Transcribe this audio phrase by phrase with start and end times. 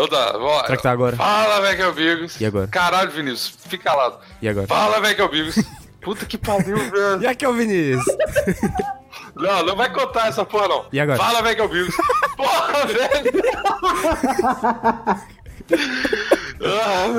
[0.00, 0.66] Então tá, bora.
[0.66, 1.16] Será que tá agora?
[1.16, 2.40] Fala, velho, que é o Bigos.
[2.40, 2.66] E agora?
[2.68, 4.18] Caralho, Vinícius, fica calado.
[4.40, 4.66] E agora?
[4.66, 5.56] Fala, velho, que é o Bigos.
[6.00, 7.22] Puta que pariu, velho.
[7.22, 8.04] E aqui é o Vinícius.
[9.34, 10.86] Não, não vai contar essa porra, não.
[10.92, 11.18] E agora?
[11.18, 11.94] Fala, velho, que é o Bigos.
[12.36, 13.32] Porra, velho.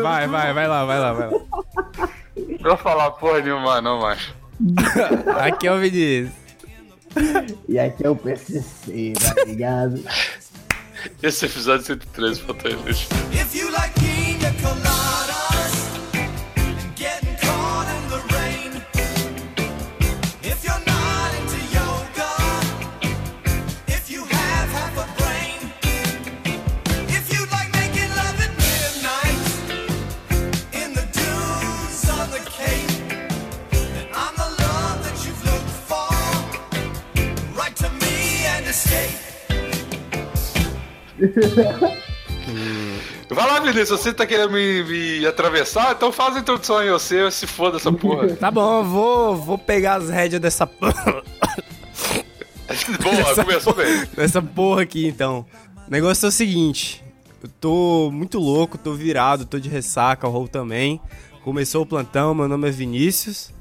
[0.02, 1.40] Vai, vai, vai lá, vai lá, vai lá.
[2.60, 4.36] Não vou falar porra nenhuma, não, macho.
[5.40, 6.32] Aqui é o Vinícius.
[7.68, 10.02] E aqui é o PCC, tá ligado?
[11.22, 12.76] Esse episódio 113, falta aí,
[43.30, 45.94] Vai lá, Vinícius, você tá querendo me, me atravessar?
[45.94, 48.36] Então faz a introdução aí, você se foda essa porra.
[48.36, 51.24] Tá bom, eu vou, vou pegar as rédeas dessa porra.
[53.02, 54.06] Boa, começou bem.
[54.16, 55.46] dessa porra aqui então.
[55.88, 57.04] O negócio é o seguinte:
[57.42, 61.02] eu tô muito louco, tô virado, tô de ressaca, o Raul também.
[61.44, 63.54] Começou o plantão, meu nome é Vinícius.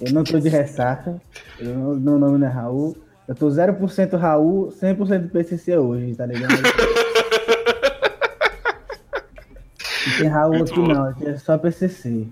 [0.00, 1.20] Eu não tô de ressaca.
[1.60, 2.96] Meu nome não é Raul.
[3.26, 6.52] Eu tô 0% Raul, 100% PCC hoje, tá ligado?
[10.06, 10.86] Não tem Raul Muito aqui bom.
[10.88, 12.26] não, aqui é só PCC.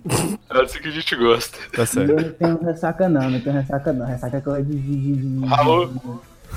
[0.50, 1.56] É assim que a gente gosta.
[1.74, 2.14] Tá Eu certo.
[2.14, 4.04] não tenho ressaca não, não tenho ressaca não.
[4.06, 5.90] Ressaca é coisa de, de, de, de, Raul.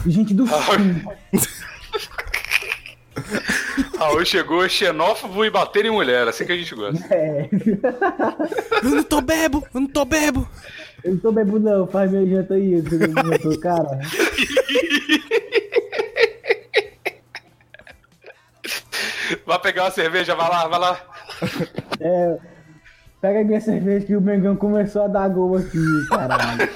[0.06, 0.64] gente do Raul.
[0.68, 1.14] sul.
[3.98, 7.02] Raul chegou xenófobo e bater em mulher, assim que a gente gosta.
[7.14, 7.50] É.
[8.84, 10.46] Eu não tô bebo, eu não tô bebo.
[11.06, 14.00] Eu não tô bebo não, faz meu janta aí, você não jantou, cara.
[19.46, 21.00] Vai pegar uma cerveja, vai lá, vai lá.
[22.00, 22.38] É,
[23.22, 25.78] pega minha cerveja que o Mengão começou a dar gol aqui,
[26.10, 26.70] caralho.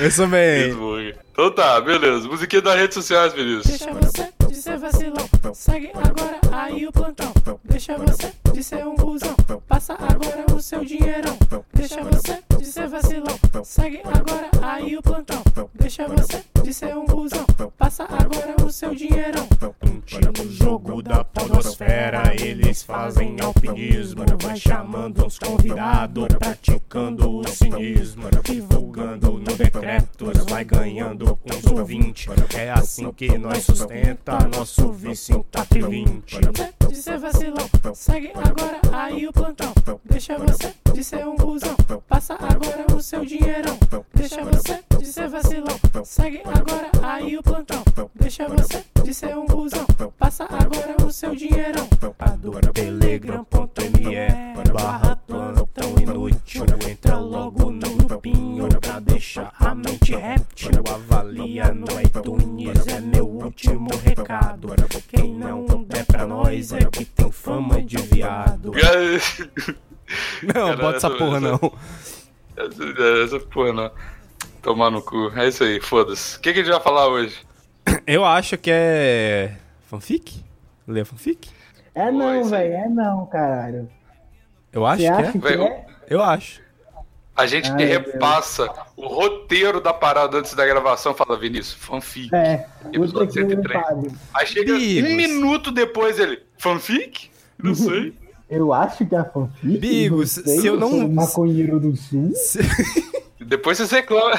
[0.00, 0.72] Eu sou bem.
[1.32, 2.28] Então tá, beleza.
[2.28, 3.66] Musiquinha das redes sociais, Vinícius.
[3.66, 5.28] Deixa você de ser vacilão.
[5.54, 7.32] Segue agora aí o plantão.
[7.64, 9.34] Deixa você de ser um busão.
[9.66, 11.36] Passa agora o seu dinheirão.
[11.72, 13.38] Deixa você de ser vacilão.
[13.64, 15.42] Segue agora aí o plantão.
[15.74, 17.44] Deixa você de ser um busão.
[17.76, 19.48] Passa agora o seu dinheirão.
[20.38, 29.32] No jogo da podosfera eles fazem alpinismo Vai chamando uns convidados, praticando o cinismo Divulgando
[29.32, 32.26] no decretos, vai ganhando uns ouvintes
[32.56, 36.40] É assim que nós sustenta nosso vício em TAP 20
[36.88, 37.68] De ser vacilão.
[37.94, 39.72] Segue agora aí o plantão.
[40.04, 41.76] Deixa você de ser um busão.
[42.08, 43.78] Passa agora o seu dinheirão.
[44.14, 45.78] Deixa você de ser vacilão.
[46.04, 47.82] Segue agora aí o plantão.
[48.14, 49.86] Deixa você de ser um busão.
[50.18, 51.88] Passa agora o seu dinheirão.
[52.38, 54.08] do telegram.me
[54.72, 62.86] barra plantão inútil Entra logo no grupinho pra deixar a mente réptil Avalia no iTunes
[62.86, 64.68] é meu último recado
[65.08, 68.72] Quem não der pra nós é que tem fama de viado
[70.54, 71.58] Não, bota essa essa- porra não.
[72.56, 73.90] Essa, essa porra não.
[74.62, 75.30] Tomar no cu.
[75.36, 76.38] É isso aí, foda-se.
[76.38, 77.38] O que, que a gente vai falar hoje?
[78.06, 79.54] Eu acho que é.
[79.86, 80.42] Fanfic?
[80.86, 81.50] Lê a fanfic?
[81.94, 83.88] É não, velho, é não, caralho.
[84.72, 85.40] Eu acho Você que acha é.
[85.40, 85.86] que é?
[86.08, 86.62] Eu acho.
[87.38, 91.14] A gente Ai, repassa o roteiro da parada antes da gravação.
[91.14, 92.34] Fala, Vinícius, fanfic.
[92.34, 93.82] É, Episódio puta que 103.
[93.82, 94.12] pariu.
[94.34, 95.10] Aí chega Bigos.
[95.10, 97.30] um minuto depois ele, fanfic?
[97.62, 98.12] Não sei.
[98.50, 99.78] Eu acho que é a fanfic.
[99.78, 102.32] Bigos, não sei, se eu não- um maconheiro do sul.
[103.40, 104.38] Depois você reclama.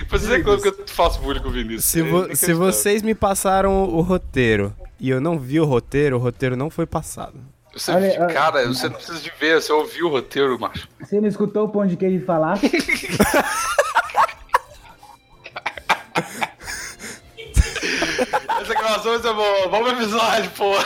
[0.00, 1.84] Depois você reclama que eu faço bullying com o Vinícius.
[1.86, 6.16] Se, É vo- se vocês me passaram o roteiro e eu não vi o roteiro,
[6.16, 7.34] o roteiro não foi passado.
[7.74, 10.88] Você, Olha, cara, você não precisa de ver, você ouviu o roteiro, macho.
[11.00, 12.58] Você não escutou o pão de queijo falar?
[18.60, 19.68] Essa gravação vai ser boa.
[19.68, 20.74] Vamos pro episódio, pô.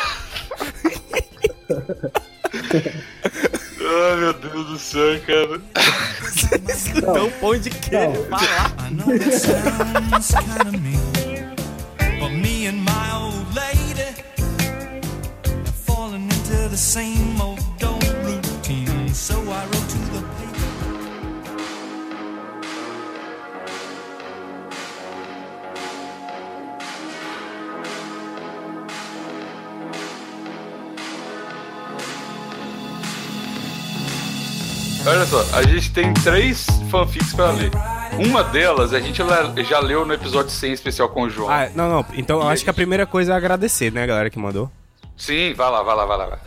[3.84, 5.60] Ai, meu Deus do céu, cara.
[6.96, 8.26] Então, pão de queijo.
[12.20, 12.51] I
[16.72, 19.12] the same old old routine.
[19.12, 20.70] So I wrote to the paper.
[35.06, 37.70] Olha só, a gente tem três fanfics pra ler.
[38.18, 39.22] Uma delas a gente
[39.68, 41.50] já leu no episódio 100 especial com o João.
[41.50, 42.06] Ah, não, não.
[42.14, 44.70] Então eu acho que a primeira coisa é agradecer, né, galera que mandou.
[45.22, 46.38] Sim, vai lá, vai lá, vai lá.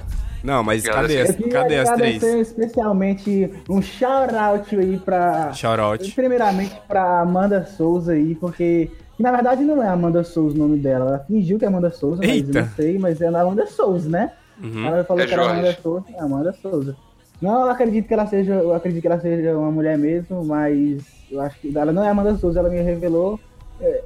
[0.44, 2.22] Não, mas cadê, as, cadê as três?
[2.22, 5.54] especialmente um shout-out aí pra...
[5.54, 6.12] Shout out.
[6.12, 8.92] Primeiramente pra Amanda Souza aí, porque...
[9.16, 11.06] que, Na verdade não é Amanda Souza o nome dela.
[11.08, 12.60] Ela fingiu que é Amanda Souza, mas Eita.
[12.60, 14.34] eu não sei, mas é Amanda Souza, né?
[14.62, 14.86] Uhum.
[14.86, 15.60] Ela falou É que era Jorge.
[15.60, 16.98] Amanda Souza, é Amanda Souza.
[17.42, 21.02] Não, eu acredito que ela seja, eu acredito que ela seja uma mulher mesmo, mas
[21.32, 23.40] eu acho que ela não é Amanda Souza, ela me revelou.
[23.80, 24.04] É,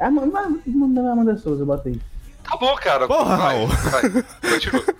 [0.00, 1.98] é Amanda, não é Amanda Souza, eu botei.
[2.52, 3.06] Tá bom, cara.
[3.08, 3.66] Porra, vai, Raul.
[3.68, 4.02] vai.
[4.52, 4.84] Continua.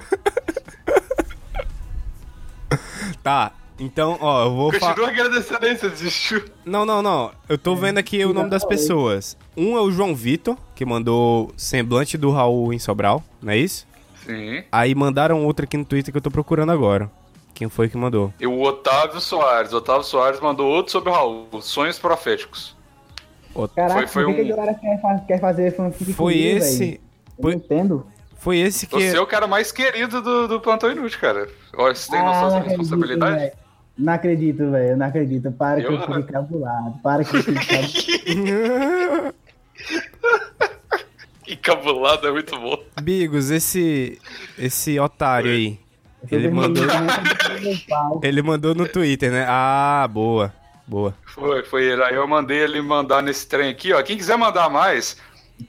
[3.22, 4.94] Tá, então, ó, eu vou falar.
[4.94, 6.44] Continua agradecendo aí, você desistiu.
[6.64, 7.30] Não, não, não.
[7.48, 9.36] Eu tô vendo aqui o nome das pessoas.
[9.56, 13.86] Um é o João Vitor, que mandou semblante do Raul em Sobral, não é isso?
[14.26, 14.64] Sim.
[14.72, 17.08] Aí mandaram outro aqui no Twitter que eu tô procurando agora.
[17.54, 18.32] Quem foi que mandou?
[18.40, 19.72] E o Otávio Soares.
[19.72, 21.46] O Otávio Soares mandou outro sobre o Raul.
[21.60, 22.74] Sonhos proféticos.
[23.76, 26.78] Caraca, Foi- foi um- que a galera quer, fa- quer fazer fanfic Foi comigo, esse.
[26.78, 27.00] velho?
[27.42, 28.06] Eu Foi, não entendo.
[28.36, 28.94] foi esse que.
[28.94, 31.48] Você é o cara mais querido do, do Plantão Inútil, cara.
[31.76, 33.36] Olha, você tem Ah, noção não da acredito, responsabilidade?
[33.38, 33.52] velho.
[33.98, 34.90] Não acredito, velho.
[34.90, 35.52] eu Não acredito.
[35.52, 36.98] Para que Eu- eu fique cabulado.
[37.02, 39.34] Para que eu fique cabulado.
[41.48, 42.78] Encabulado é muito bom.
[43.02, 44.18] Bigos, esse.
[44.58, 45.78] Esse otário aí.
[46.30, 46.84] Eu Ele mandou.
[48.22, 49.44] Ele mandou no Twitter, né?
[49.48, 50.52] Ah, boa.
[50.86, 51.14] Boa.
[51.26, 52.02] Foi, foi ele.
[52.04, 54.02] Aí eu mandei ele mandar nesse trem aqui, ó.
[54.02, 55.16] Quem quiser mandar mais,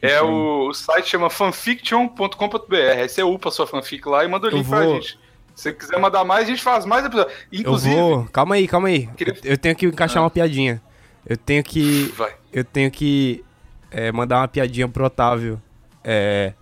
[0.01, 2.75] é o, o site chama fanfiction.com.br.
[2.97, 5.19] Aí você upa sua fanfic lá e manda o Eu link pra vou- gente.
[5.55, 7.37] Se você quiser mandar mais, a gente faz mais episódios.
[7.51, 7.95] Eu Inclusive.
[7.95, 8.25] vou.
[8.25, 9.05] Calma aí, calma aí.
[9.15, 10.81] Queria- Eu, eu tenho que encaixar uma piadinha.
[11.25, 12.11] Eu tenho que.
[12.17, 12.33] Vai.
[12.51, 13.45] Eu tenho que
[13.91, 15.61] é, mandar uma piadinha pro Otávio.
[16.03, 16.53] É,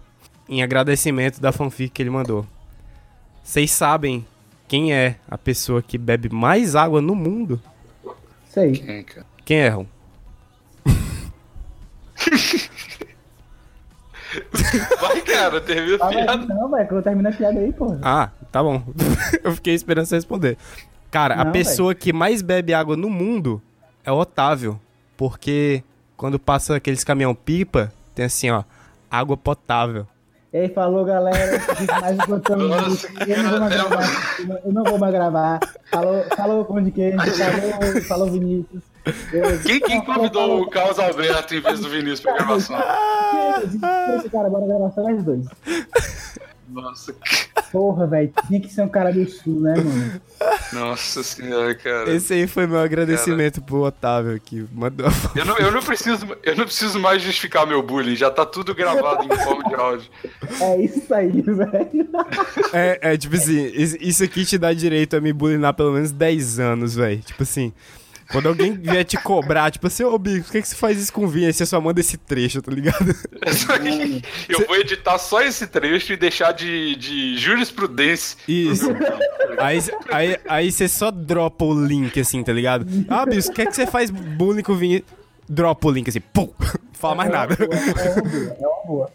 [0.50, 2.46] em agradecimento da fanfic que ele mandou.
[3.42, 4.28] Vocês sabem
[4.68, 7.62] quem é a pessoa que bebe mais água no mundo?
[8.50, 8.74] Sei.
[8.74, 9.26] Quem, cara?
[9.46, 9.86] Quem é, Ron?
[15.00, 16.46] Vai, cara, termina a aí, piada.
[16.54, 18.00] não, velho, que eu termino a piada aí, porra.
[18.02, 18.82] Ah, tá bom.
[19.44, 20.58] eu fiquei esperando você responder.
[21.10, 23.62] Cara, a Não, pessoa que mais bebe água no mundo
[24.04, 24.80] é o Otávio.
[25.18, 25.84] Porque
[26.16, 28.64] quando passa aqueles caminhão-pipa, tem assim, ó,
[29.10, 30.08] água potável.
[30.54, 31.62] E aí, falou, galera.
[32.02, 34.36] Mais um Nossa, Eu não vou mais gravar.
[34.66, 35.60] Eu não vou mais gravar.
[35.90, 37.18] Falou, falou pão de queijo.
[37.18, 38.84] Falou, falou Vinícius.
[39.66, 42.78] Quem, quem convidou o Carlos Alberto em vez do Vinícius pra gravação?
[44.18, 45.46] Esse cara, bora gravar só nós dois.
[46.70, 47.14] Nossa,
[47.72, 48.32] Porra, velho.
[48.48, 50.22] Tinha que ser um cara do sul, né, mano?
[50.74, 52.14] nossa senhora, cara.
[52.14, 54.66] Esse aí foi meu agradecimento pro Otávio aqui.
[54.74, 55.38] Mandou a foto.
[55.38, 58.74] Eu não, eu, não preciso, eu não preciso mais justificar meu bullying, já tá tudo
[58.76, 60.10] gravado em forma de áudio.
[60.62, 62.10] É isso aí, velho.
[62.74, 66.12] É, é, tipo assim, is- isso aqui te dá direito a me bulinar pelo menos
[66.12, 67.20] 10 anos, velho.
[67.20, 67.74] Tipo assim,
[68.32, 71.12] quando alguém vier te cobrar, tipo assim, ô Bico, por que, que você faz isso
[71.12, 71.48] com o Vinha?
[71.48, 73.16] Aí você só manda esse trecho, tá ligado?
[74.48, 78.38] Eu vou editar só esse trecho e deixar de, de jurisprudência.
[78.48, 78.88] Isso.
[79.58, 79.80] Aí,
[80.10, 82.86] aí, aí você só dropa o link, assim, tá ligado?
[83.10, 85.04] Ah, Bico, por que, que você faz bullying com o Vinha?
[85.48, 86.50] Dropa o link, assim, pum!
[86.94, 87.58] Fala mais nada.
[87.60, 89.12] É uma boa, é uma boa.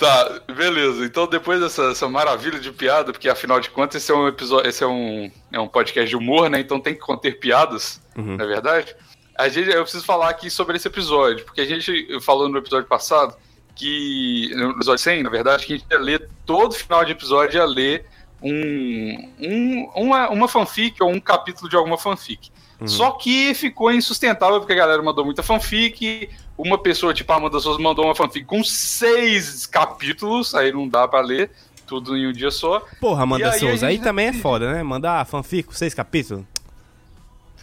[0.00, 1.04] Tá, beleza.
[1.04, 4.68] Então depois dessa essa maravilha de piada, porque afinal de contas esse é um episódio,
[4.68, 6.58] esse é um, é um podcast de humor, né?
[6.58, 8.00] Então tem que conter piadas,
[8.38, 8.96] na verdade.
[9.38, 12.88] A gente, eu preciso falar aqui sobre esse episódio, porque a gente falou no episódio
[12.88, 13.36] passado
[13.76, 17.58] que no episódio 100, na verdade, que a gente ia ler todo final de episódio
[17.58, 18.06] ia ler
[18.42, 22.50] um, um- uma, uma fanfic ou um capítulo de alguma fanfic.
[22.86, 26.30] Só que ficou insustentável porque a galera mandou muita fanfic.
[26.62, 31.08] Uma pessoa, tipo a Amanda Souza, mandou uma fanfic com seis capítulos, aí não dá
[31.08, 31.50] pra ler
[31.86, 32.84] tudo em um dia só.
[33.00, 34.82] Porra, Amanda aí Souza, aí também é foda, né?
[34.82, 36.44] Mandar fanfic com seis capítulos.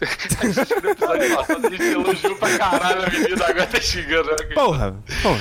[0.00, 4.28] A gente elogiou pra caralho a menina, agora tá xingando.
[4.30, 4.54] né?
[4.54, 5.40] Porra, porra.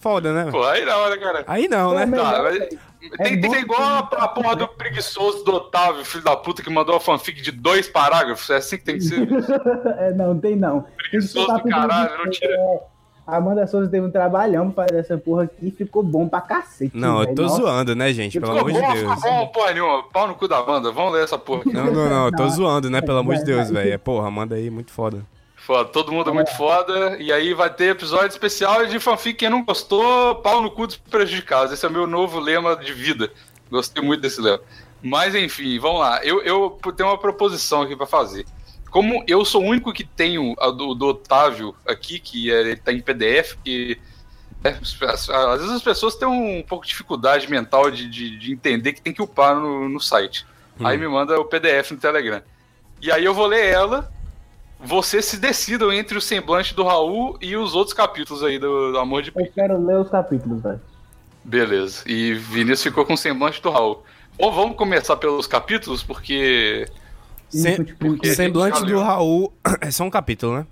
[0.00, 0.50] Foda, né?
[0.50, 1.44] Pô, aí não, né, cara?
[1.46, 2.06] Aí não, né?
[2.06, 2.68] Tá, mas-
[3.18, 6.36] É tem, tem que ser igual a, a porra do preguiçoso do Otávio, filho da
[6.36, 8.48] puta, que mandou uma fanfic de dois parágrafos.
[8.50, 9.26] É assim que tem que ser.
[9.98, 10.84] É, não, tem não.
[10.96, 12.52] Preguiçoso do caralho, não tira.
[12.54, 12.80] É,
[13.26, 16.40] a Amanda Souza teve um trabalhão pra fazer essa porra aqui e ficou bom pra
[16.40, 16.96] cacete.
[16.96, 17.36] Não, eu velho.
[17.36, 17.56] tô Nossa.
[17.56, 18.40] zoando, né, gente?
[18.40, 19.14] Pelo Ficou amor de Deus.
[19.14, 20.02] ficou bom, porra nenhuma.
[20.04, 20.90] Pau no cu da Amanda.
[20.90, 21.72] Vamos ler essa porra aqui.
[21.72, 22.50] Não, não, não, eu tô Não.
[22.50, 23.00] zoando, né?
[23.00, 23.92] Pelo amor de Deus, velho.
[23.92, 25.22] É, Porra, manda aí, muito foda.
[25.64, 27.16] Foda, todo mundo é muito foda.
[27.20, 29.38] E aí vai ter episódio especial de fanfic.
[29.38, 31.72] Quem não gostou, pau no cu dos prejudicados.
[31.72, 33.32] Esse é o meu novo lema de vida.
[33.70, 34.60] Gostei muito desse lema.
[35.00, 36.24] Mas enfim, vamos lá.
[36.24, 38.44] Eu, eu tenho uma proposição aqui pra fazer.
[38.90, 42.76] Como eu sou o único que tenho a do, do Otávio aqui, que é, ele
[42.76, 44.00] tá em PDF, que.
[44.64, 48.94] é, às vezes as pessoas têm um pouco de dificuldade mental de, de, de entender
[48.94, 50.44] que tem que upar no, no site.
[50.82, 52.42] Aí me manda o PDF no Telegram.
[53.00, 54.12] E aí eu vou ler ela,
[54.82, 58.98] vocês se decidam entre o semblante do Raul e os outros capítulos aí do, do
[58.98, 59.52] Amor de Eu Pica.
[59.54, 60.80] quero ler os capítulos, velho.
[61.44, 62.02] Beleza.
[62.06, 64.02] E Vinícius ficou com o semblante do Raul.
[64.38, 66.86] Bom, vamos começar pelos capítulos, porque.
[67.48, 68.98] Sem- Input, porque- O semblante do.
[69.00, 70.66] Raul é só um capítulo, né?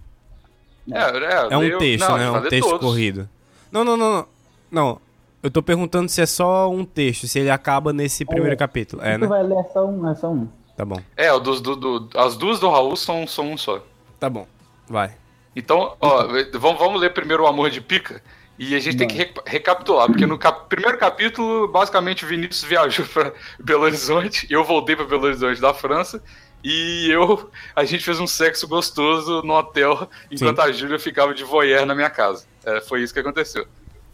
[0.93, 2.25] É, é, É um texto, não, né?
[2.25, 2.87] É um texto todos.
[2.87, 3.29] corrido.
[3.71, 4.27] Não, não, não, não.
[4.71, 5.01] Não.
[5.43, 8.57] Eu tô perguntando se é só um texto, se ele acaba nesse primeiro É.
[8.57, 9.03] capítulo.
[9.03, 9.27] É, tu né?
[9.27, 10.49] vai ler é só um, é só um.
[10.77, 11.01] Tá bom.
[11.17, 13.83] É, o dos, do, do- as duas do Raul são, são um só.
[14.21, 14.47] Tá bom.
[14.89, 15.13] Vai.
[15.57, 18.23] Então, ó, vamos, vamos ler primeiro o Amor de Pica.
[18.59, 22.63] E a gente tem que re- recapitular, porque no cap- primeiro capítulo, basicamente, o Vinícius
[22.63, 26.23] viajou para Belo Horizonte, eu voltei para Belo Horizonte da França,
[26.63, 31.43] e eu, a gente fez um sexo gostoso no hotel, enquanto a Júlia ficava de
[31.43, 32.45] voyeur na minha casa.
[32.63, 33.67] É, foi isso que aconteceu.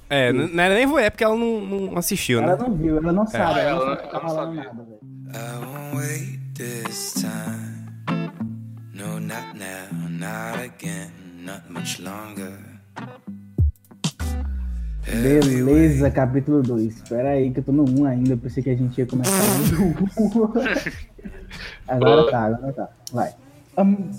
[0.08, 2.62] É, não era nem voé porque ela não, não assistiu, Ela né?
[2.62, 4.62] não viu, ela não sabe, Ah, ela, ela- não sabe ela não sabia.
[4.62, 5.00] nada, velho.
[5.34, 7.65] I won't wait this time.
[9.06, 9.86] No, not now,
[10.18, 11.12] not again,
[11.44, 12.58] not much longer.
[15.22, 16.96] Beleza, capítulo 2.
[16.96, 19.30] Espera aí que eu tô no 1 ainda, eu pensei que a gente ia começar
[19.70, 20.52] no 1.
[21.86, 22.88] agora tá, agora tá.
[23.12, 23.32] Vai.
[23.76, 24.10] Am-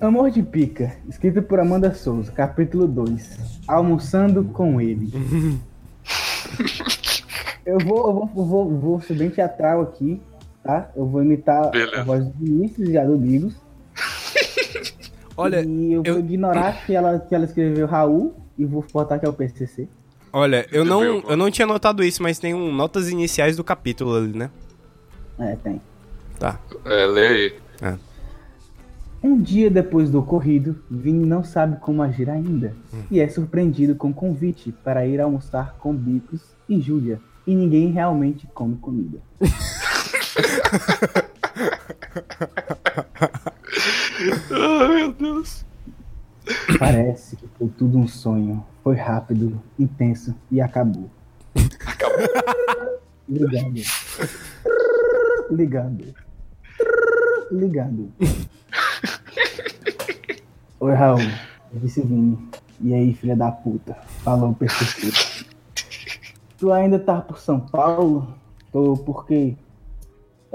[0.00, 3.64] Amor de Pica, escrito por Amanda Souza, capítulo 2.
[3.66, 5.10] Almoçando com ele.
[7.66, 10.22] eu vou, eu vou, eu vou, vou ser bem teatral aqui,
[10.62, 10.88] tá?
[10.94, 12.00] Eu vou imitar Beleza.
[12.00, 13.65] a voz do Vinícius e a do Bigos.
[15.36, 19.18] Olha, e eu, eu- vou ignorar que ela, que ela escreveu Raul e vou botar
[19.18, 19.88] que é o PCC.
[20.32, 24.14] olha, eu não, eu não tinha notado isso, mas tem um notas iniciais do capítulo
[24.16, 24.50] ali, né?
[25.38, 25.80] É, tem.
[26.38, 26.58] Tá.
[26.84, 27.54] É, lê aí.
[29.22, 32.74] Um dia depois do ocorrido, Vini não sabe como agir ainda
[33.10, 37.18] e é surpreendido com convite para ir almoçar com Bicos e Júlia.
[37.46, 39.18] E ninguém realmente come comida.
[44.50, 45.64] Ai, meu Deus.
[46.78, 48.64] Parece que foi tudo um sonho.
[48.82, 51.10] Foi rápido, intenso e acabou.
[51.84, 53.00] Acabou.
[53.28, 53.80] Ligando.
[55.50, 56.14] Ligando.
[57.50, 58.12] Ligando.
[60.80, 61.20] Oi, Raul.
[61.72, 62.38] Disse Vini.
[62.80, 63.96] E aí, filha da puta?
[64.22, 65.44] Falou PCC.
[66.58, 68.34] Tu ainda tá por São Paulo?
[68.72, 69.56] Tô, por quê?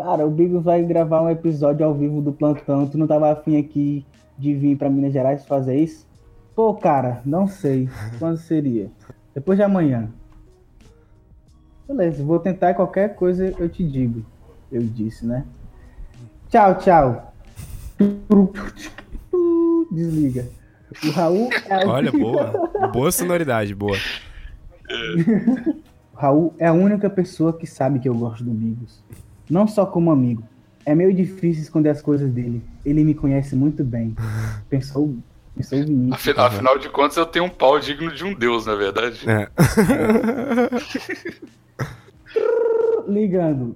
[0.03, 2.88] Cara, o Bigos vai gravar um episódio ao vivo do plantão.
[2.88, 4.03] Tu não tava afim aqui
[4.36, 6.08] de vir pra Minas Gerais fazer isso?
[6.55, 7.88] Pô, cara, não sei.
[8.17, 8.89] Quando seria?
[9.36, 10.10] Depois de amanhã.
[11.88, 14.25] Beleza, vou tentar qualquer coisa, eu te digo.
[14.72, 15.46] Eu disse, né?
[16.50, 17.34] Tchau, tchau.
[19.91, 20.48] Desliga.
[21.05, 22.51] O Raul é a Olha, boa.
[22.91, 23.98] Boa sonoridade, boa.
[26.12, 29.03] O Raul é a única pessoa que sabe que eu gosto do Bigos.
[29.51, 30.41] Não só como amigo.
[30.86, 32.63] É meio difícil esconder as coisas dele.
[32.86, 34.15] Ele me conhece muito bem.
[34.70, 35.13] Pensou,
[35.53, 36.13] pensou o Vinícius.
[36.13, 39.20] Afinal, afinal de contas, eu tenho um pau digno de um deus, na verdade.
[39.29, 39.50] É.
[43.12, 43.75] Ligando.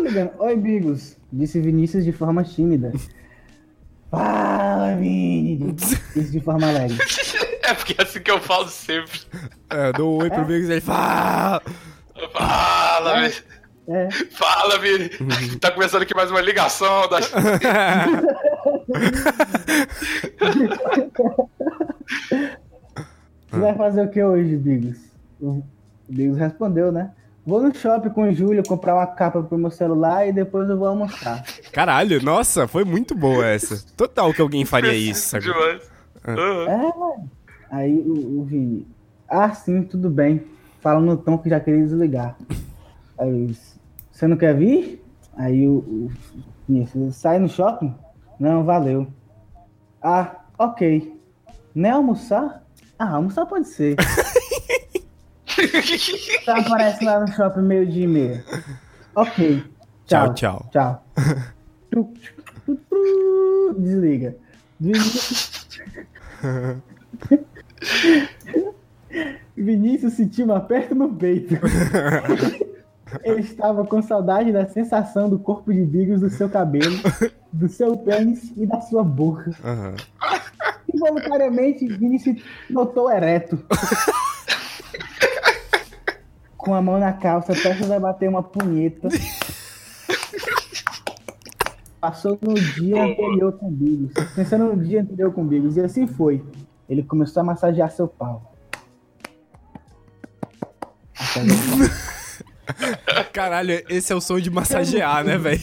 [0.00, 0.30] Ligando.
[0.38, 1.16] Oi, Bigos.
[1.32, 2.92] Disse Vinícius de forma tímida.
[4.08, 5.72] Fala, Vini.
[6.14, 6.96] Disse de forma alegre.
[7.66, 9.22] É porque é assim que eu falo sempre.
[9.70, 11.60] É, eu dou um oi pro Biggs e ele fala.
[12.32, 13.34] Fala, Vini.
[13.88, 14.10] É.
[14.32, 15.08] Fala, Vini.
[15.60, 17.18] Tá começando aqui mais uma ligação da.
[23.50, 24.98] Você vai fazer o que hoje, Bigos?
[25.40, 25.62] O
[26.08, 27.12] Bigos respondeu, né?
[27.46, 30.76] Vou no shopping com o Júlio comprar uma capa pro meu celular e depois eu
[30.76, 31.44] vou almoçar.
[31.72, 33.84] Caralho, nossa, foi muito boa essa.
[33.96, 35.44] Total que alguém faria isso, sabe?
[35.44, 35.88] Demais.
[36.26, 36.64] Aham.
[36.68, 37.30] É, mano.
[37.70, 38.84] Aí o, o Vini.
[39.28, 40.44] Ah, sim, tudo bem.
[40.80, 42.36] Fala no tom que já queria desligar.
[43.16, 43.75] Aí eu disse,
[44.16, 45.04] você não quer vir?
[45.36, 46.10] Aí o, o
[46.66, 47.94] Vinícius, sai no shopping?
[48.40, 49.06] Não, valeu.
[50.02, 51.20] Ah, ok.
[51.74, 52.64] Nem almoçar?
[52.98, 53.96] Ah, almoçar pode ser.
[56.44, 58.44] Tá aparece lá no shopping meio dia e meia.
[59.14, 59.64] Ok.
[60.04, 61.02] Tchau, Tchau, tchau.
[61.90, 62.12] Tchau.
[63.78, 64.36] Desliga.
[64.80, 65.58] Vinícius...
[69.56, 71.54] Vinícius sentiu um aperto no peito.
[73.22, 76.96] Ele estava com saudade da sensação do corpo de Bigos do seu cabelo,
[77.52, 79.52] do seu pênis e da sua boca.
[79.64, 79.94] Aham.
[80.92, 83.64] Involuntariamente, Vinícius notou ereto.
[86.56, 89.08] Com a mão na calça, prestes a bater uma punheta.
[92.00, 94.12] Passou no dia anterior com Bigos.
[94.34, 95.76] Pensando no dia anterior com Bigos.
[95.76, 96.44] E assim foi.
[96.88, 98.52] Ele começou a massagear seu pau.
[103.32, 105.60] Caralho, esse é o som de massagear, né, velho?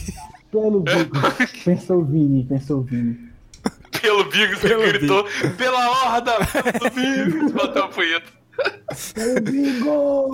[0.50, 1.20] Pelo Bigos.
[1.64, 3.18] Pensou Vini, pensou Vini.
[4.00, 5.24] Pelo Bigos, Pelo ele gritou,
[5.56, 6.32] pela horda,
[6.72, 8.26] pelo Bigos, bateu a punheta.
[9.16, 10.32] Meu bingo!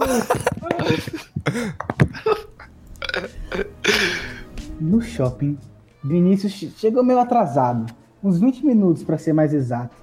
[4.81, 5.59] No shopping,
[6.03, 7.87] Vinícius che- chegou meio atrasado,
[8.23, 9.95] uns 20 minutos para ser mais exato.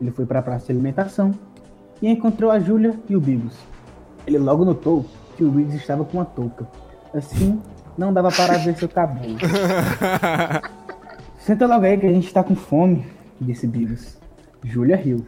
[0.00, 1.32] Ele foi para a praça de alimentação
[2.00, 3.54] e encontrou a Júlia e o Bigos.
[4.26, 5.06] Ele logo notou
[5.40, 6.68] que o Bigos estava com uma touca.
[7.14, 7.58] Assim,
[7.96, 9.38] não dava para ver seu cabelo.
[11.40, 13.06] Senta logo aí que a gente tá com fome,
[13.40, 14.18] disse Bigos.
[14.62, 15.24] Júlia riu.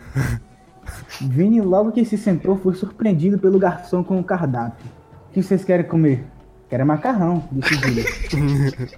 [1.18, 4.84] Vini, logo que se sentou, foi surpreendido pelo garçom com o cardápio.
[5.30, 6.26] O que vocês querem comer?
[6.68, 8.04] Quero macarrão, disse Júlia.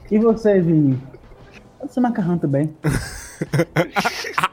[0.10, 1.00] e você, Vini?
[1.78, 2.76] Pode ser macarrão também.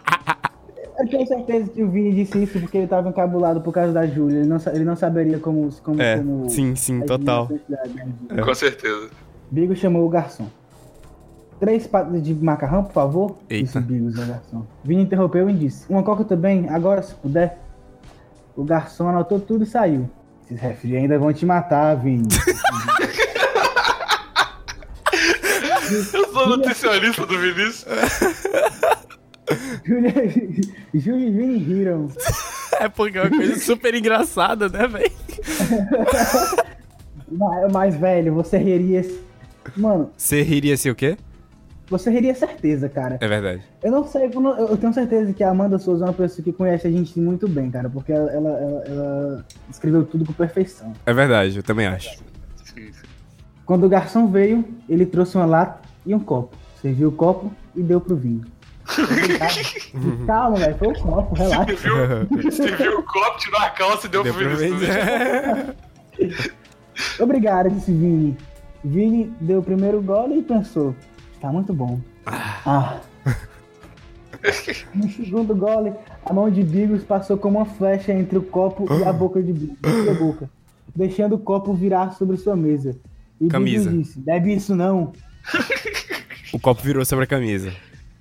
[1.02, 4.06] Eu tenho certeza que o Vini disse isso porque ele estava encabulado por causa da
[4.06, 4.40] Júlia.
[4.40, 5.68] Ele não, ele não saberia como.
[5.84, 7.48] como, É, como sim, sim, total.
[7.48, 8.44] Júlia.
[8.46, 9.10] Com certeza.
[9.50, 10.48] Bigo chamou o garçom.
[11.60, 13.38] Três pratos de macarrão, por favor?
[13.50, 13.66] Eita.
[13.66, 14.66] Disse Bigos ao garçom.
[14.84, 17.60] Vini interrompeu e disse: Uma coca também, agora se puder.
[18.56, 20.08] O garçom anotou tudo e saiu.
[20.46, 22.28] Esses refri ainda vão te matar, Vini.
[25.92, 27.86] Eu sou nutricionista do Vinícius.
[30.94, 32.08] Júlia e Vini riram.
[32.80, 35.12] É porque é uma coisa super engraçada, né, velho?
[37.32, 39.06] Mas, mas, velho, você riria.
[39.78, 41.18] Mano, Você riria assim o quê?
[41.90, 43.18] você riria certeza, cara.
[43.20, 43.62] É verdade.
[43.84, 46.88] Eu não sei, eu tenho certeza que a Amanda Souza é uma pessoa que conhece
[46.88, 50.94] a gente muito bem, cara, porque ela, ela, ela- ela escreveu tudo com perfeição.
[51.06, 52.24] É verdade, eu também acho.
[53.66, 56.56] Quando o garçom veio, ele trouxe uma lata e um copo.
[56.82, 58.46] Serviu o copo e deu pro vinho.
[60.26, 61.66] Calma, velho, foi o copo, relaxa.
[61.66, 64.80] Você viu, você viu o copo, tirou a calça e deu, Deu pro Vinícius.
[64.80, 66.52] ver.
[67.20, 68.38] Obrigado, disse Vini.
[68.84, 70.96] Vini deu o primeiro gole e pensou:
[71.40, 72.00] tá muito bom.
[72.26, 73.00] Ah.
[74.96, 75.94] No segundo gole,
[76.26, 79.54] a mão de Bigos passou como uma flecha entre o copo e a boca de
[79.54, 80.50] Bigos, sua boca,
[80.96, 82.98] deixando o copo virar sobre sua mesa.
[83.40, 83.90] E Camisa.
[83.90, 85.14] Bigos disse: bebe isso não.
[86.52, 87.72] O copo virou sobre a camisa.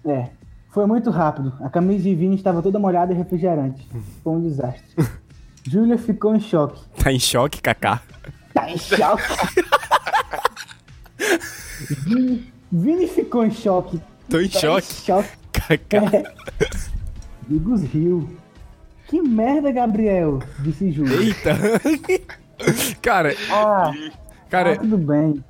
[0.05, 0.29] É,
[0.73, 1.53] foi muito rápido.
[1.61, 3.87] A camisa de Vini estava toda molhada e refrigerante.
[4.23, 4.83] Foi um desastre.
[5.65, 6.83] Júlia ficou em choque.
[7.03, 8.01] Tá em choque, Kaká?
[8.55, 9.23] Tá em choque.
[12.07, 14.01] Vini, Vini ficou em choque.
[14.29, 15.29] Tô em Tá choque, Em choque.
[15.53, 16.01] Kaká.
[17.47, 18.29] Bigos riu.
[19.09, 21.17] Que merda, Gabriel, disse Júlia.
[21.17, 21.57] Eita.
[23.01, 23.91] Cara, Ah,
[24.51, 25.43] cara, ah, tudo bem.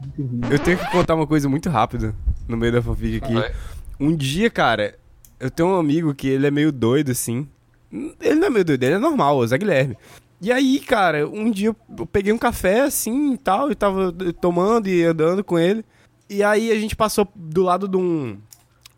[0.49, 2.15] eu tenho que contar uma coisa muito rápida
[2.47, 3.53] no meio da fanfic aqui.
[3.99, 4.95] Um dia, cara,
[5.41, 7.49] eu tenho um amigo que ele é meio doido, assim.
[7.91, 9.97] Ele não é meio doido, ele é normal, o Zé Guilherme.
[10.41, 14.89] E aí, cara, um dia eu peguei um café, assim, e tal, e tava tomando
[14.89, 15.85] e andando com ele.
[16.29, 18.39] E aí a gente passou do lado de um...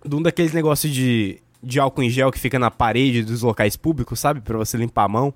[0.05, 3.77] De um daqueles negócios de, de álcool em gel que fica na parede dos locais
[3.77, 4.41] públicos, sabe?
[4.41, 5.33] Pra você limpar a mão.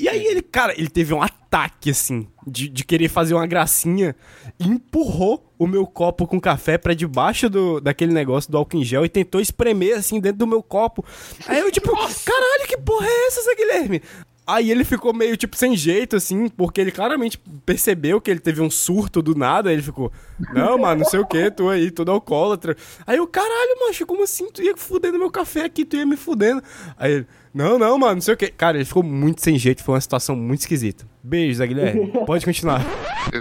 [0.00, 4.16] E aí ele, cara, ele teve um ataque, assim, de, de querer fazer uma gracinha
[4.58, 8.84] e empurrou o meu copo com café pra debaixo do, daquele negócio do álcool em
[8.84, 11.04] gel e tentou espremer, assim, dentro do meu copo.
[11.46, 14.02] Aí eu, tipo, caralho, que porra é essa, Zé Guilherme?
[14.50, 18.60] Aí ele ficou meio, tipo, sem jeito, assim, porque ele claramente percebeu que ele teve
[18.60, 19.72] um surto do nada.
[19.72, 20.10] Ele ficou,
[20.52, 22.76] não, mano, não sei o que, tu aí, todo alcoólatra.
[23.06, 24.50] Aí eu, caralho, macho, como assim?
[24.50, 26.62] Tu ia fudendo meu café aqui, tu ia me fudendo.
[26.98, 28.48] Aí ele, não, não, mano, não sei o que.
[28.48, 31.04] Cara, ele ficou muito sem jeito, foi uma situação muito esquisita.
[31.22, 32.12] Beijo, Zé Guilherme.
[32.26, 32.84] Pode continuar.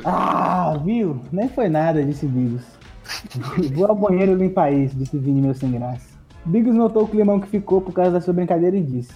[0.05, 1.21] Ah, viu?
[1.31, 2.61] Nem foi nada, disse Bigos.
[3.73, 6.07] Vou ao banheiro limpar isso, disse Vini, meu sem graça.
[6.45, 9.11] Bigos notou o climão que ficou por causa da sua brincadeira e disse: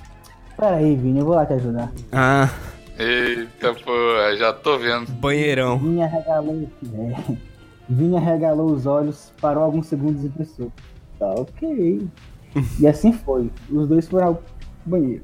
[0.57, 1.91] Peraí, Vini, eu vou lá te ajudar.
[2.11, 2.49] Ah,
[2.97, 3.91] Eita, pô,
[4.37, 5.11] já tô vendo.
[5.13, 5.79] banheirão.
[5.79, 7.33] Vini arregalou, é.
[7.89, 10.71] Vini arregalou os olhos, parou alguns segundos e pensou:
[11.19, 12.07] Tá ok.
[12.79, 13.49] e assim foi.
[13.69, 14.43] Os dois foram ao
[14.85, 15.23] banheiro.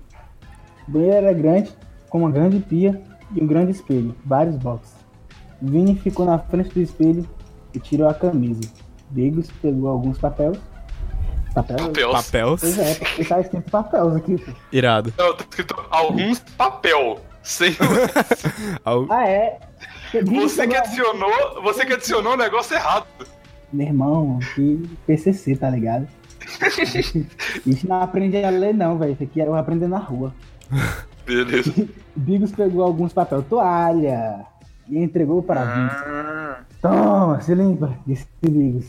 [0.87, 1.71] O banheiro era grande,
[2.09, 2.99] com uma grande pia
[3.35, 4.95] e um grande espelho, vários boxes.
[5.61, 7.27] Vini ficou na frente do espelho
[7.73, 8.61] e tirou a camisa.
[9.11, 10.57] Bigos pegou alguns papéis.
[11.53, 11.81] Papéis?
[11.81, 12.11] Papel.
[12.11, 12.59] Papéis.
[12.61, 14.37] Pois é, porque tá escrito papéis aqui.
[14.37, 14.51] pô.
[14.71, 15.13] Irado.
[15.17, 17.19] Não, tá escrito alguns papel.
[17.41, 17.75] Sem...
[18.85, 19.59] Al- Ah, é?
[20.13, 23.05] Bigos Você que pegou- adicionou, você que adicionou o negócio errado.
[23.71, 26.07] Meu irmão, que PCC, tá ligado?
[27.65, 29.13] Isso não aprende a ler, não, velho.
[29.13, 30.33] Isso aqui eu aprender na rua.
[31.25, 31.71] Beleza.
[32.15, 34.45] Bigos pegou alguns papel toalha
[34.87, 35.61] e entregou para.
[35.61, 38.85] Ah, Toma, se limpa, disse Bigos.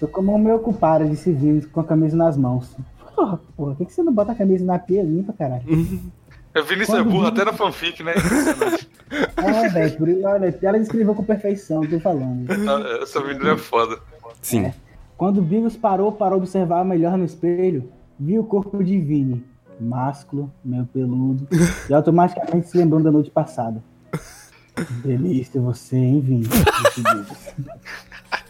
[0.00, 2.74] Tô como meio ocupado, disse Vini com a camisa nas mãos.
[3.14, 5.62] Porra, porra, por que, que você não bota a camisa na pia limpa, caralho?
[5.62, 8.14] o Vinícius é Quando burro vi- até na fanfic, né?
[9.36, 12.46] É, velho, isso, olha, ela descreveu com perfeição, tô falando.
[12.48, 13.98] Ah, Essa menina é foda.
[14.40, 14.72] Sim.
[15.16, 19.44] Quando Bigos parou para observar melhor no espelho, viu o corpo de Vini,
[19.80, 21.48] másculo, meio peludo,
[21.88, 23.82] e automaticamente se lembrou da noite passada.
[25.04, 26.46] Delícia você, hein, Vini?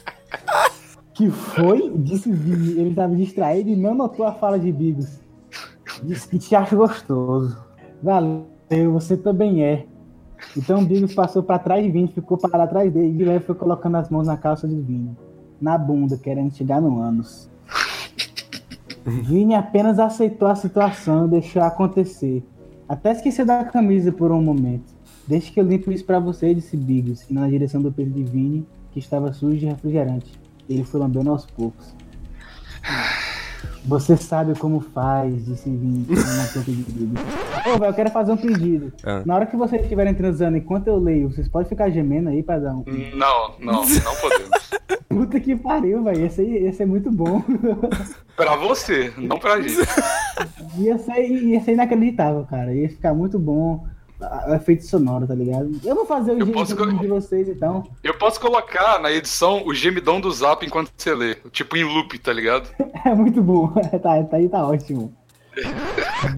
[1.20, 1.92] Que foi?
[1.98, 2.30] Disse.
[2.30, 5.20] Ele estava distraído e não notou a fala de Bigos.
[6.02, 7.58] Disse que te acho gostoso.
[8.02, 8.46] Valeu,
[8.90, 9.84] você também é.
[10.56, 13.98] Então Bigos passou para trás de Vini, ficou parado atrás dele e leve foi colocando
[13.98, 15.14] as mãos na calça de Vini.
[15.60, 17.50] Na bunda, querendo chegar no ânus.
[19.04, 22.42] Vini apenas aceitou a situação e deixou acontecer.
[22.88, 24.90] Até esqueceu da camisa por um momento.
[25.28, 28.66] Deixa que eu limpo isso pra você, disse Bigos, na direção do peito de Vini,
[28.90, 30.39] que estava sujo de refrigerante.
[30.70, 31.92] Ele foi lambendo aos poucos.
[33.84, 37.20] Você sabe como faz, disse Vini, com uma touca de Bigos.
[37.66, 38.92] Ô, velho, eu quero fazer um pedido.
[39.02, 39.22] Ah.
[39.26, 42.58] Na hora que vocês estiverem transando, enquanto eu leio, vocês podem ficar gemendo aí pra
[42.60, 42.84] dar um.
[43.16, 44.70] Não, não, não podemos.
[45.08, 46.24] Puta que pariu, velho.
[46.26, 47.42] Esse, aí- esse é muito bom.
[48.36, 49.76] pra você, não pra gente.
[50.78, 52.72] ia, ser, ia ser inacreditável, cara.
[52.72, 53.86] Ia ficar muito bom.
[54.48, 55.70] O efeito sonoro, tá ligado?
[55.82, 57.84] Eu vou fazer o Eu posso de vocês, então.
[58.02, 61.36] Eu posso colocar na edição o gemidão do zap enquanto você lê.
[61.50, 62.68] Tipo em loop, tá ligado?
[63.02, 63.68] É muito bom.
[64.02, 65.14] tá, tá aí, tá ótimo.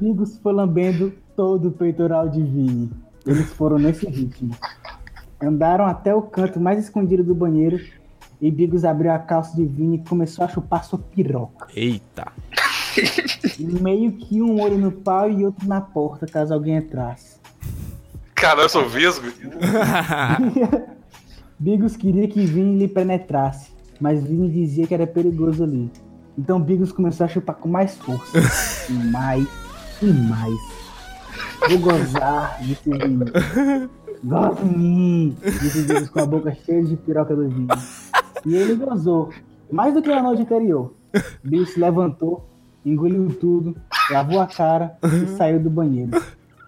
[0.01, 2.91] Bigos foi lambendo todo o peitoral de Vini.
[3.27, 4.55] Eles foram nesse ritmo.
[5.41, 7.81] Andaram até o canto mais escondido do banheiro
[8.41, 11.67] e Bigos abriu a calça de Vini e começou a chupar sua piroca.
[11.75, 12.31] Eita.
[13.59, 17.42] Meio que um olho no pau e outro na porta, caso alguém entrasse.
[18.43, 19.29] Cara, eu sou vesgo.
[21.61, 25.89] Bigos queria que Vini lhe penetrasse, mas Vini dizia que era perigoso ali.
[26.37, 28.37] Então Bigos começou a chupar com mais força.
[28.91, 29.47] e mais,
[30.03, 30.59] e mais.
[31.69, 33.27] Vou gozar, disse Vini.
[34.25, 37.69] Goza em mim, disse Bigos com a boca cheia de piroca do Vini.
[38.45, 39.31] E ele gozou,
[39.71, 40.93] mais do que na noite anterior.
[41.45, 42.51] Bigos se levantou,
[42.85, 43.77] engoliu tudo,
[44.11, 46.21] lavou a cara e saiu do banheiro.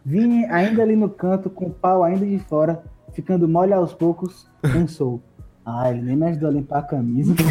[0.04, 4.46] Vini, ainda ali no canto, com o pau ainda de fora, ficando mole aos poucos,
[4.60, 5.22] pensou.
[5.64, 7.34] Ah, ele nem me ajudou a limpar a camisa.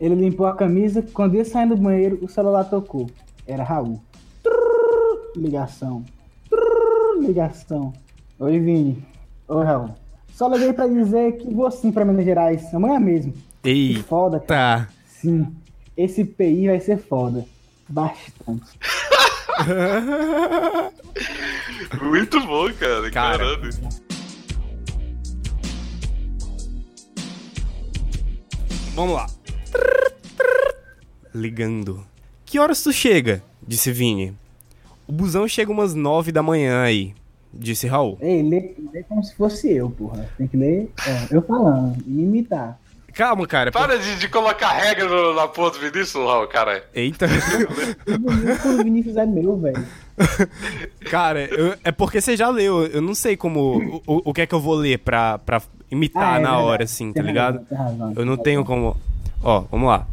[0.00, 3.08] ele limpou a camisa, quando ia saindo do banheiro, o celular tocou.
[3.46, 4.00] Era Raul.
[4.42, 6.04] Trrr, Ligação.
[6.48, 7.92] Trrr, Ligação.
[8.40, 9.06] Oi, Vini.
[9.46, 9.90] Oi, Raul.
[10.32, 13.32] Só liguei pra dizer que vou sim pra Minas Gerais, amanhã mesmo.
[13.62, 14.02] Que Eita.
[14.02, 14.88] foda, cara.
[15.06, 15.54] Sim.
[15.96, 17.44] Esse PI vai ser foda.
[17.90, 18.78] Bastante.
[22.00, 23.10] Muito bom, cara.
[23.10, 23.38] Cara.
[23.38, 23.68] Caramba.
[28.94, 29.26] Vamos lá.
[31.34, 32.04] Ligando.
[32.44, 33.42] Que horas tu chega?
[33.66, 34.36] Disse Vini.
[35.06, 37.14] O busão chega umas nove da manhã aí.
[37.52, 38.16] Disse Raul.
[38.20, 40.28] Ei, lê, lê como se fosse eu, porra.
[40.38, 42.79] Tem que ler é, eu falando e imitar.
[43.20, 43.70] Calma, cara.
[43.70, 46.88] Para de, de colocar regra no- na porra do Vinícius, Raul, cara.
[46.94, 47.26] Eita.
[48.64, 49.86] O Vinícius é meu, velho.
[51.10, 52.86] cara, eu- é porque você já leu.
[52.86, 54.00] Eu não sei como.
[54.06, 56.58] O, o- o que é que eu vou ler pra, pra imitar Ah, é na
[56.60, 57.56] hora, assim, tá Tem ligado?
[57.56, 58.12] razão, tem razão.
[58.16, 58.96] Eu não tenho como.
[59.42, 60.06] Ó, vamos lá.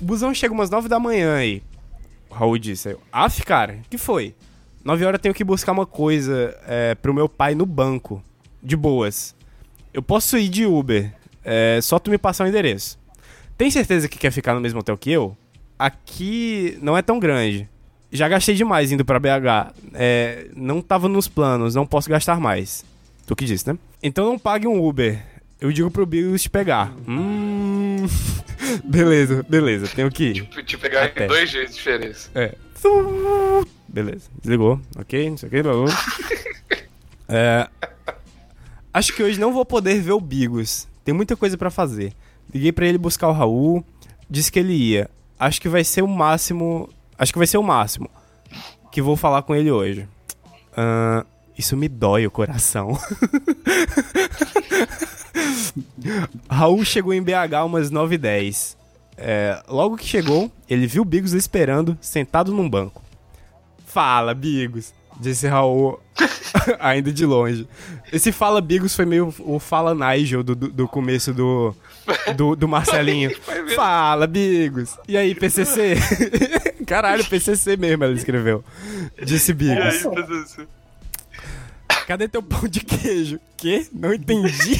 [0.00, 1.60] O busão chega umas nove da manhã aí.
[2.30, 2.90] O Raul disse.
[2.90, 4.32] Aí, Af, cara, que foi?
[4.84, 8.22] Nove horas eu tenho que buscar uma coisa é, pro meu pai no banco.
[8.62, 9.34] De boas.
[9.92, 11.12] Eu posso ir de Uber.
[11.48, 12.98] É só tu me passar o endereço.
[13.56, 15.36] Tem certeza que quer ficar no mesmo hotel que eu?
[15.78, 17.68] Aqui não é tão grande.
[18.10, 19.72] Já gastei demais indo pra BH.
[19.94, 22.84] É, não tava nos planos, não posso gastar mais.
[23.26, 23.78] Tu que disse, né?
[24.02, 25.22] Então não pague um Uber.
[25.60, 26.92] Eu digo pro Bigos te pegar.
[27.06, 28.06] Hum.
[28.84, 30.46] beleza, beleza, tenho que ir.
[30.64, 31.24] Te pegar Até.
[31.24, 32.28] em dois jeitos diferentes.
[32.34, 32.54] É.
[33.88, 35.86] Beleza, desligou, ok, não sei o que, blá, blá.
[37.28, 37.68] É,
[38.96, 40.88] Acho que hoje não vou poder ver o Bigos.
[41.06, 42.12] Tem muita coisa pra fazer.
[42.52, 43.82] Liguei pra ele buscar o Raul,
[44.28, 45.08] disse que ele ia.
[45.38, 46.90] Acho que vai ser o máximo.
[47.18, 48.10] Acho que vai ser o máximo
[48.96, 50.08] que vou falar com ele hoje.
[50.76, 51.22] Ahn,
[51.56, 52.98] isso me dói o coração.
[56.48, 58.74] Raul chegou em BH umas 9h10.
[59.18, 63.02] É, logo que chegou, ele viu Bigos esperando, sentado num banco.
[63.86, 66.00] Fala, Bigos, disse Raul,
[66.78, 67.66] ainda de longe.
[68.12, 71.74] Esse Fala Bigos foi meio o Fala Nigel do, do, do começo do,
[72.36, 73.30] do, do Marcelinho.
[73.74, 74.96] Fala, Bigos.
[75.08, 75.96] E aí, PCC?
[76.86, 78.64] Caralho, PCC mesmo, ela escreveu.
[79.22, 80.06] Disse E Bigos.
[80.06, 80.66] aí, PCC?
[82.06, 83.40] Cadê teu pão de queijo?
[83.56, 83.86] Quê?
[83.92, 84.78] Não entendi.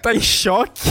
[0.00, 0.88] tá em choque?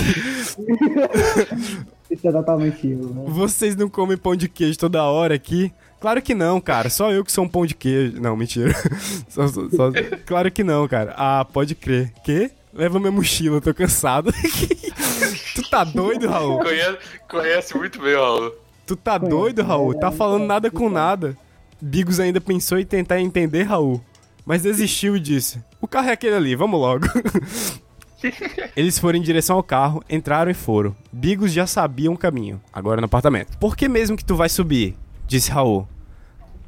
[2.11, 3.23] Isso é totalmente né?
[3.27, 5.71] Vocês não comem pão de queijo toda hora aqui?
[5.99, 6.89] Claro que não, cara.
[6.89, 8.21] Só eu que sou um pão de queijo.
[8.21, 8.73] Não, mentira.
[9.29, 9.91] Só- só- só-
[10.25, 11.13] Claro que não, cara.
[11.17, 12.11] Ah, pode crer.
[12.23, 12.51] Que?
[12.73, 14.31] Leva minha mochila, eu tô cansado.
[15.55, 16.59] tu tá doido, Raul?
[16.59, 18.51] Conhece, conhece muito bem, Raul.
[18.85, 19.95] Tu tá doido, Raul?
[19.95, 21.35] Tá falando nada com nada.
[21.81, 23.99] Bigos ainda pensou em tentar entender Raul,
[24.45, 27.05] mas desistiu e disse: O carro é aquele ali, vamos logo.
[28.75, 30.95] Eles foram em direção ao carro, entraram e foram.
[31.11, 33.57] Bigos já sabiam o caminho, agora no apartamento.
[33.57, 34.95] Por que mesmo que tu vai subir?
[35.27, 35.85] Disse Raul.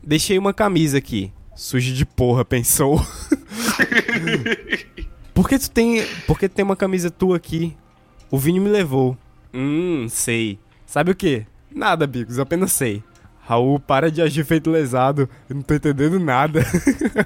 [0.03, 1.31] Deixei uma camisa aqui.
[1.55, 3.01] Suja de porra, pensou.
[5.33, 6.05] Por que tu tem.
[6.27, 7.75] Por que tu tem uma camisa tua aqui?
[8.29, 9.17] O Vini me levou.
[9.53, 10.59] Hum, sei.
[10.85, 11.45] Sabe o que?
[11.73, 13.01] Nada, Bigos, apenas sei.
[13.39, 15.29] Raul, para de agir feito lesado.
[15.49, 16.61] Eu não tô entendendo nada.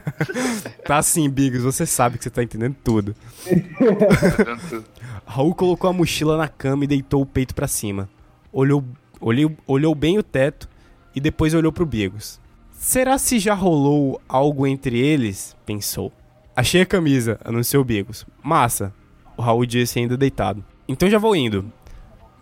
[0.85, 3.15] tá sim, Bigos, você sabe que você tá entendendo tudo.
[5.25, 8.07] Raul colocou a mochila na cama e deitou o peito pra cima.
[8.51, 8.83] Olhou,
[9.19, 10.69] olhou, olhou bem o teto
[11.15, 12.39] e depois olhou pro Bigos.
[12.71, 15.55] Será se já rolou algo entre eles?
[15.65, 16.11] Pensou.
[16.55, 18.25] Achei a camisa, anunciou Bigos.
[18.43, 18.93] Massa,
[19.37, 20.63] o Raul disse ainda deitado.
[20.87, 21.71] Então já vou indo.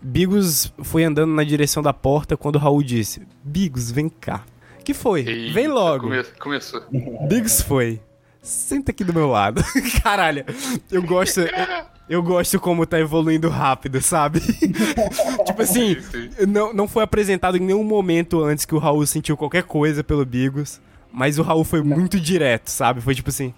[0.00, 4.44] Bigos foi andando na direção da porta quando Raul disse: Bigos, vem cá.
[4.84, 5.20] Que foi?
[5.20, 6.08] Eita, vem logo.
[6.08, 6.82] come- começou.
[7.28, 8.00] Bigos foi.
[8.42, 9.62] Senta aqui do meu lado.
[10.02, 10.44] Caralho,
[10.90, 11.40] eu gosto.
[12.12, 14.40] Eu, gosto como tá evoluindo rápido, sabe?
[15.46, 19.36] tipo assim, Sim, não, não foi apresentado em nenhum momento antes que o Raul sentiu
[19.36, 20.80] qualquer coisa pelo Bigos.
[21.12, 23.00] Mas o Raul foi muito direto, sabe?
[23.02, 23.52] Foi tipo assim: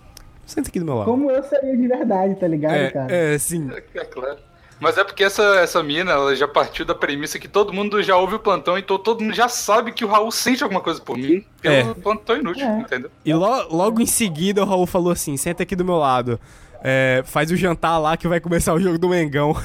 [0.44, 1.10] senta aqui do meu lado.
[1.10, 3.12] Como eu seria de verdade, tá ligado, É, cara?
[3.14, 3.70] é, sim.
[3.94, 4.38] É claro.
[4.80, 8.16] Mas é porque essa, essa mina, ela já partiu da premissa que todo mundo já
[8.16, 11.16] ouve o plantão, então todo mundo já sabe que o Raul sente alguma coisa por
[11.16, 11.94] mim pelo É.
[11.94, 12.80] plantão inútil, É.
[12.80, 13.08] entendeu?
[13.24, 16.40] E lo- logo em seguida o Raul falou assim: senta aqui do meu lado.
[16.87, 19.57] É, faz o jantar lá que vai começar o jogo do Mengão.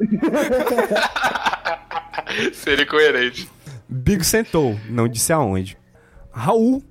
[2.52, 3.48] Seria coerente.
[3.88, 5.78] Bigos sentou, não disse aonde.
[6.32, 6.82] Raul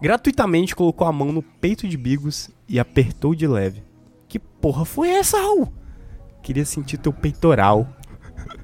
[0.00, 3.84] gratuitamente colocou a mão no peito de Bigos e apertou de leve.
[4.26, 5.72] Que porra foi essa, Raul?
[6.42, 7.88] Queria sentir teu peitoral.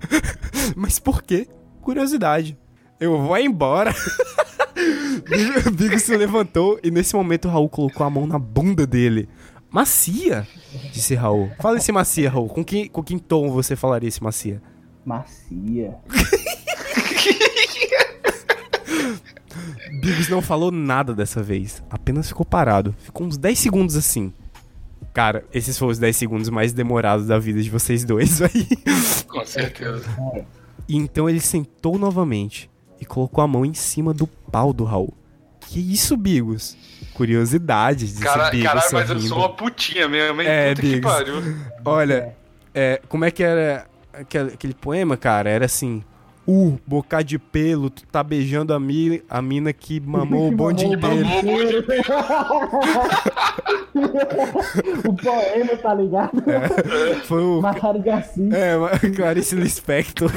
[0.75, 1.47] Mas por quê?
[1.81, 2.59] Curiosidade.
[2.99, 3.95] Eu vou embora.
[5.73, 9.29] Bigos se levantou e nesse momento Raul colocou a mão na bunda dele.
[9.71, 10.47] Macia,
[10.93, 11.51] disse Raul.
[11.61, 12.49] Fala esse macia, Raul.
[12.49, 14.63] Com que, com que tom você falaria esse macia?
[15.05, 15.95] Macia.
[20.01, 21.83] Biggs não falou nada dessa vez.
[21.91, 22.95] Apenas ficou parado.
[22.99, 24.33] Ficou uns 10 segundos assim.
[25.13, 28.67] Cara, esses foram os 10 segundos mais demorados da vida de vocês dois aí.
[29.27, 30.05] Com certeza.
[30.89, 35.13] E então ele sentou novamente e colocou a mão em cima do pau do Raul.
[35.61, 36.77] Que isso, Bigos?
[37.19, 39.29] Curiosidade, disse Cara, Bigos caralho, mas eu sorrindo.
[39.29, 40.47] sou uma putinha mesmo, hein?
[40.49, 41.43] É, Puta que pariu.
[41.85, 42.33] Olha,
[42.73, 45.51] é, como é que era aquele, aquele poema, cara?
[45.51, 46.05] Era assim...
[46.47, 50.87] Uh, boca de pelo, tu tá beijando a, mi, a mina que mamou o bonde
[50.87, 51.29] inteiro.
[55.05, 56.43] o poema, tá ligado?
[57.25, 57.61] Foi o,
[58.01, 58.51] de Assis.
[58.51, 58.77] É,
[59.15, 60.33] Clarice Lispector.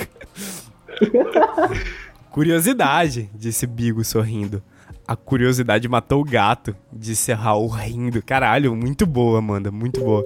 [2.30, 4.62] Curiosidade, disse Bigo sorrindo.
[5.08, 8.22] A curiosidade matou o gato, disse Raul rindo.
[8.24, 10.24] Caralho, muito boa, Amanda, muito boa.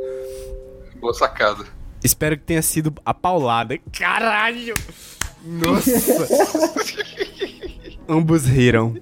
[0.99, 1.65] Boa sacada.
[2.03, 3.77] Espero que tenha sido a paulada.
[3.91, 4.73] Caralho!
[5.43, 5.91] Nossa!
[8.07, 8.95] Ambos riram.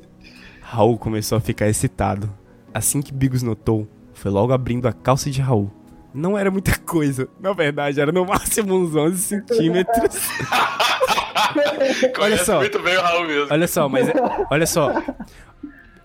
[0.62, 2.34] Raul começou a ficar excitado.
[2.74, 5.70] Assim que Bigos notou, foi logo abrindo a calça de Raul.
[6.14, 7.28] Não era muita coisa.
[7.40, 10.16] Na verdade, era no máximo uns 11 centímetros.
[12.15, 12.60] Conhece só.
[12.60, 13.48] muito bem o Raul mesmo.
[13.52, 14.13] Olha só, mas é-
[14.52, 14.91] olha só.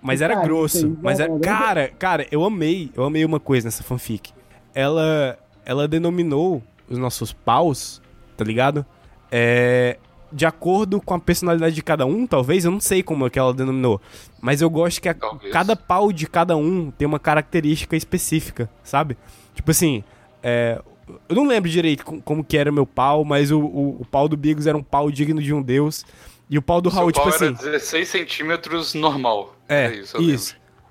[0.01, 0.97] Mas era Cara, grosso.
[1.03, 4.33] Mas era, cara, cara, eu amei, eu amei uma coisa nessa fanfic.
[4.75, 8.01] Ela ela denominou os nossos paus,
[8.37, 8.85] tá ligado?
[9.31, 9.99] É
[10.31, 13.39] de acordo com a personalidade de cada um, talvez, eu não sei como é que
[13.39, 13.99] ela denominou,
[14.43, 15.15] mas eu gosto que a-
[15.51, 19.17] cada pau de cada um tem uma característica específica, sabe?
[19.55, 20.05] Tipo assim,
[20.43, 20.83] é,
[21.29, 24.05] eu não lembro direito com- como que era o meu pau, mas o, o, o
[24.05, 26.05] pau do Bigos era um pau digno de um deus.
[26.51, 27.45] E o pau do Seu Raul, tipo pau assim.
[27.47, 29.55] era 16 centímetros normal.
[29.69, 30.17] É, Era isso.
[30.17, 30.43] eu lembro.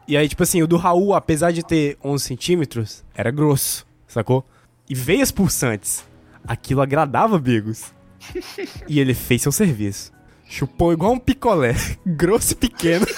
[0.08, 4.45] E aí, tipo assim, o do Raul, apesar de ter 11 centímetros, era grosso, sacou?
[4.89, 6.06] E veias pulsantes.
[6.47, 7.91] Aquilo agradava Bigos.
[8.88, 10.12] e ele fez seu serviço.
[10.47, 11.75] Chupou igual um picolé,
[12.06, 13.06] grosso e pequeno.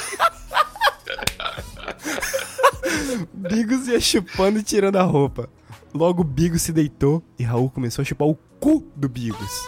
[3.33, 5.49] Bigos ia chupando e tirando a roupa.
[5.93, 9.67] Logo, Bigos se deitou e Raul começou a chupar o cu do Bigos.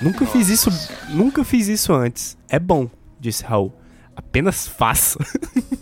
[0.00, 0.70] Nunca fiz isso,
[1.10, 2.36] nunca fiz isso antes.
[2.48, 3.72] É bom, disse Raul.
[4.16, 5.18] Apenas faça.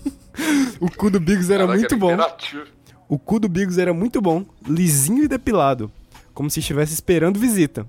[0.80, 2.16] o cu do Bigos era Caraca, muito bom.
[3.08, 5.90] O cu do Bigos era muito bom, lisinho e depilado,
[6.34, 7.86] como se estivesse esperando visita.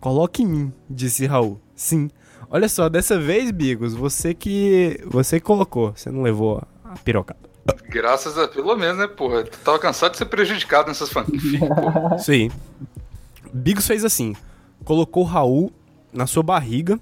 [0.00, 1.60] Coloque em mim, disse Raul.
[1.74, 2.10] Sim,
[2.50, 4.98] Olha só, dessa vez, Bigos, você que.
[5.06, 7.47] Você que colocou, você não levou a pirocada.
[7.88, 9.44] Graças a pelo menos, né, porra?
[9.44, 11.60] Tu tava cansado de ser prejudicado nessas fanfics.
[12.28, 12.50] aí.
[13.52, 14.34] Bigos fez assim:
[14.84, 15.72] colocou o Raul
[16.12, 16.98] na sua barriga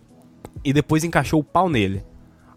[0.65, 2.05] e depois encaixou o pau nele.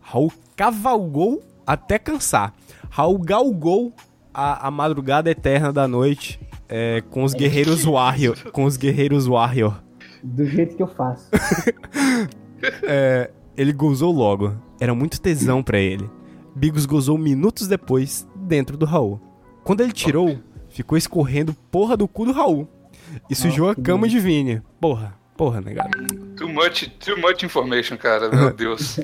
[0.01, 2.53] Raul cavalgou até cansar.
[2.89, 3.93] Raul galgou
[4.33, 8.51] a, a madrugada eterna da noite é, com os guerreiros Warrior.
[8.51, 9.81] Com os guerreiros Warrior.
[10.23, 11.29] Do jeito que eu faço.
[12.83, 14.53] É, ele gozou logo.
[14.81, 16.09] Era muito tesão pra ele.
[16.59, 19.17] Bigos gozou minutos depois, dentro do Raul.
[19.63, 22.67] Quando ele tirou, ficou escorrendo porra do cu do Raul.
[23.29, 24.61] E sujou a cama de Vini.
[24.77, 25.89] Porra, porra, negado.
[26.35, 28.29] Too much, too much information, cara.
[28.29, 28.97] Meu Deus.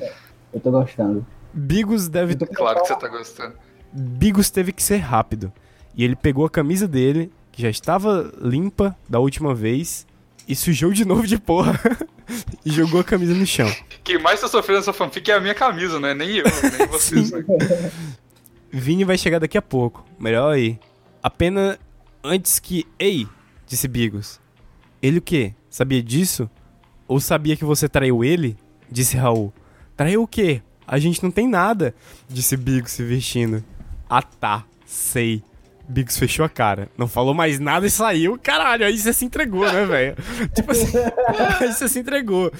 [0.54, 1.26] Eu tô gostando.
[1.54, 2.36] Bigos deve.
[2.36, 3.54] Claro que você tá gostando.
[3.94, 5.50] Bigos teve que ser rápido.
[5.96, 10.06] E ele pegou a camisa dele, que já estava limpa da última vez,
[10.46, 11.80] e sujou de novo de porra.
[12.66, 13.72] e jogou a camisa no chão.
[14.06, 16.14] Quem mais tá sofrendo essa fanfic é a minha camisa, né?
[16.14, 16.46] Nem eu,
[16.78, 17.32] nem vocês.
[17.32, 17.44] né?
[18.72, 20.06] Vini vai chegar daqui a pouco.
[20.20, 20.80] Melhor aí.
[21.24, 21.78] Apenas
[22.24, 22.86] antes que.
[23.00, 23.28] Ei!
[23.66, 24.40] Disse Bigos.
[25.02, 25.54] Ele o quê?
[25.72, 26.48] Sabia disso?
[27.08, 28.56] Ou sabia que você traiu ele?
[28.92, 29.52] Disse Raul.
[29.98, 30.62] Traiu o quê?
[30.88, 31.96] A gente não tem nada.
[32.30, 33.64] Disse Bigos se vestindo.
[34.08, 35.44] Ah tá, sei.
[35.90, 36.90] Bigos fechou a cara.
[36.96, 38.38] Não falou mais nada e saiu.
[38.42, 40.16] Caralho, aí você se entregou, né, velho?
[40.54, 40.92] tipo assim.
[41.60, 42.52] aí você se entregou.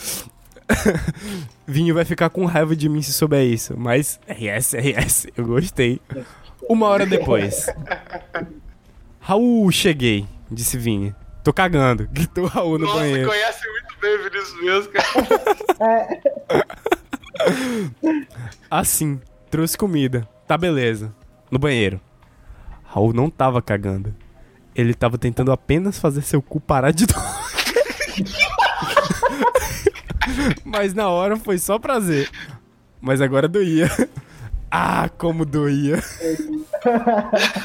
[1.68, 3.76] Vinho vai ficar com raiva de mim se souber isso.
[3.78, 6.02] Mas RS, RS, eu gostei.
[6.68, 7.68] Uma hora depois.
[9.20, 11.16] Raul, cheguei, disse Vini.
[11.44, 13.30] Tô cagando, gritou Raul no Nossa, banheiro.
[13.30, 16.08] conhece muito bem Vinícius mesmo, cara.
[18.70, 20.28] Assim, trouxe comida.
[20.48, 21.14] Tá beleza.
[21.52, 22.02] No banheiro.
[22.84, 24.16] Raul não tava cagando.
[24.76, 27.24] Ele tava tentando apenas fazer seu cu parar de doer.
[30.66, 32.30] Mas na hora foi só prazer.
[33.02, 33.90] Mas agora doía.
[34.78, 36.02] Ah, como doía.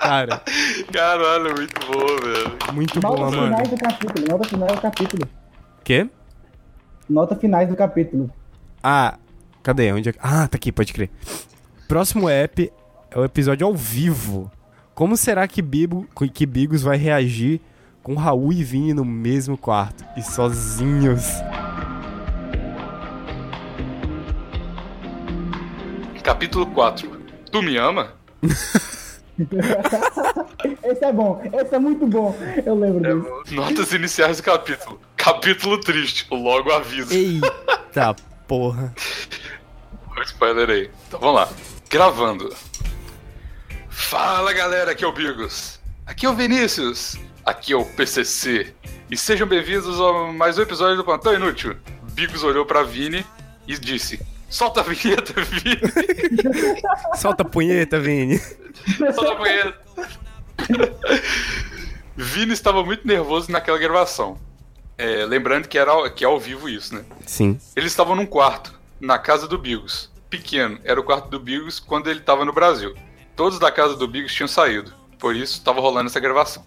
[0.00, 0.40] Cara,
[0.92, 2.56] Caralho, muito bom, velho.
[2.74, 3.42] muito bom, Nota mano.
[3.56, 4.26] finais do capítulo.
[4.28, 5.28] Nota finais do capítulo.
[5.84, 6.08] Quê?
[7.08, 8.30] Nota finais do capítulo.
[8.82, 9.18] Ah,
[9.62, 9.92] cadê?
[9.92, 10.12] Onde é...
[10.12, 11.10] que- Ah, tá aqui, pode crer.
[11.88, 12.70] Próximo app
[13.10, 14.50] é o episódio ao vivo.
[14.94, 17.60] Como será que, Bibo, que Bigos vai reagir
[18.06, 21.24] com Raul e Vini no mesmo quarto e sozinhos?
[26.22, 27.20] Capítulo 4.
[27.50, 28.12] Tu me ama?
[30.84, 31.42] Esse é bom.
[31.52, 32.32] Esse é muito bom.
[32.64, 33.56] Eu lembro disso.
[33.56, 35.00] Notas iniciais do capítulo.
[35.16, 36.28] Capítulo triste.
[36.30, 37.12] O logo aviso.
[37.12, 38.14] Eita
[38.46, 38.94] porra.
[40.26, 40.90] Spoiler aí.
[41.08, 41.48] Então vamos lá.
[41.90, 42.54] Gravando.
[43.88, 45.80] Fala galera, aqui é o Bigos.
[46.06, 47.18] Aqui é o Vinícius.
[47.46, 48.74] Aqui é o PCC.
[49.08, 51.76] E sejam bem-vindos a mais um episódio do Plantão Inútil.
[52.10, 53.24] Bigos olhou pra Vini
[53.68, 55.80] e disse: Solta a vinheta, Vini.
[57.14, 58.40] Solta a punheta, Vini.
[59.14, 59.78] Solta a vinheta.
[62.16, 64.36] Vini estava muito nervoso naquela gravação.
[64.98, 67.04] É, lembrando que era que é ao vivo isso, né?
[67.24, 67.60] Sim.
[67.76, 70.10] Eles estavam num quarto, na casa do Bigos.
[70.28, 72.92] Pequeno, era o quarto do Bigos quando ele estava no Brasil.
[73.36, 76.66] Todos da casa do Bigos tinham saído, por isso estava rolando essa gravação.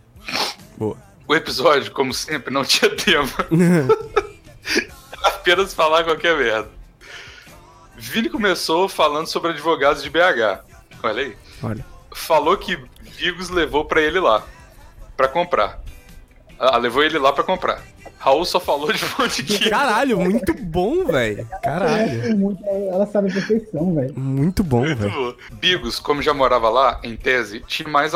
[0.80, 0.98] Boa.
[1.28, 3.30] O episódio, como sempre, não tinha tema.
[5.24, 6.70] Apenas falar qualquer merda.
[7.98, 10.64] Vini começou falando sobre advogados de BH.
[11.04, 11.38] Olha aí.
[11.62, 11.86] Olha.
[12.14, 12.78] Falou que
[13.18, 14.44] Bigos levou pra ele lá,
[15.18, 15.80] pra comprar.
[16.58, 17.82] Ah, levou ele lá pra comprar.
[18.18, 21.48] Raul só falou de um monte de Caralho, muito bom, velho.
[21.64, 22.26] Caralho.
[22.26, 24.14] É muito- ela sabe a perfeição, velho.
[24.18, 25.38] Muito bom, velho.
[25.54, 28.12] Bigos, como já morava lá, em tese, tinha mais,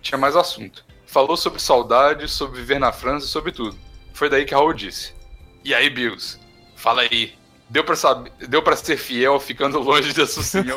[0.00, 0.84] tinha mais assunto.
[1.14, 3.78] Falou sobre saudade, sobre viver na França e sobre tudo.
[4.12, 5.14] Foi daí que Raul disse.
[5.62, 6.40] E aí, Bigos?
[6.74, 7.34] Fala aí.
[7.70, 10.74] Deu pra, saber, deu pra ser fiel ficando longe da Sucinha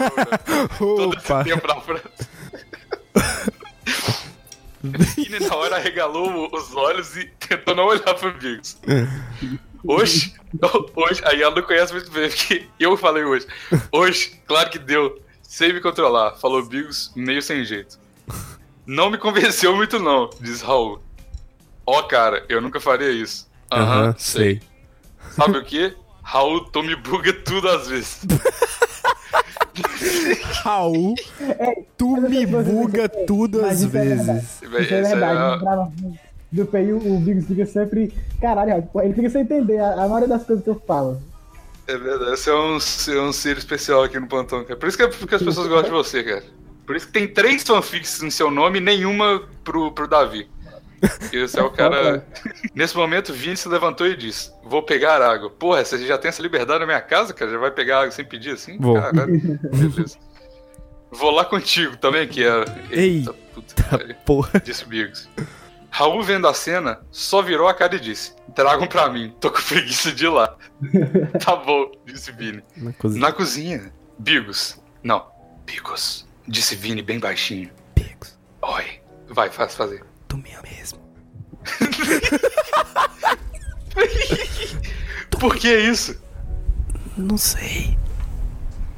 [0.77, 2.29] todo esse tempo na França?
[5.15, 8.77] Vini na hora arregalou os olhos e tentou não olhar pro Bigos.
[9.83, 10.35] Hoje,
[10.95, 13.47] hoje, aí ela não conhece muito bem, porque eu falei hoje.
[13.91, 15.19] Hoje, claro que deu.
[15.41, 17.97] Sei me controlar, falou Bigos, meio sem jeito.
[18.87, 21.01] Não me convenceu muito não, diz Raul.
[21.85, 23.45] Ó, cara, eu nunca faria isso.
[23.71, 24.61] Aham, sei.
[25.31, 25.93] Sabe o que?
[26.23, 28.21] Raul, tu me buga tudo às vezes.
[30.63, 31.15] Raul,
[31.97, 34.31] tu me buga tudo às isso é verdade.
[34.31, 34.61] vezes.
[34.61, 35.59] Isso é é- verdade.
[35.59, 35.91] grava-
[36.51, 38.13] Do o Biggs fica sempre.
[38.41, 41.21] Caralho, ele fica sem entender a, a maioria das coisas que eu falo.
[41.85, 44.79] É verdade, você é um, é um ser especial aqui no plantão, cara.
[44.79, 46.43] Por isso que, é porque as pessoas gostam de você, cara.
[46.87, 50.49] Por isso que tem três fanfics em seu nome e nenhuma pro, pro Davi.
[51.33, 52.25] Esse é o cara.
[52.73, 55.49] Nesse momento, Vini se levantou e disse: Vou pegar água.
[55.49, 57.51] Porra, você já tem essa liberdade na minha casa, cara?
[57.51, 58.77] Já vai pegar água sem pedir assim?
[58.79, 58.97] Vou.
[59.11, 60.17] Beleza.
[61.11, 62.65] Vou lá contigo também, que é.
[62.89, 63.33] Eita.
[63.33, 64.15] puta que pariu.
[64.25, 64.61] Porra.
[64.63, 65.29] Disse o Bigos.
[65.89, 69.61] Raul, vendo a cena, só virou a cara e disse: Tragam pra mim, tô com
[69.61, 70.55] preguiça de ir lá.
[71.43, 72.63] tá bom, disse Vini.
[72.75, 73.21] Na cozinha.
[73.21, 74.79] Na cozinha, Bigos.
[75.03, 75.25] Não,
[75.65, 77.69] Bigos, disse Vini bem baixinho.
[77.95, 78.37] Bigos.
[78.61, 80.03] Oi, vai, faz fazer.
[80.27, 80.99] Tu me ama mesmo.
[85.39, 86.19] Por que isso?
[87.17, 87.97] Não sei.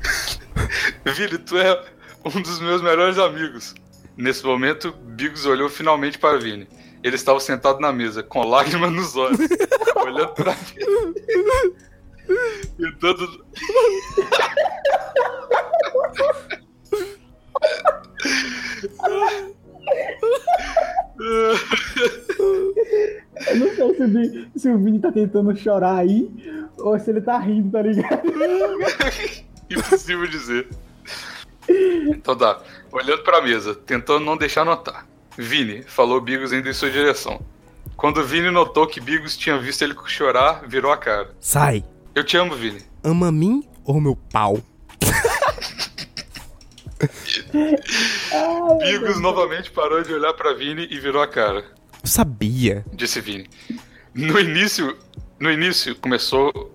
[1.16, 1.84] Vini, tu é
[2.24, 3.74] um dos meus melhores amigos.
[4.16, 6.68] Nesse momento, Bigos olhou finalmente para Vini.
[7.02, 9.40] Ele estava sentado na mesa, com lágrimas nos olhos,
[9.96, 11.16] olhando para Vini.
[12.80, 13.46] E todo.
[23.48, 26.30] Eu não sei se o, Vini, se o Vini tá tentando chorar aí
[26.78, 28.22] ou se ele tá rindo, tá ligado?
[29.70, 30.68] Impossível dizer.
[32.08, 35.06] Então tá, olhando pra mesa, tentando não deixar notar.
[35.38, 37.40] Vini, falou Bigos indo em sua direção.
[37.96, 41.30] Quando Vini notou que Bigos tinha visto ele chorar, virou a cara.
[41.40, 41.84] Sai.
[42.16, 42.82] Eu te amo, Vini.
[43.04, 44.60] Ama mim ou meu pau?
[48.80, 51.66] Bigos novamente parou de olhar pra Vini e virou a cara.
[52.04, 52.86] Eu sabia.
[52.94, 53.50] Disse Vini.
[54.14, 54.98] No início,
[55.40, 56.74] no início começou.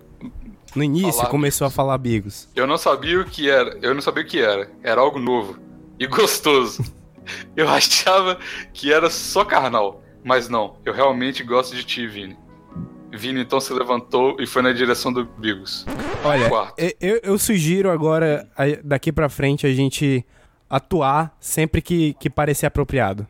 [0.75, 2.49] No início Falar começou a falar Bigos.
[2.55, 3.79] Eu não sabia o que era.
[3.83, 4.71] Eu não sabia o que era.
[4.83, 5.59] Era algo novo
[5.99, 6.83] e gostoso.
[7.57, 8.39] Eu achava
[8.75, 10.77] que era só carnal, mas não.
[10.85, 12.37] Eu realmente gosto de ti, Vini.
[13.17, 15.85] Vini então se levantou e foi na direção do Bigos.
[16.25, 16.51] Olha,
[17.01, 20.25] eu, eu- sugiro agora, a- daqui pra frente, a gente
[20.69, 23.27] atuar sempre que, que parecer apropriado.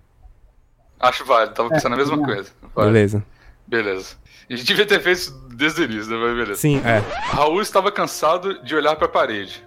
[1.00, 2.24] Acho válido, tava pensando a mesma não.
[2.24, 2.50] coisa.
[2.74, 2.86] Vai.
[2.86, 3.24] Beleza?
[3.66, 4.16] Beleza.
[4.48, 6.16] A gente devia ter feito isso desde o início, né?
[6.18, 6.60] Mas beleza.
[6.60, 6.98] Sim, é.
[7.30, 9.64] Raul estava cansado de olhar pra parede.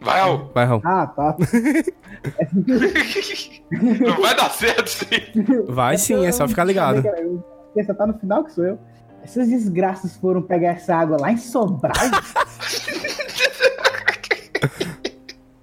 [0.00, 0.50] Vai, Raul!
[0.52, 0.82] Vai, Raul.
[0.84, 1.36] Ah, tá.
[3.70, 5.06] Não vai dar certo sim!
[5.68, 7.02] Vai sim, é só ficar ligado.
[7.74, 8.78] Você tá no final que sou eu.
[9.22, 11.94] Essas desgraças foram pegar essa água lá em Sobral?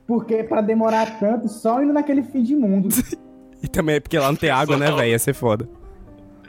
[0.08, 2.90] Porque pra demorar tanto, só indo naquele fim de mundo.
[3.62, 5.10] E também é porque lá não tem água, né, velho?
[5.10, 5.70] Ia ser foda.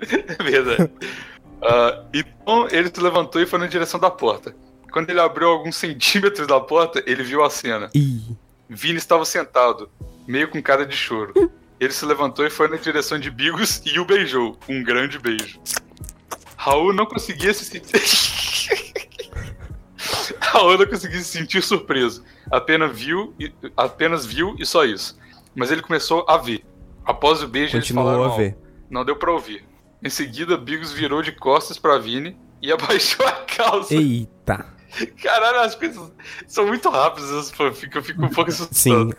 [0.01, 0.91] É verdade.
[1.63, 4.55] Ah, então ele se levantou e foi na direção da porta.
[4.91, 7.91] Quando ele abriu alguns centímetros da porta, ele viu a cena.
[7.95, 8.35] Ih.
[8.69, 9.91] Vini estava sentado,
[10.27, 11.35] meio com cara de choro.
[11.81, 14.55] Ele se levantou e foi na direção de Bigos e o beijou.
[14.69, 15.59] Um grande beijo.
[16.55, 17.91] Raul não conseguia se sentir.
[20.39, 22.23] Raul não conseguia se sentir surpreso.
[22.51, 25.19] Apenas viu, e, apenas viu e só isso.
[25.55, 26.63] Mas ele começou a ver.
[27.03, 28.59] Após o beijo, eles Continuou falaram a ver.
[28.91, 29.65] Não deu pra ouvir.
[30.03, 33.95] Em seguida, Bigos virou de costas pra Vini e abaixou a calça.
[33.95, 34.67] Eita.
[35.23, 36.13] Caralho, as coisas
[36.47, 38.75] são muito rápidas, essas eu fico um pouco assustado.
[38.75, 39.11] Sim.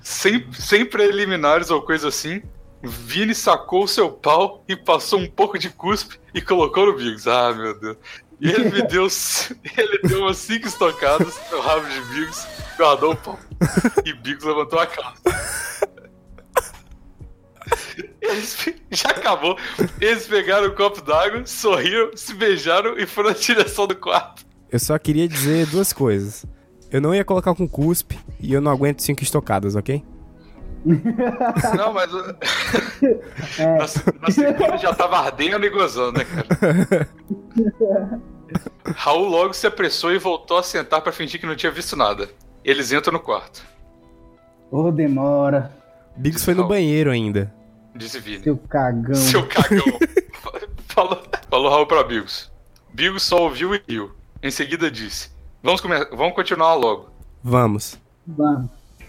[0.00, 2.42] Sem, sem preliminares ou coisa assim,
[2.82, 7.28] Vini sacou seu pau e passou um pouco de cuspe e colocou no Biggs.
[7.28, 7.96] Ah, meu Deus.
[8.40, 9.06] E ele me deu.
[9.76, 12.46] Ele deu umas cinco estocadas no rabo de Biggs,
[12.76, 13.38] guardou o pau.
[14.04, 15.22] E Biggs levantou a calça.
[18.20, 19.56] Eles, já acabou.
[20.00, 24.44] Eles pegaram o copo d'água, sorriram, se beijaram e foram na direção do quarto.
[24.70, 26.44] Eu só queria dizer duas coisas.
[26.90, 30.02] Eu não ia colocar com cuspe e eu não aguento cinco estocadas, ok?
[31.76, 32.10] Não, mas.
[33.90, 37.08] Se- na segunda já tava ardendo e gozando, né, cara?
[38.94, 42.28] Raul logo se apressou e voltou a sentar pra fingir que não tinha visto nada.
[42.64, 43.64] Eles entram no quarto,
[44.70, 45.72] Ô, demora.
[46.16, 46.68] Biggs foi no Não.
[46.68, 47.52] banheiro ainda.
[47.94, 48.42] disse Vini.
[48.44, 49.14] Seu cagão.
[49.14, 49.84] Seu cagão.
[50.88, 52.50] falou, falou Raul pra Bigos.
[52.94, 54.12] Bigos só ouviu e riu.
[54.42, 55.30] Em seguida disse:
[55.62, 57.10] Vamos, come- vamos continuar logo.
[57.42, 57.98] Vamos.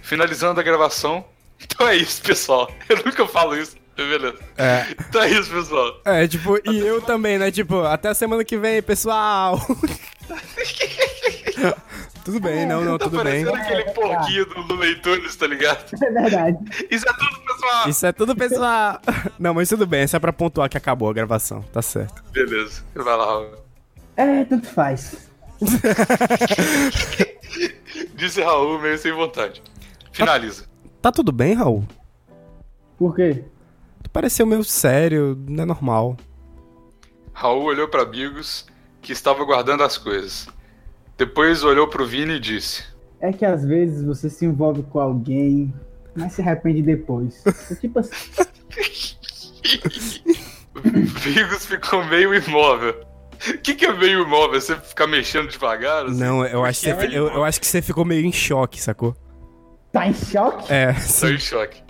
[0.02, 1.26] Finalizando a gravação.
[1.60, 2.70] Então é isso, pessoal.
[2.88, 3.76] Eu nunca falo isso.
[3.96, 4.38] Beleza.
[4.60, 4.86] É.
[4.92, 6.00] Então é isso, pessoal.
[6.06, 7.50] É, tipo, e eu também, né?
[7.50, 9.60] Tipo, até a semana que vem, pessoal.
[12.24, 13.44] tudo bem, não, não, Tá tudo bem.
[13.44, 15.84] parecendo aquele porquinho do Looney Tunes, tá ligado?
[15.96, 16.58] É verdade.
[16.92, 17.90] Isso é tudo, pessoal.
[17.90, 19.02] Isso é tudo, pessoal.
[19.40, 22.24] Não, mas tudo bem, é só pra pontuar que acabou a gravação, tá certo.
[22.32, 22.84] Beleza.
[22.94, 23.52] Vai lá, Raul.
[24.16, 25.28] É, tanto faz.
[28.18, 29.62] Disse Raul meio sem vontade.
[30.12, 30.66] Finaliza.
[31.00, 31.84] Tá tudo bem, Raul?
[32.98, 33.46] Por quê?
[34.02, 36.18] Tu pareceu meio sério, não é normal.
[37.32, 38.66] Raul olhou pra Bigos,
[39.04, 40.48] que estava guardando as coisas.
[41.16, 42.84] Depois olhou pro Vini e disse:
[43.22, 45.72] É que às vezes você se envolve com alguém,
[46.16, 47.44] mas se arrepende depois.
[47.72, 48.16] É tipo assim.
[51.24, 53.07] Bigos ficou meio imóvel.
[53.54, 54.60] O que, que é meio imóvel?
[54.60, 56.06] Você ficar mexendo devagar?
[56.06, 56.20] assim?
[56.20, 59.16] Não, eu acho, que é eu, eu acho que você ficou meio em choque, sacou?
[59.92, 60.72] Tá em choque?
[60.72, 61.82] É, Tô em choque.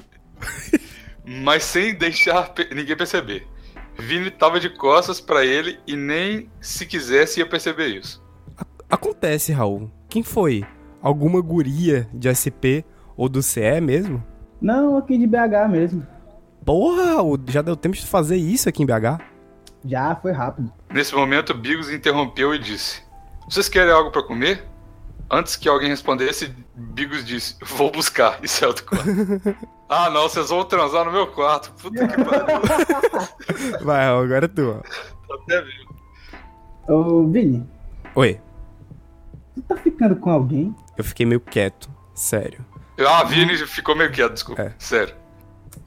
[1.25, 3.45] Mas sem deixar pe- ninguém perceber.
[3.99, 8.23] Vini tava de costas pra ele e nem se quisesse ia perceber isso.
[8.89, 9.91] Acontece, Raul.
[10.07, 10.63] Quem foi?
[11.01, 12.85] Alguma guria de SP
[13.17, 14.23] ou do CE mesmo?
[14.61, 16.05] Não, aqui de BH mesmo.
[16.63, 19.19] Porra, Raul, já deu tempo de fazer isso aqui em BH?
[19.87, 20.71] Já foi rápido.
[20.89, 23.01] Nesse momento, Bigos interrompeu e disse:
[23.49, 24.63] Vocês querem algo pra comer?
[25.31, 28.39] Antes que alguém respondesse, Bigos disse: Vou buscar.
[28.43, 29.07] E saiu do quarto.
[29.89, 31.71] ah, não, vocês vão transar no meu quarto.
[31.81, 33.79] Puta que pariu.
[33.83, 34.81] Vai, agora é tu.
[35.27, 35.97] Tô até vendo.
[36.89, 37.67] Ô, Vini,
[38.15, 38.39] Oi,
[39.53, 40.73] tu tá ficando com alguém?
[40.97, 42.65] eu fiquei meio quieto, sério.
[42.99, 44.61] Ah, Vini ficou meio quieto, desculpa.
[44.61, 44.73] É.
[44.79, 45.13] Sério.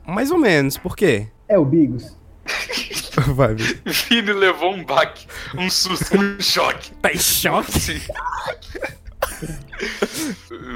[0.07, 1.29] Mais ou menos, por quê?
[1.49, 2.20] É o Bigos.
[3.35, 3.81] Vai, Vini.
[3.85, 5.27] Vini levou um baque,
[5.57, 6.93] um susto, um choque.
[6.97, 7.79] Tá em choque?
[7.79, 8.01] Sim.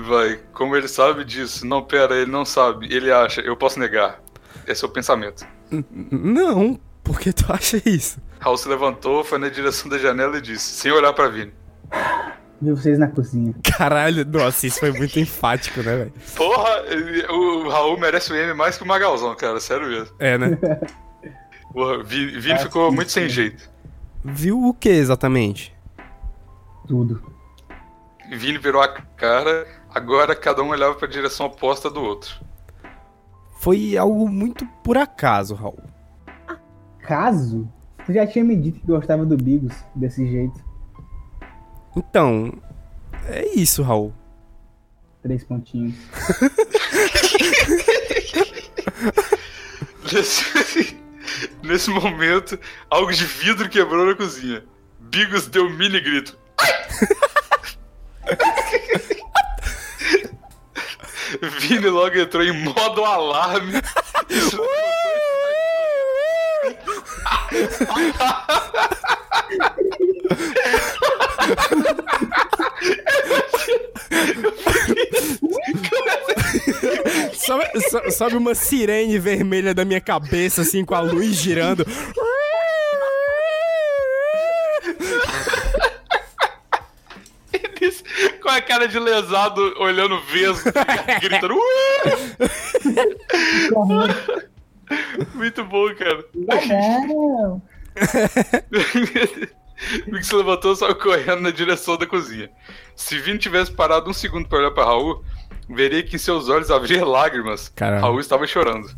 [0.07, 1.67] Vai, como ele sabe disso?
[1.67, 2.93] Não, pera, ele não sabe.
[2.93, 4.21] Ele acha, eu posso negar.
[4.67, 5.47] Esse é o pensamento.
[5.91, 8.19] Não, por que tu acha isso?
[8.41, 11.53] Raul se levantou, foi na direção da janela e disse, sem olhar pra Vini.
[12.61, 13.55] Vi vocês na cozinha.
[13.77, 16.13] Caralho, nossa, isso foi muito enfático, né, velho?
[16.35, 16.85] Porra,
[17.31, 20.15] o Raul merece o M mais que o Magalzão, cara, sério mesmo.
[20.19, 20.59] É, né?
[21.75, 23.69] Porra, Vi- Vini ficou muito sem jeito.
[24.25, 25.75] Viu o que exatamente?
[26.87, 27.21] Tudo.
[28.31, 32.41] Vini virou a cara, agora cada um olhava pra direção oposta do outro.
[33.59, 35.83] Foi algo muito por acaso, Raul.
[37.01, 37.69] Caso?
[38.07, 40.65] Tu já tinha me dito que gostava do Bigos desse jeito.
[41.97, 42.53] Então,
[43.27, 44.13] é isso, Raul.
[45.23, 45.97] Três pontinhos.
[51.63, 52.59] Nesse, momento,
[52.91, 54.65] algo de vidro quebrou na cozinha.
[54.99, 56.37] Bigos deu um mini grito.
[61.59, 63.83] Vini logo entrou em modo alarme.
[64.31, 64.57] e se
[77.91, 81.85] so- sobe uma sirene vermelha da minha cabeça, assim, com a luz girando.
[88.41, 90.71] com a cara de lesado, olhando vesgo,
[91.21, 91.55] gritando.
[95.35, 96.25] Muito bom, cara.
[97.09, 97.63] Não.
[100.07, 102.51] Vic se levantou e saiu correndo na direção da cozinha.
[102.97, 105.23] Se Vini tivesse parado um segundo pra olhar pra Raul,
[105.69, 107.69] veria que em seus olhos havia lágrimas.
[107.69, 108.03] Caralho.
[108.03, 108.89] Raul estava chorando.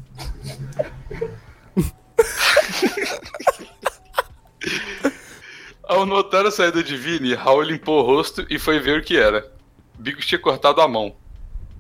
[5.83, 9.17] Ao notar a saída de Vini, Raul limpou o rosto e foi ver o que
[9.17, 9.53] era.
[9.99, 11.15] Bigos tinha cortado a mão.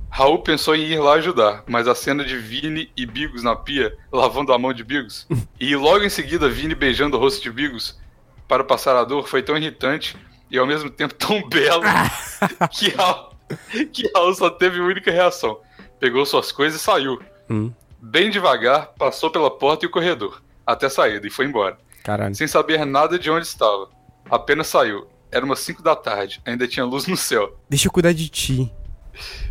[0.09, 3.97] Raul pensou em ir lá ajudar, mas a cena de Vini e Bigos na pia,
[4.11, 5.27] lavando a mão de Bigos,
[5.61, 7.99] e logo em seguida Vini beijando o rosto de Bigos
[8.47, 10.17] para passar a dor foi tão irritante
[10.51, 11.83] e ao mesmo tempo tão belo
[12.71, 13.36] que Raul,
[13.93, 15.61] que Raul só teve uma única reação.
[16.01, 17.21] Pegou suas coisas e saiu.
[17.49, 21.77] Hum, Bem devagar, passou pela porta e o corredor, até a saída, e foi embora.
[22.05, 22.35] caralho.
[22.35, 23.89] Sem saber nada de onde estava.
[24.31, 25.07] Apenas saiu.
[25.33, 27.59] Era umas 5 da tarde, ainda tinha luz no céu.
[27.69, 28.73] Deixa eu cuidar de ti.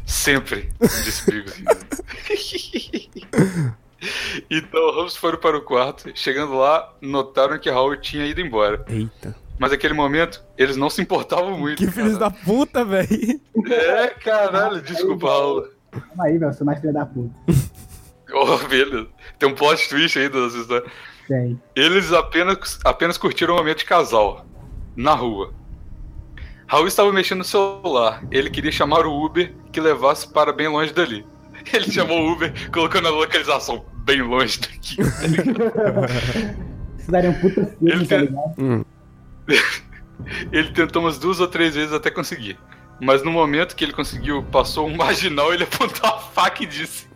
[0.05, 1.53] Sempre, disse Bigos.
[4.49, 6.11] então ambos foram para o quarto.
[6.15, 8.85] Chegando lá, notaram que Raul tinha ido embora.
[8.87, 9.35] Eita.
[9.57, 11.77] Mas naquele momento, eles não se importavam muito.
[11.77, 13.39] Que filhos da puta, velho.
[13.67, 15.67] É, caralho, desculpa, Raul.
[15.91, 16.53] Calma aí, velho.
[16.53, 17.33] Sou mais filho da puta.
[18.33, 19.07] Oh, beleza.
[19.37, 20.85] Tem um plot twist aí dessa história.
[21.27, 21.61] Tem.
[21.75, 24.45] Eles apenas, apenas curtiram o momento de casal,
[24.95, 25.53] na rua.
[26.67, 28.23] Raul estava mexendo no celular.
[28.31, 31.25] Ele queria chamar o Uber que levasse para bem longe dali.
[31.71, 34.97] Ele chamou o Uber, colocando a localização bem longe daqui.
[36.99, 38.85] Isso daria um puta filme, Ele tá ligado?
[40.51, 42.57] ele tentou umas duas ou três vezes até conseguir.
[42.99, 47.07] Mas no momento que ele conseguiu, passou um marginal, ele apontou a faca e disse: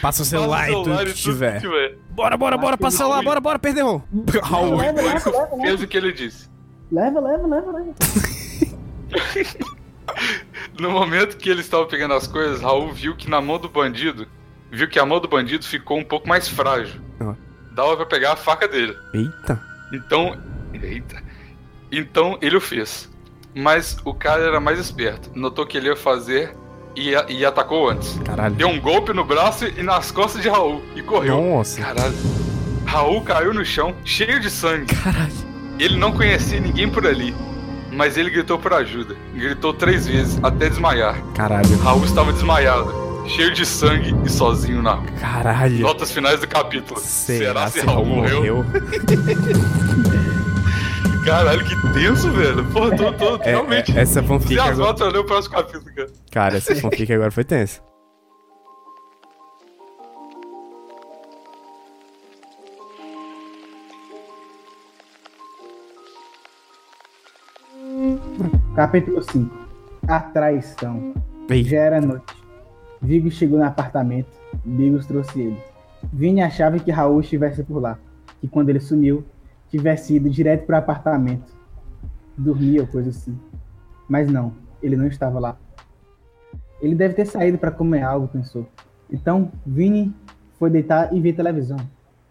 [0.00, 1.60] Passa o celular e tudo que tiver.
[1.60, 1.98] tiver.
[2.10, 4.02] Bora, bora, bora, passa o celular, bora, bora, perdeu.
[4.42, 4.76] Raul.
[4.76, 6.48] Leva, leva, leva, Fez o que ele disse.
[6.92, 7.94] Leva, leva, leva, leva.
[10.78, 14.26] No momento que ele estava pegando as coisas, Raul viu que na mão do bandido,
[14.70, 17.00] viu que a mão do bandido ficou um pouco mais frágil.
[17.20, 17.34] Ah.
[17.72, 18.96] Dava pra pegar a faca dele.
[19.14, 19.60] Eita.
[19.92, 20.36] Então,
[20.74, 21.22] eita.
[21.90, 23.08] Então ele o fez.
[23.54, 25.30] Mas o cara era mais esperto.
[25.34, 26.54] Notou que ele ia fazer
[26.96, 28.18] e, e atacou antes.
[28.24, 28.54] Caralho.
[28.54, 31.42] Deu um golpe no braço e nas costas de Raul e correu.
[31.42, 31.80] Nossa.
[31.80, 32.14] Caralho.
[32.86, 34.94] Raul caiu no chão, cheio de sangue.
[34.94, 35.32] Caralho.
[35.78, 37.34] Ele não conhecia ninguém por ali,
[37.92, 39.16] mas ele gritou por ajuda.
[39.34, 41.20] Gritou três vezes, até desmaiar.
[41.34, 41.78] Caralho.
[41.78, 42.92] Raul estava desmaiado,
[43.26, 45.06] cheio de sangue e sozinho na rua.
[45.20, 45.80] Caralho.
[45.80, 47.00] Notas finais do capítulo.
[47.00, 48.64] Será, se Raul morreu?
[51.24, 52.64] Caralho, que tenso, velho.
[52.72, 53.96] Pô, tô, tô É, realmente.
[53.96, 54.86] é, essa fanfic Se as agora...
[54.86, 56.10] notas, eu leio o próximo capítulo, cara.
[56.32, 57.80] Cara, essa fanfic agora foi tensa.
[68.74, 69.54] Capítulo 5
[70.08, 71.14] A traição.
[71.48, 72.34] Ei, Já era noite.
[73.02, 74.28] Vigos chegou no apartamento.
[74.64, 75.56] Bigos trouxe ele.
[76.12, 77.98] Vini achava que Raul estivesse por lá.
[78.40, 79.24] Que quando ele sumiu,
[79.70, 81.52] tivesse ido direto para o apartamento.
[82.36, 83.38] Dormia ou coisa assim.
[84.08, 84.52] Mas não,
[84.82, 85.56] ele não estava lá.
[86.80, 88.66] Ele deve ter saído para comer algo, pensou.
[89.10, 90.14] Então, Vini
[90.58, 91.76] foi deitar e ver televisão.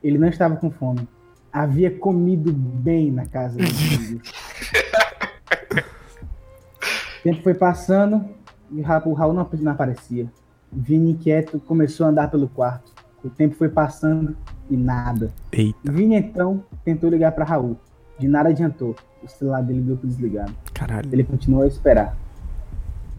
[0.03, 1.07] Ele não estava com fome.
[1.51, 3.57] Havia comido bem na casa.
[3.59, 3.61] O
[7.23, 8.25] tempo foi passando
[8.71, 10.31] e o Ra- o Raul não não aparecia.
[10.71, 12.91] Vini, inquieto, começou a andar pelo quarto.
[13.23, 14.37] O tempo foi passando
[14.69, 15.31] e nada.
[15.51, 17.77] eita, Vini, então, tentou ligar para Raul.
[18.17, 18.95] De nada adiantou.
[19.23, 20.53] O celular dele deu por desligado.
[20.73, 21.09] caralho.
[21.11, 22.17] Ele continuou a esperar.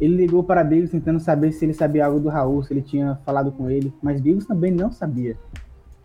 [0.01, 3.19] Ele ligou para Bigos tentando saber se ele sabia algo do Raul, se ele tinha
[3.25, 5.37] falado com ele, mas Bigos também não sabia.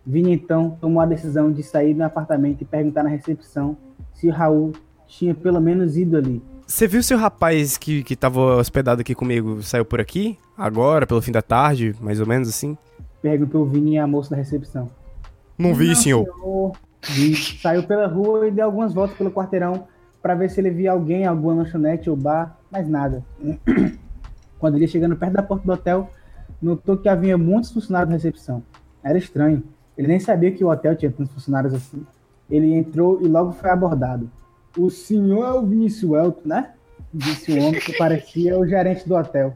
[0.04, 3.76] Vini então tomou a decisão de sair do apartamento e perguntar na recepção
[4.12, 4.72] se o Raul
[5.06, 6.42] tinha pelo menos ido ali.
[6.66, 10.36] Você viu se o rapaz que, que tava hospedado aqui comigo saiu por aqui?
[10.58, 12.76] Agora, pelo fim da tarde, mais ou menos assim?
[13.22, 14.90] Perguntou Vini a moça da recepção.
[15.58, 16.24] Não vi, senhor.
[16.24, 16.72] senhor.
[17.08, 17.36] Vi.
[17.60, 19.86] Saiu pela rua e deu algumas voltas pelo quarteirão
[20.22, 23.24] para ver se ele via alguém, alguma lanchonete ou bar, mas nada.
[24.58, 26.10] Quando ele ia chegando perto da porta do hotel,
[26.60, 28.62] notou que havia muitos funcionários na recepção.
[29.02, 29.62] Era estranho.
[29.96, 32.04] Ele nem sabia que o hotel tinha tantos funcionários assim.
[32.50, 34.30] Ele entrou e logo foi abordado.
[34.76, 36.72] O senhor é o Vinícius Elton, né?
[37.12, 39.54] Disse o homem que parecia o gerente do hotel.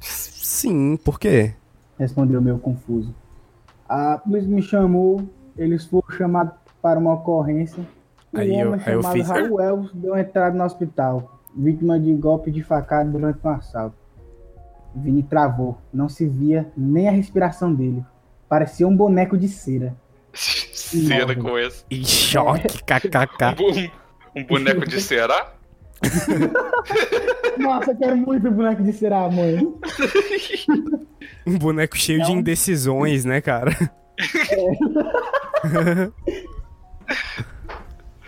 [0.00, 1.54] Sim, por quê?
[1.98, 3.14] Respondeu meio confuso.
[3.88, 5.28] A polícia me chamou,
[5.62, 7.82] eles foram chamados para uma ocorrência.
[8.32, 11.98] O Aí eu- homem aí eu chamado fiz- Raul Elvis deu entrada no hospital, vítima
[12.00, 13.96] de golpe de facada durante um assalto.
[14.94, 18.04] Vini travou, não se via nem a respiração dele.
[18.48, 19.94] Parecia um boneco de cera.
[20.92, 21.36] Nove.
[21.36, 21.84] com esse.
[21.90, 23.90] Em choque, kkk.
[24.34, 25.52] Um, um boneco de Ceará?
[27.58, 29.58] Nossa, eu quero muito boneco de cera, mãe.
[31.46, 33.70] Um boneco cheio de indecisões, né, cara?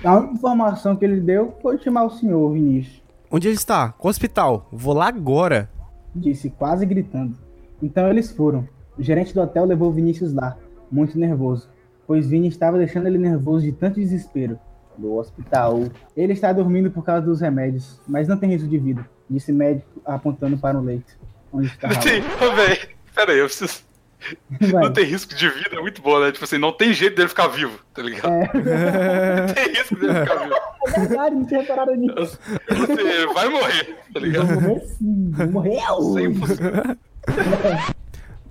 [0.05, 3.01] A única informação que ele deu foi chamar o senhor, Vinícius.
[3.31, 3.93] Onde ele está?
[3.93, 4.69] Qual hospital?
[4.73, 5.71] Vou lá agora.
[6.15, 7.37] disse quase gritando.
[7.81, 8.69] Então eles foram.
[8.99, 10.59] O gerente do hotel levou Vinícius lá,
[10.91, 11.69] muito nervoso,
[12.07, 14.59] pois Vini estava deixando ele nervoso de tanto desespero.
[14.99, 15.85] No hospital.
[16.15, 19.55] Ele está dormindo por causa dos remédios, mas não tem risco de vida, disse o
[19.55, 21.17] médico apontando para o leito.
[21.51, 21.89] Onde está.
[21.89, 21.99] Raul.
[22.53, 22.79] Ô, véi.
[23.15, 23.83] Pera aí, eu preciso.
[24.61, 24.85] Vai.
[24.85, 26.33] Não tem risco de vida, é muito bom, né?
[26.33, 28.33] Tipo assim, não tem jeito dele ficar vivo, tá ligado?
[28.33, 28.51] É.
[29.47, 30.55] Não tem risco dele ficar vivo.
[30.87, 32.39] É verdade, não tinha reparado nisso.
[32.69, 34.61] Você vai morrer, tá ligado?
[34.61, 35.79] morrer sim, morrer.
[35.79, 36.99] 100%.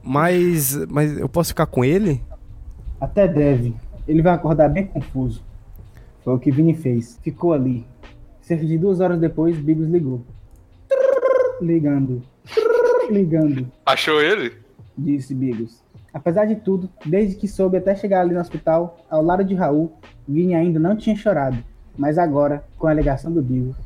[0.03, 2.21] Mas, mas eu posso ficar com ele?
[2.99, 3.75] Até deve.
[4.07, 5.43] Ele vai acordar bem confuso.
[6.23, 7.19] Foi o que Vini fez.
[7.21, 7.85] Ficou ali.
[8.41, 10.25] Cerca de duas horas depois, Bigos ligou.
[11.61, 12.23] Ligando.
[13.09, 14.53] Ligando, Achou ele?
[14.97, 15.83] Disse Bigos.
[16.13, 19.93] Apesar de tudo, desde que soube até chegar ali no hospital, ao lado de Raul,
[20.27, 21.57] Vini ainda não tinha chorado.
[21.97, 23.77] Mas agora, com a alegação do Bigos,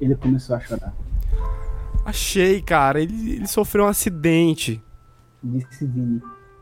[0.00, 0.94] ele começou a chorar.
[2.04, 3.00] Achei, cara.
[3.00, 4.82] Ele, ele sofreu um acidente.
[5.42, 6.20] disse Vini.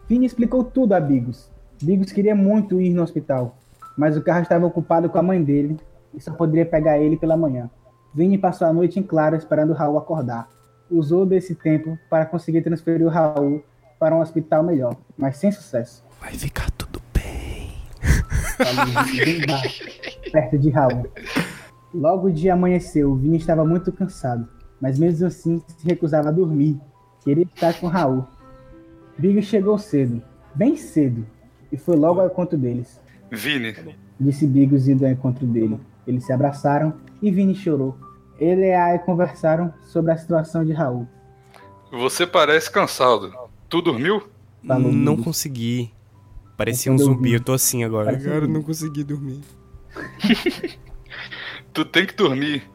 [0.09, 1.51] Vini explicou tudo a Bigos.
[1.83, 3.57] Bigos queria muito ir no hospital,
[3.97, 5.79] mas o carro estava ocupado com a mãe dele
[6.13, 7.71] e só poderia pegar ele pela manhã.
[8.15, 10.49] Vini passou a noite em claro esperando o Raul acordar.
[10.91, 13.63] Usou desse tempo para conseguir transferir o Raul
[14.01, 16.03] para um hospital melhor, mas sem sucesso.
[16.19, 17.71] Vai ficar tudo bem.
[18.57, 19.85] Falou bem baixo,
[20.33, 21.07] perto de Raul.
[21.93, 24.49] Logo o dia amanheceu, Vini estava muito cansado,
[24.81, 26.81] mas mesmo assim se recusava a dormir.
[27.23, 28.27] Queria estar com Raul.
[29.19, 30.23] Bigos chegou cedo,
[30.55, 31.27] bem cedo,
[31.71, 32.99] e foi logo ao encontro deles.
[33.31, 33.75] Vini,
[34.19, 35.79] Disse Bigos indo ao encontro dele.
[36.07, 37.97] Eles se abraçaram e Vini chorou.
[38.39, 41.07] Ele e a Ai conversaram sobre a situação de Raul.
[41.93, 43.50] você parece cansado.
[43.71, 44.23] Tu dormiu?
[44.67, 45.91] Falou não consegui.
[46.57, 48.07] Parecia um zumbi, eu tô assim agora.
[48.07, 49.41] Parecia um Cara, eu não consegui dormir.
[51.73, 52.69] Tu tem que dormir.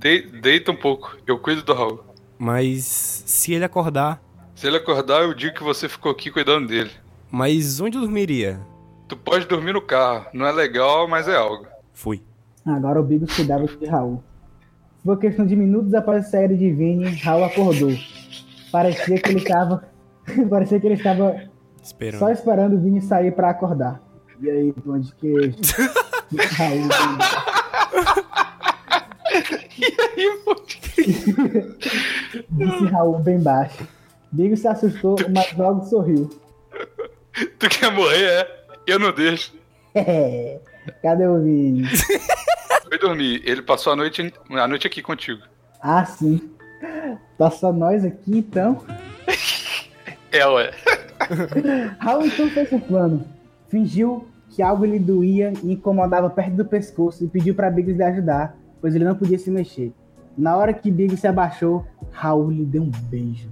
[0.00, 1.16] De- deita um pouco.
[1.26, 2.00] Eu cuido do Raul.
[2.38, 2.84] Mas
[3.26, 4.22] se ele acordar.
[4.54, 6.90] Se ele acordar, eu digo que você ficou aqui cuidando dele.
[7.30, 8.60] Mas onde eu dormiria?
[9.08, 10.26] Tu pode dormir no carro.
[10.32, 11.66] Não é legal, mas é algo.
[11.92, 12.22] Fui.
[12.64, 14.22] Agora o Bigos cuidava de Raul.
[15.04, 17.90] Foi questão de minutos após a saída de Vini, Raul acordou.
[18.70, 19.90] Parecia que ele estava.
[20.50, 21.36] Parecia que ele estava
[21.82, 22.18] Esperando.
[22.18, 24.00] só esperando o Vini sair pra acordar.
[24.40, 25.56] E aí, pão de queijo?
[25.60, 25.78] Disse
[26.56, 26.88] Raul.
[32.50, 33.86] Disse Raul bem baixo.
[34.30, 36.30] Bigos se assustou, mas logo sorriu.
[37.58, 38.64] Tu quer morrer, é?
[38.86, 39.52] Eu não deixo.
[39.94, 40.58] É,
[41.02, 41.84] cadê o Vini?
[42.88, 43.42] Foi dormir.
[43.44, 45.42] Ele passou a noite, a noite aqui contigo.
[45.82, 46.50] Ah, sim.
[47.36, 48.82] Tá só nós aqui então.
[50.32, 50.70] É, ué.
[52.00, 53.24] Raul então fez um plano.
[53.68, 58.02] Fingiu que algo lhe doía e incomodava perto do pescoço e pediu para Biggs lhe
[58.02, 59.92] ajudar, pois ele não podia se mexer.
[60.36, 63.48] Na hora que Biggs se abaixou, Raul lhe deu um beijo.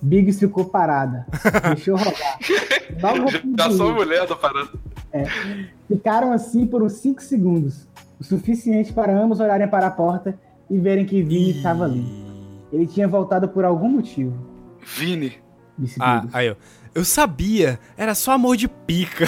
[0.00, 1.26] Biggs ficou parada,
[1.74, 2.38] deixou rolar.
[3.00, 3.94] Logo Já sou repetiu.
[3.94, 4.70] mulher da parada.
[5.86, 7.86] Ficaram assim por uns 5 segundos,
[8.18, 10.34] o suficiente para ambos olharem para a porta
[10.68, 12.04] e verem que Vini estava ali.
[12.72, 14.34] Ele tinha voltado por algum motivo,
[14.96, 15.34] Vini.
[15.78, 16.54] Disse Ah, aí, ó.
[16.94, 17.78] Eu sabia.
[17.96, 19.26] Era só amor de pica.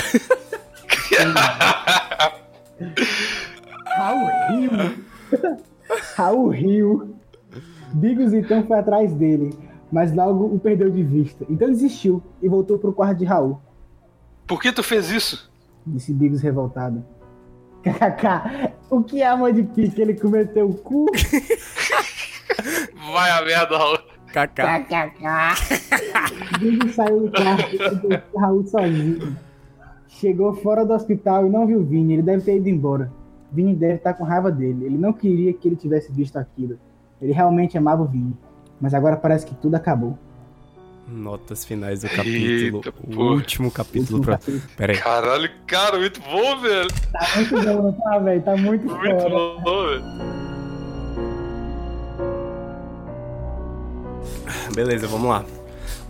[3.97, 4.71] Raul riu.
[6.17, 7.17] Raul riu.
[7.93, 9.57] Bigos então foi atrás dele,
[9.91, 11.45] mas logo o perdeu de vista.
[11.49, 13.61] Então desistiu e voltou pro quarto de Raul.
[14.47, 15.51] Por que tu fez isso?
[15.87, 17.05] Disse Bigos revoltado.
[17.83, 20.01] KKK, o que é amor de pique?
[20.01, 21.07] Ele cometeu o cu?
[23.13, 23.99] Vai a merda, Raul.
[24.35, 24.81] Kaká.
[24.81, 26.59] KKK.
[26.59, 29.37] Bigos saiu do quarto e deixou Raul sozinho.
[30.09, 32.15] Chegou fora do hospital e não viu Vini.
[32.15, 33.11] Ele deve ter ido embora.
[33.53, 34.87] Vini deve estar com raiva dele.
[34.87, 36.79] Ele não queria que ele tivesse visto aquilo.
[37.23, 38.37] Ele realmente amava o Vini.
[38.81, 40.19] Mas agora parece que tudo acabou.
[41.07, 42.79] Notas finais do capítulo.
[42.79, 43.31] Eita, o porra.
[43.35, 44.19] último capítulo.
[44.19, 44.39] Último Pra...
[44.39, 44.63] capítulo.
[44.77, 44.99] Pera aí.
[44.99, 46.89] Caralho, cara, muito bom, velho.
[47.13, 48.43] Tá muito bom, não tá, velho?
[48.43, 49.29] Tá muito, Muito foda.
[49.63, 50.54] bom, velho.
[54.75, 55.45] Beleza, vamos lá.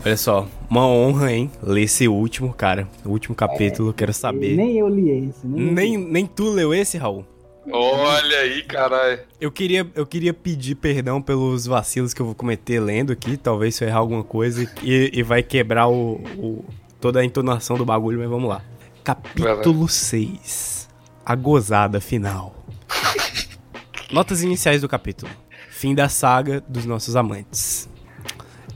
[0.04, 1.50] Olha só, uma honra, hein?
[1.62, 2.86] Ler esse último, cara.
[3.04, 4.54] O último capítulo, quero saber.
[4.56, 5.46] Nem eu li esse.
[5.46, 7.24] Nem, Nem, nem tu leu esse, Raul?
[7.72, 9.20] Olha aí, caralho.
[9.40, 13.38] Eu queria, eu queria pedir perdão pelos vacilos que eu vou cometer lendo aqui.
[13.38, 16.64] Talvez se eu errar alguma coisa e, e vai quebrar o, o-
[17.00, 18.60] toda a entonação do bagulho, mas vamos lá.
[19.02, 20.88] Capítulo 6.
[21.24, 22.54] A gozada final.
[24.12, 25.32] Notas iniciais do capítulo.
[25.70, 27.88] Fim da saga dos nossos amantes.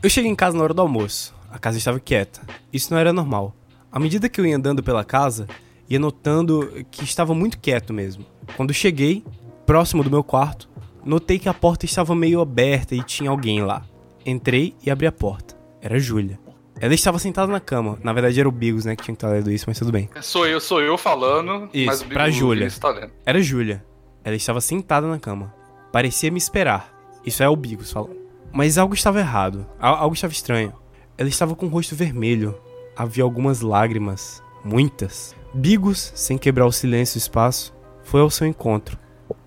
[0.03, 1.35] Eu cheguei em casa na hora do almoço.
[1.51, 2.41] A casa estava quieta.
[2.73, 3.55] Isso não era normal.
[3.91, 5.49] À medida que eu ia andando pela casa,
[5.89, 8.25] ia notando que estava muito quieto mesmo.
[8.57, 9.25] Quando cheguei,
[9.67, 10.69] próximo do meu quarto,
[11.05, 13.83] notei que a porta estava meio aberta e tinha alguém lá.
[14.25, 15.57] Entrei e abri a porta.
[15.81, 16.39] Era Júlia.
[16.81, 17.99] Ela estava sentada na cama.
[18.05, 20.09] Na verdade era o Bigos, né, que tinha que estar lendo isso, mas tudo bem.
[20.21, 22.71] Sou eu, sou eu falando, Isso, mas o pra o Júlia.
[22.71, 23.11] Tá lendo.
[23.27, 23.85] Era Júlia.
[24.23, 25.53] Ela estava sentada na cama.
[25.91, 26.95] Parecia me esperar.
[27.25, 28.28] Isso é o Bigos falando.
[28.53, 29.67] Mas algo estava errado.
[29.79, 30.73] Al- Algo estava estranho.
[31.17, 32.59] Ela estava com o rosto vermelho.
[32.97, 34.43] Havia algumas lágrimas.
[34.65, 35.35] Muitas.
[35.55, 37.75] Bigos, sem quebrar o silêncio e o espaço,
[38.05, 38.99] foi ao seu encontro.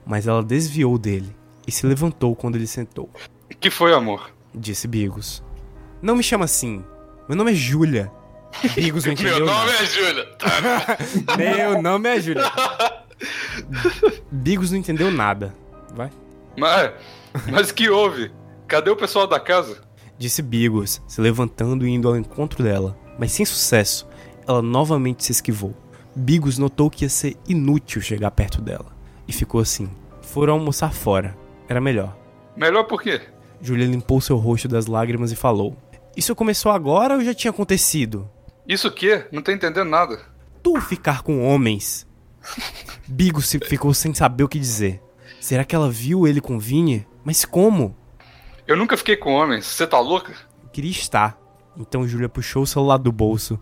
[0.06, 1.36] Mas ela desviou dele
[1.68, 3.10] e se levantou quando ele sentou.
[3.60, 4.32] que foi, amor?
[4.54, 5.44] Disse Bigos.
[6.02, 6.84] Não me chama assim.
[7.30, 8.12] Meu nome é Júlia.
[8.76, 10.28] Bigos não entendeu Meu nome é Júlia.
[11.38, 12.52] Meu nome é Júlia.
[14.32, 15.54] Bigos não entendeu nada.
[15.94, 16.10] Vai.
[16.58, 16.92] Mas,
[17.50, 18.32] mas que houve?
[18.72, 19.82] Cadê o pessoal da casa?
[20.18, 22.98] Disse Bigos, se levantando e indo ao encontro dela.
[23.20, 24.08] Mas sem sucesso,
[24.48, 25.76] ela novamente se esquivou.
[26.16, 28.96] Bigos notou que ia ser inútil chegar perto dela.
[29.28, 29.90] E ficou assim.
[30.22, 31.38] Foram almoçar fora.
[31.68, 32.18] Era melhor.
[32.56, 33.20] Melhor por quê?
[33.60, 35.76] Julia limpou seu rosto das lágrimas e falou:
[36.16, 38.32] Isso começou agora ou já tinha acontecido?
[38.66, 39.26] Isso o quê?
[39.34, 40.18] Não tô entendendo nada.
[40.64, 42.08] Tu ficar com homens.
[43.06, 45.02] Bigos ficou sem saber o que dizer.
[45.42, 47.06] Será que ela viu ele com Vini?
[47.26, 48.00] Mas como?
[48.72, 49.66] Eu nunca fiquei com homens.
[49.66, 50.34] Você tá louca?
[50.72, 51.38] queria estar.
[51.78, 53.60] Então Júlia puxou o celular do bolso,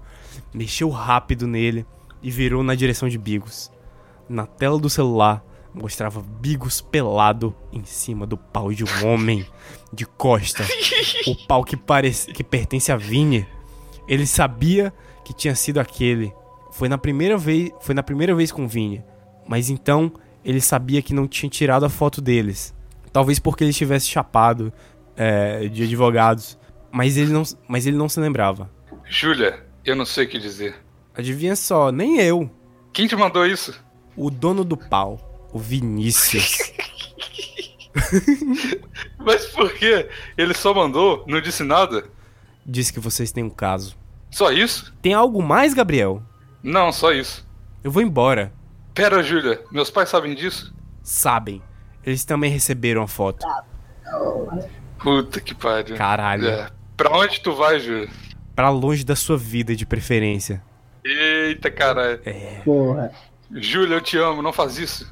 [0.54, 1.84] mexeu rápido nele
[2.22, 3.72] e virou na direção de Bigos.
[4.30, 5.44] Na tela do celular
[5.74, 9.48] mostrava Bigos pelado em cima do pau de um homem
[9.92, 10.64] de costa.
[11.26, 13.48] O pau que parece que pertence a Vini.
[14.08, 14.94] Ele sabia
[15.26, 16.32] que tinha sido aquele.
[16.72, 19.04] Foi na primeira vez, foi na primeira vez com Vini.
[19.48, 20.14] Mas então
[20.46, 22.76] ele sabia que não tinha tirado a foto deles.
[23.12, 24.72] Talvez porque ele estivesse chapado
[25.20, 26.58] é, de advogados.
[26.92, 28.72] Mas ele, não, mas ele não se lembrava.
[29.06, 30.76] Júlia, eu não sei o que dizer.
[31.14, 32.50] Adivinha só, nem eu.
[32.94, 33.80] Quem te mandou isso?
[34.16, 36.58] O dono do pau, o Vinícius.
[39.20, 40.10] Mas por quê?
[40.38, 42.06] Ele só mandou, não disse nada?
[42.66, 43.96] disse que vocês têm um caso.
[44.32, 44.94] Só isso?
[45.02, 46.22] Tem algo mais, Gabriel?
[46.62, 47.48] Não, só isso.
[47.84, 48.54] Eu vou embora.
[48.94, 50.74] Pera, Júlia, meus pais sabem disso?
[51.02, 51.62] Sabem.
[52.06, 53.46] Eles também receberam a foto.
[55.00, 55.96] Puta que pariu.
[55.96, 56.48] Caralho.
[56.48, 56.70] É.
[56.96, 58.10] Pra onde tu vai, Júlia?
[58.56, 60.62] Pra longe da sua vida de preferência.
[61.04, 62.20] Eita, caralho.
[62.66, 63.12] Porra.
[63.52, 65.12] Júlia, eu te amo, não faz isso.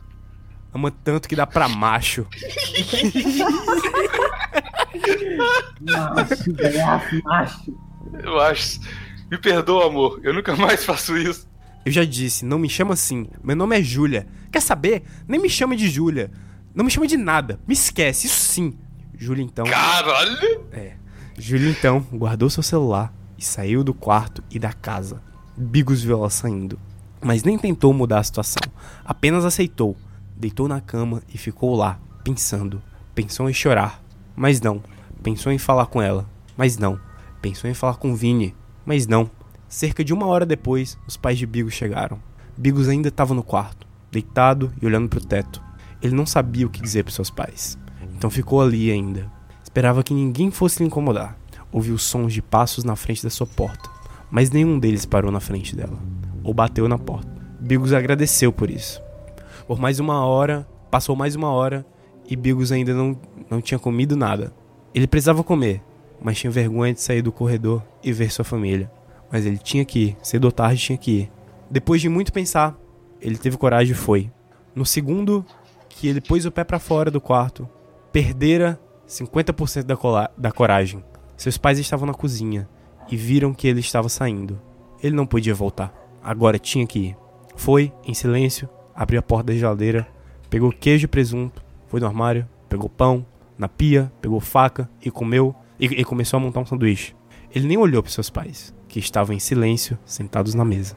[0.73, 2.27] Ama tanto que dá pra macho.
[5.81, 7.77] Macho, macho.
[8.23, 8.79] Eu acho.
[9.31, 10.19] Me perdoa, amor.
[10.23, 11.47] Eu nunca mais faço isso.
[11.85, 13.27] Eu já disse, não me chama assim.
[13.43, 14.27] Meu nome é Júlia.
[14.51, 15.03] Quer saber?
[15.27, 16.29] Nem me chame de Júlia.
[16.75, 17.59] Não me chame de nada.
[17.65, 18.77] Me esquece, isso sim.
[19.18, 19.65] Júlia então.
[19.65, 20.65] Caralho!
[20.72, 20.93] É.
[21.38, 25.22] Júlia então guardou seu celular e saiu do quarto e da casa.
[25.55, 26.80] Bigos viu ela saindo.
[27.22, 28.61] Mas nem tentou mudar a situação.
[29.03, 29.97] Apenas aceitou.
[30.36, 32.82] Deitou na cama e ficou lá, pensando.
[33.15, 34.03] Pensou em chorar,
[34.36, 34.84] mas não.
[35.24, 36.99] Pensou em falar com ela, mas não.
[37.41, 38.55] Pensou em falar com Vini,
[38.86, 39.32] mas não.
[39.68, 42.20] Cerca de uma hora depois, os pais de Bigos chegaram.
[42.55, 45.61] Bigos ainda estava no quarto, deitado e olhando para o teto.
[46.01, 47.78] Ele não sabia o que dizer para seus pais.
[48.18, 49.32] Então ficou ali ainda.
[49.63, 51.38] Esperava que ninguém fosse lhe incomodar.
[51.72, 53.89] Ouviu sons de passos na frente da sua porta,
[54.32, 55.97] mas nenhum deles parou na frente dela
[56.43, 57.30] ou bateu na porta.
[57.59, 59.01] Bigos agradeceu por isso.
[59.68, 61.86] Por mais uma hora, passou mais uma hora
[62.28, 64.53] e Bigos ainda não, não tinha comido nada.
[64.95, 65.84] Ele precisava comer,
[66.22, 68.89] mas tinha vergonha de sair do corredor e ver sua família.
[69.32, 71.32] Mas ele tinha que ir, cedo ou tarde tinha que ir.
[71.70, 72.76] Depois de muito pensar,
[73.22, 74.32] ele teve coragem e foi.
[74.74, 75.45] No segundo
[75.89, 77.68] que ele pôs o pé para fora do quarto,
[78.11, 81.03] perdera 50% da, da coragem.
[81.35, 82.67] Seus pais estavam na cozinha
[83.09, 84.59] e viram que ele estava saindo.
[85.01, 85.93] Ele não podia voltar.
[86.23, 87.17] Agora tinha que ir.
[87.55, 90.07] Foi, em silêncio, abriu a porta da geladeira,
[90.49, 93.25] pegou queijo e presunto, foi no armário, pegou pão,
[93.57, 97.15] na pia, pegou faca e comeu e, e começou a montar um sanduíche.
[97.53, 100.95] Ele nem olhou para seus pais, que estavam em silêncio, sentados na mesa.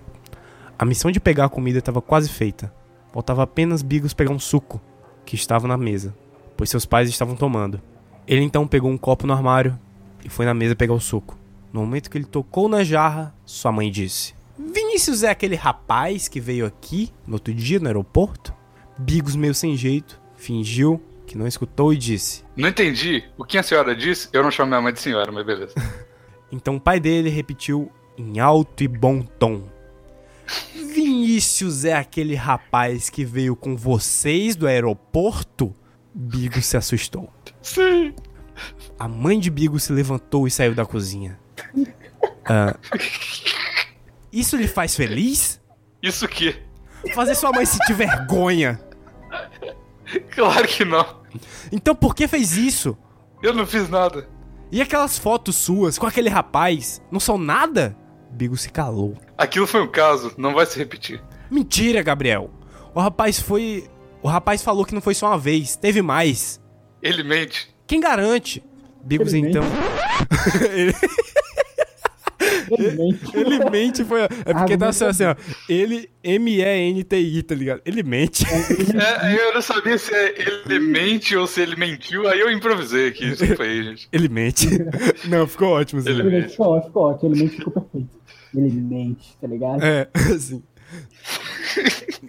[0.79, 2.73] A missão de pegar a comida estava quase feita.
[3.13, 4.81] Faltava apenas Bigos pegar um suco,
[5.25, 6.15] que estava na mesa,
[6.61, 7.81] pois seus pais estavam tomando.
[8.29, 9.79] Ele então pegou um copo no armário
[10.23, 11.39] e foi na mesa pegar o suco.
[11.73, 16.39] No momento que ele tocou na jarra, sua mãe disse: Vinícius é aquele rapaz que
[16.39, 18.53] veio aqui no outro dia no aeroporto?
[18.99, 22.45] Bigos, meio sem jeito, fingiu que não escutou e disse.
[22.55, 23.25] Não entendi.
[23.39, 24.29] O que a senhora disse?
[24.31, 25.73] Eu não chamo minha mãe de senhora, mas beleza.
[26.53, 29.63] Então o pai dele repetiu em alto e bom tom:
[30.75, 35.75] Vinícius é aquele rapaz que veio com vocês do aeroporto?
[36.15, 37.33] Bigos se assustou.
[37.63, 38.15] Sim.
[38.99, 41.39] A mãe de Bigos se levantou e saiu da cozinha.
[42.45, 42.77] Ah,
[44.33, 45.61] isso lhe faz feliz?
[46.03, 46.57] Isso que?
[47.15, 48.81] Fazer sua mãe sentir vergonha.
[50.35, 51.21] Claro que não.
[51.71, 52.97] Então por que fez isso?
[53.43, 54.29] Eu não fiz nada.
[54.73, 57.97] E aquelas fotos suas com aquele rapaz não são nada?
[58.31, 59.17] Bigo se calou.
[59.37, 61.23] Aquilo foi um caso, não vai se repetir.
[61.51, 62.51] Mentira, Gabriel.
[62.95, 63.89] O rapaz foi.
[64.23, 66.61] O rapaz falou que não foi só uma vez, teve mais.
[67.03, 67.69] Ele mente.
[67.87, 68.63] Quem garante?
[69.03, 69.63] Bigos Ele então.
[70.73, 70.95] ele,
[72.71, 73.37] Ele mente.
[73.37, 74.23] ele mente foi.
[74.23, 75.35] É porque tá Argumento assim, ó.
[75.69, 77.81] Ele M-E-N-T-I, tá ligado?
[77.85, 78.45] Ele mente.
[78.47, 83.09] É, eu não sabia se é ele mente ou se ele mentiu, aí eu improvisei
[83.09, 83.31] aqui.
[83.31, 84.09] Desculpa aí, gente.
[84.13, 84.69] Ele mente.
[85.29, 86.01] Não, ficou ótimo.
[86.01, 86.11] Assim.
[86.11, 86.41] Ele Ele mente.
[86.43, 87.33] mente, ficou ótimo, ficou ótimo.
[87.33, 88.21] Ele mente ficou perfeito.
[88.55, 89.83] Ele mente, tá ligado?
[89.83, 90.63] É, assim.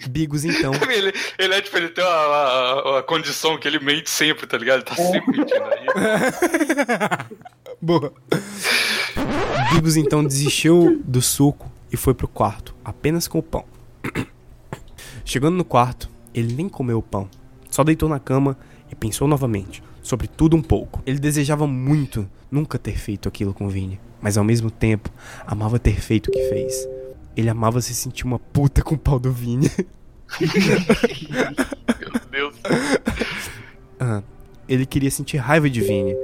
[0.08, 0.72] Bigos então.
[0.90, 4.78] Ele, ele é tipo, ele tem uma condição que ele mente sempre, tá ligado?
[4.78, 5.86] Ele tá sempre mentindo aí.
[7.82, 8.14] Boa.
[9.74, 13.66] Bigos então desistiu do suco e foi pro quarto, apenas com o pão.
[15.26, 17.30] Chegando no quarto, ele nem comeu o pão,
[17.70, 18.58] só deitou na cama
[18.92, 21.02] e pensou novamente, sobre tudo um pouco.
[21.06, 25.10] Ele desejava muito nunca ter feito aquilo com Vini, mas ao mesmo tempo
[25.48, 26.88] amava ter feito o que fez.
[27.36, 29.70] Ele amava se sentir uma puta com o pau do Vini.
[32.32, 32.56] Meu Deus.
[34.04, 34.24] Ah,
[34.68, 36.16] ele queria sentir raiva de Vini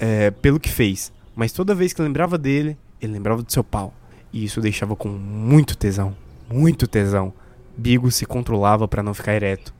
[0.00, 3.92] é, pelo que fez, mas toda vez que lembrava dele, ele lembrava do seu pau.
[4.32, 6.16] E isso o deixava com muito tesão,
[6.50, 7.30] muito tesão.
[7.76, 9.74] Bigos se controlava pra não ficar ereto.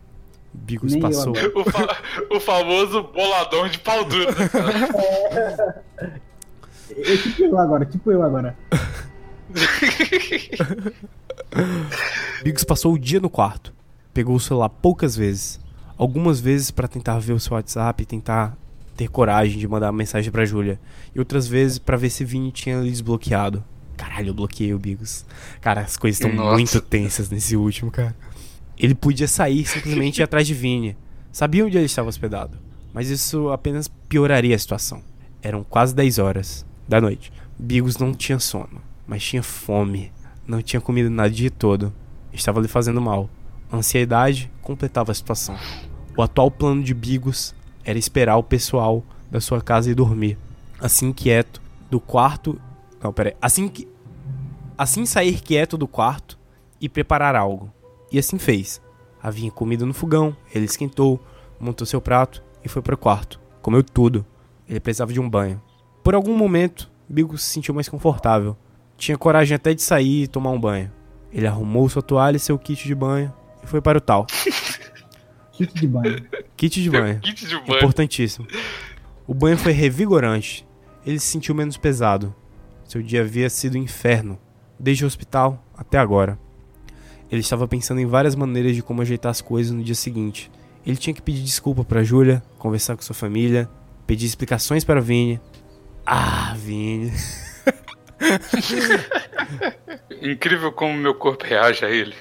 [0.52, 1.34] Bigos passou.
[1.34, 1.52] agora.
[1.58, 1.96] O, fa-
[2.32, 4.26] o famoso boladão de pau duro.
[4.38, 5.82] né, cara?
[6.94, 8.54] É tipo eu agora, tipo eu agora.
[12.42, 13.72] Bigos passou o dia no quarto.
[14.12, 15.60] Pegou o celular poucas vezes.
[15.96, 18.56] Algumas vezes pra tentar ver o seu WhatsApp e tentar
[18.96, 20.80] ter coragem de mandar uma mensagem pra Júlia.
[21.14, 23.64] E outras vezes pra ver se Vini tinha desbloqueado.
[23.96, 25.24] Caralho, eu bloqueei o Bigos.
[25.60, 28.16] Cara, as coisas estão muito tensas nesse último, cara.
[28.76, 30.96] Ele podia sair simplesmente ir atrás de Vini.
[31.30, 32.58] Sabia onde ele estava hospedado.
[32.92, 35.02] Mas isso apenas pioraria a situação.
[35.40, 37.32] Eram quase 10 horas da noite.
[37.58, 40.12] Bigos não tinha sono, mas tinha fome.
[40.46, 41.92] Não tinha comido nada dia todo.
[42.32, 43.28] estava lhe fazendo mal.
[43.70, 45.56] A ansiedade completava a situação.
[46.16, 50.36] O atual plano de Bigos era esperar o pessoal da sua casa e dormir.
[50.80, 52.60] Assim quieto do quarto.
[53.02, 53.34] Não, peraí.
[53.40, 53.88] Assim que.
[54.76, 56.38] Assim sair quieto do quarto
[56.80, 57.72] e preparar algo.
[58.10, 58.82] E assim fez.
[59.22, 61.24] Havia comida no fogão, ele esquentou,
[61.60, 63.40] montou seu prato e foi para o quarto.
[63.62, 64.26] Comeu tudo.
[64.68, 65.62] Ele precisava de um banho.
[66.02, 68.56] Por algum momento, Bigos se sentiu mais confortável.
[69.02, 70.88] Tinha coragem até de sair e tomar um banho.
[71.32, 74.28] Ele arrumou sua toalha e seu kit de banho e foi para o tal.
[75.50, 76.24] Kit de banho.
[76.56, 77.18] Kit de banho.
[77.18, 77.76] Kit de banho.
[77.78, 78.46] Importantíssimo.
[79.26, 80.64] O banho foi revigorante.
[81.04, 82.32] Ele se sentiu menos pesado.
[82.84, 84.38] Seu dia havia sido um inferno,
[84.78, 86.38] desde o hospital até agora.
[87.28, 90.48] Ele estava pensando em várias maneiras de como ajeitar as coisas no dia seguinte.
[90.86, 93.68] Ele tinha que pedir desculpa para Júlia, conversar com sua família,
[94.06, 95.40] pedir explicações para Vini.
[96.06, 97.12] Ah, Vini.
[100.22, 102.14] Incrível como meu corpo reage a ele.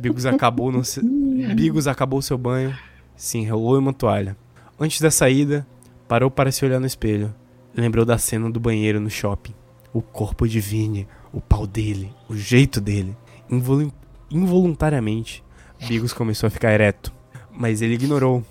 [0.00, 1.00] Bigos acabou no se...
[1.02, 2.76] Bigos acabou seu banho,
[3.16, 4.36] se enrolou em uma toalha.
[4.78, 5.66] Antes da saída,
[6.06, 7.34] parou para se olhar no espelho.
[7.74, 9.54] Lembrou da cena do banheiro no shopping.
[9.92, 13.16] O corpo de Vini, o pau dele, o jeito dele.
[13.50, 13.92] Involu-
[14.30, 15.42] Involuntariamente,
[15.86, 17.12] Bigos começou a ficar ereto.
[17.50, 18.44] Mas ele ignorou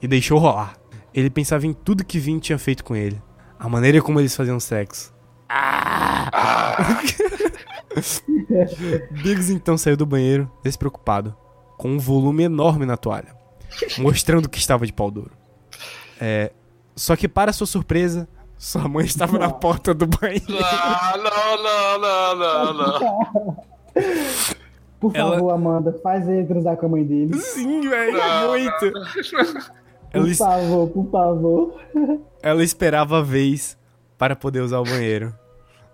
[0.00, 0.76] e deixou rolar.
[1.12, 3.20] Ele pensava em tudo que Vini tinha feito com ele.
[3.58, 5.12] A maneira como eles faziam sexo.
[9.10, 11.34] Biggs então saiu do banheiro, despreocupado,
[11.76, 13.34] com um volume enorme na toalha,
[13.98, 15.32] mostrando que estava de pau duro.
[16.20, 16.52] É,
[16.94, 20.44] só que, para sua surpresa, sua mãe estava na porta do banheiro.
[20.48, 21.98] Não, não, não,
[22.36, 23.56] não, não, não.
[25.00, 27.38] Por Ela- favor, Amanda, faz ele transar com a mãe dele.
[27.38, 28.18] Sim, velho,
[28.48, 28.92] muito.
[30.10, 31.80] Por Ela, favor, por favor.
[32.42, 33.76] ela esperava a vez
[34.18, 35.34] para poder usar o banheiro.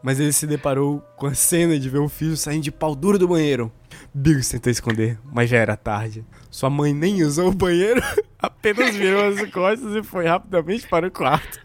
[0.02, 3.18] Mas ele se deparou com a cena de ver o filho saindo de pau duro
[3.18, 3.72] do banheiro.
[4.12, 6.24] Biggs tentou esconder, mas já era tarde.
[6.50, 8.02] Sua mãe nem usou o banheiro,
[8.38, 11.58] apenas virou as costas e foi rapidamente para o quarto.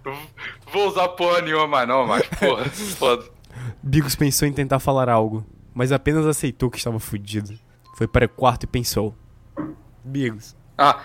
[0.72, 3.26] Vou usar porra nenhuma mais não, mas porra, foda.
[3.84, 7.58] Bigos pensou em tentar falar algo, mas apenas aceitou que estava fudido.
[7.98, 9.14] Foi para o quarto e pensou:
[10.04, 10.98] Bigos, Ah,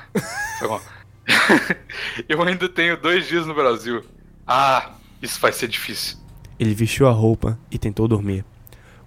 [0.59, 0.81] foi bom.
[2.29, 4.05] Eu ainda tenho dois dias no Brasil.
[4.47, 4.93] Ah,
[5.25, 6.19] isso vai ser difícil.
[6.59, 8.45] Ele vestiu a roupa e tentou dormir.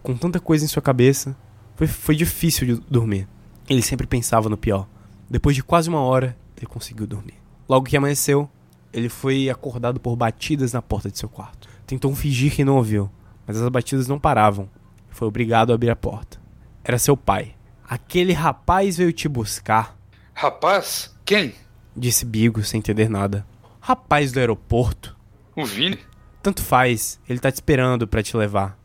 [0.04, 1.36] Com tanta coisa em sua cabeça,
[1.76, 3.28] foi, foi difícil de dormir.
[3.70, 4.88] Ele sempre pensava no pior.
[5.30, 7.36] Depois de quase uma hora, ele conseguiu dormir.
[7.68, 8.50] Logo que amanheceu,
[8.94, 11.68] ele foi acordado por batidas na porta de seu quarto.
[11.86, 13.10] Tentou fingir que não ouviu,
[13.46, 14.70] mas as batidas não paravam.
[15.10, 16.40] Foi obrigado a abrir a porta.
[16.84, 17.56] Era seu pai.
[17.88, 19.98] Aquele rapaz veio te buscar,
[20.40, 21.56] Rapaz, quem?
[21.96, 23.44] disse Bigo sem entender nada.
[23.82, 25.17] Rapaz do aeroporto.
[25.58, 25.98] O Vini?
[26.44, 28.78] Tanto faz, ele tá te esperando pra te levar.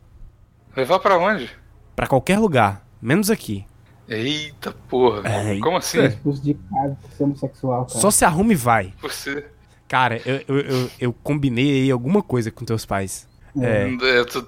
[0.76, 1.50] Levar pra onde?
[1.94, 3.64] Pra qualquer lugar, menos aqui.
[4.08, 5.28] Eita porra.
[5.28, 6.02] É, Como assim?
[6.02, 8.00] Expulso de casa por homossexual, cara.
[8.00, 8.94] Só se arruma e vai.
[9.02, 9.46] Você.
[9.86, 13.28] Cara, eu, eu, eu, eu combinei aí alguma coisa com teus pais.
[13.60, 13.86] É,
[14.18, 14.42] Eu tô,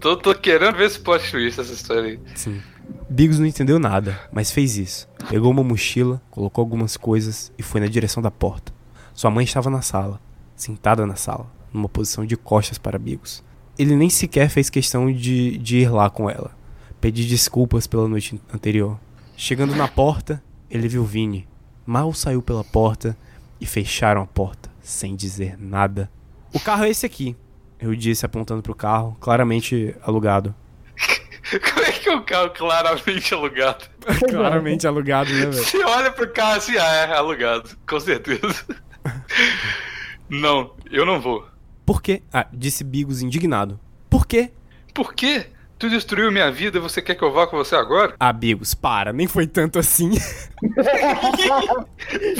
[0.00, 2.20] tô, tô querendo ver esse plot twist, essa história aí.
[2.34, 2.60] sim.
[3.08, 5.08] Bigos não entendeu nada, mas fez isso.
[5.28, 8.72] Pegou uma mochila, colocou algumas coisas e foi na direção da porta.
[9.14, 10.18] Sua mãe estava na sala,
[10.56, 13.42] sentada na sala, numa posição de costas para Bigos.
[13.78, 16.56] Ele nem sequer fez questão de, de ir lá com ela.
[17.00, 18.98] Pedir desculpas pela noite anterior.
[19.36, 21.46] Chegando na porta, ele viu Vini.
[21.86, 23.16] Mal saiu pela porta
[23.60, 26.10] e fecharam a porta, sem dizer nada.
[26.52, 27.36] O carro é esse aqui,
[27.80, 30.54] eu disse apontando pro carro, claramente alugado.
[31.72, 33.84] Como é que é um carro claramente alugado?
[34.28, 35.52] claramente alugado, né, velho?
[35.52, 37.70] Você olha pro carro assim, ah, é alugado.
[37.86, 38.66] Com certeza.
[40.28, 41.46] Não, eu não vou.
[41.88, 42.22] Por quê?
[42.30, 43.80] Ah, disse Bigos indignado.
[44.10, 44.50] Por quê?
[44.92, 45.46] Por quê?
[45.78, 48.14] Tu destruiu minha vida e você quer que eu vá com você agora?
[48.20, 50.10] Ah, Bigos, para, nem foi tanto assim.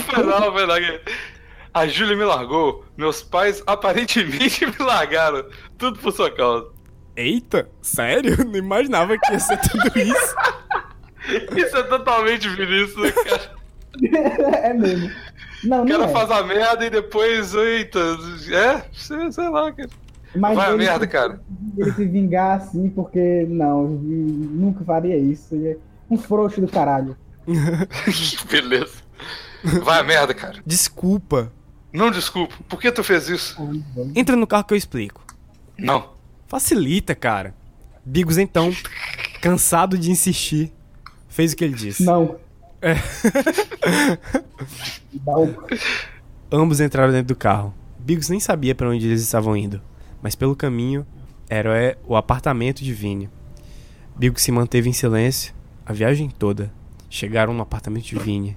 [0.05, 0.74] Foi não, foi não.
[1.72, 2.84] A Júlia me largou.
[2.94, 5.46] Meus pais aparentemente me largaram.
[5.78, 6.70] Tudo por sua causa.
[7.16, 8.44] Eita, sério?
[8.44, 10.34] Não imaginava que ia ser tudo isso.
[11.57, 13.51] Isso é totalmente Vinícius, né, cara.
[14.59, 15.11] é mesmo.
[15.64, 16.12] Não, O não cara é.
[16.12, 17.98] faz a merda e depois, eita,
[18.52, 19.90] é, sei, sei lá, cara.
[20.36, 21.40] Mas Vai a merda, cara.
[21.76, 25.54] Ele se vingar assim, porque não, nunca faria isso.
[25.54, 25.76] Ele é
[26.11, 27.16] um frouxo do caralho.
[28.50, 28.98] Beleza.
[29.82, 30.59] Vai a merda, cara.
[30.64, 31.50] Desculpa.
[31.92, 32.54] Não desculpa.
[32.68, 33.56] Por que tu fez isso?
[34.14, 35.24] Entra no carro que eu explico.
[35.78, 36.11] Não.
[36.46, 37.54] Facilita, cara.
[38.04, 38.70] Bigos, então,
[39.40, 40.72] cansado de insistir,
[41.28, 42.04] fez o que ele disse.
[42.04, 42.36] Não.
[42.80, 42.94] É.
[46.50, 47.74] Ambos entraram dentro do carro.
[47.98, 49.82] Bigos nem sabia para onde eles estavam indo,
[50.22, 51.06] mas pelo caminho
[51.48, 53.28] era é, o apartamento de Vini.
[54.16, 55.54] Bigos se manteve em silêncio
[55.84, 56.72] a viagem toda.
[57.11, 58.56] Chegaram no apartamento de Vini.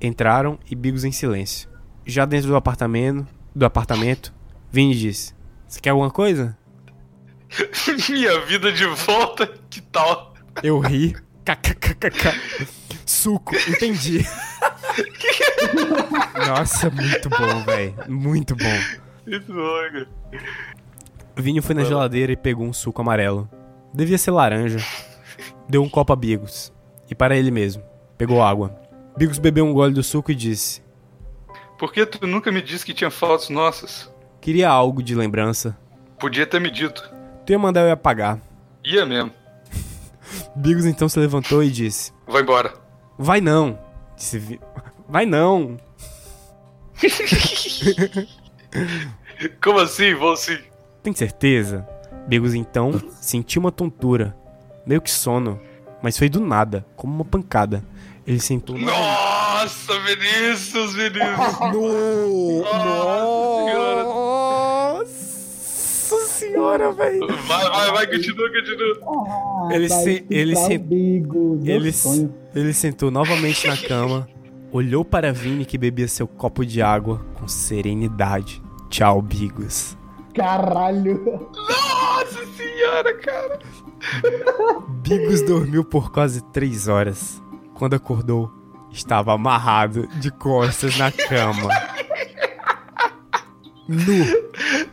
[0.00, 1.68] Entraram e Bigos em silêncio.
[2.06, 4.32] Já dentro do apartamento, do apartamento,
[4.70, 5.34] Vini disse:
[5.66, 6.56] Você quer alguma coisa?
[8.08, 10.34] Minha vida de volta, que tal?
[10.62, 11.14] Eu ri.
[11.44, 12.76] KKKKK.
[13.08, 14.22] Suco, entendi.
[16.46, 17.94] Nossa, muito bom, velho.
[18.06, 18.78] Muito bom.
[19.26, 20.08] Muito bom, cara.
[21.34, 23.48] Vini foi na geladeira e pegou um suco amarelo.
[23.94, 24.78] Devia ser laranja.
[25.66, 26.70] Deu um copo a Bigos.
[27.10, 27.82] E para ele mesmo.
[28.18, 28.78] Pegou água.
[29.16, 30.82] Bigos bebeu um gole do suco e disse:
[31.78, 34.12] Por que tu nunca me disse que tinha fotos nossas?
[34.38, 35.74] Queria algo de lembrança.
[36.20, 37.10] Podia ter me dito.
[37.46, 38.38] Tu ia mandar eu apagar.
[38.84, 39.32] Ia mesmo.
[40.54, 42.87] Bigos então se levantou e disse: Vai embora.
[43.18, 43.78] Vai não.
[44.16, 44.60] Disse Vi-
[45.08, 45.76] Vai não.
[49.62, 50.14] Como assim?
[50.14, 50.58] Vou sim.
[51.02, 51.86] Tem certeza?
[52.26, 54.36] Bigos então sentiu uma tontura.
[54.86, 55.60] Meio que sono.
[56.02, 57.82] Mas foi do nada, como uma pancada.
[58.26, 58.76] Ele sentou.
[58.78, 61.58] Nossa, Vinícius, Vinícius.
[61.72, 64.04] Nossa senhora,
[66.52, 67.26] velho.
[67.46, 68.98] Vai, vai, vai, continua, continua.
[69.02, 72.34] Ah, Ele se- ele se- o Bigos, meu Ele, sonho.
[72.54, 74.28] ele sentou novamente na cama,
[74.72, 78.62] olhou para Vini que bebia seu copo de água com serenidade.
[78.88, 79.96] Tchau, Bigos.
[80.34, 81.48] Caralho.
[81.54, 83.58] Nossa senhora, cara.
[85.02, 87.42] Bigos dormiu por quase três horas.
[87.74, 88.50] Quando acordou,
[88.90, 91.68] estava amarrado de costas na cama.
[93.88, 94.87] Nu.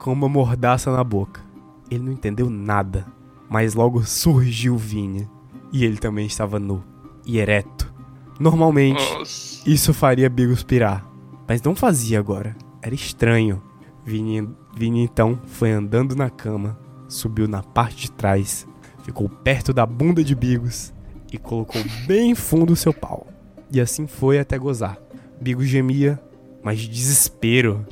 [0.00, 1.42] Com uma mordaça na boca.
[1.90, 3.06] Ele não entendeu nada.
[3.48, 5.28] Mas logo surgiu Vini.
[5.72, 6.82] E ele também estava nu.
[7.24, 7.92] E ereto.
[8.40, 9.68] Normalmente, Nossa.
[9.68, 11.06] isso faria Bigos pirar.
[11.46, 12.56] Mas não fazia agora.
[12.80, 13.62] Era estranho.
[14.02, 18.66] Vini, Vini então foi andando na cama, subiu na parte de trás,
[19.04, 20.92] ficou perto da bunda de Bigos
[21.30, 23.26] e colocou bem fundo o seu pau.
[23.70, 24.98] E assim foi até gozar.
[25.38, 26.18] Bigos gemia,
[26.62, 27.86] mas de desespero.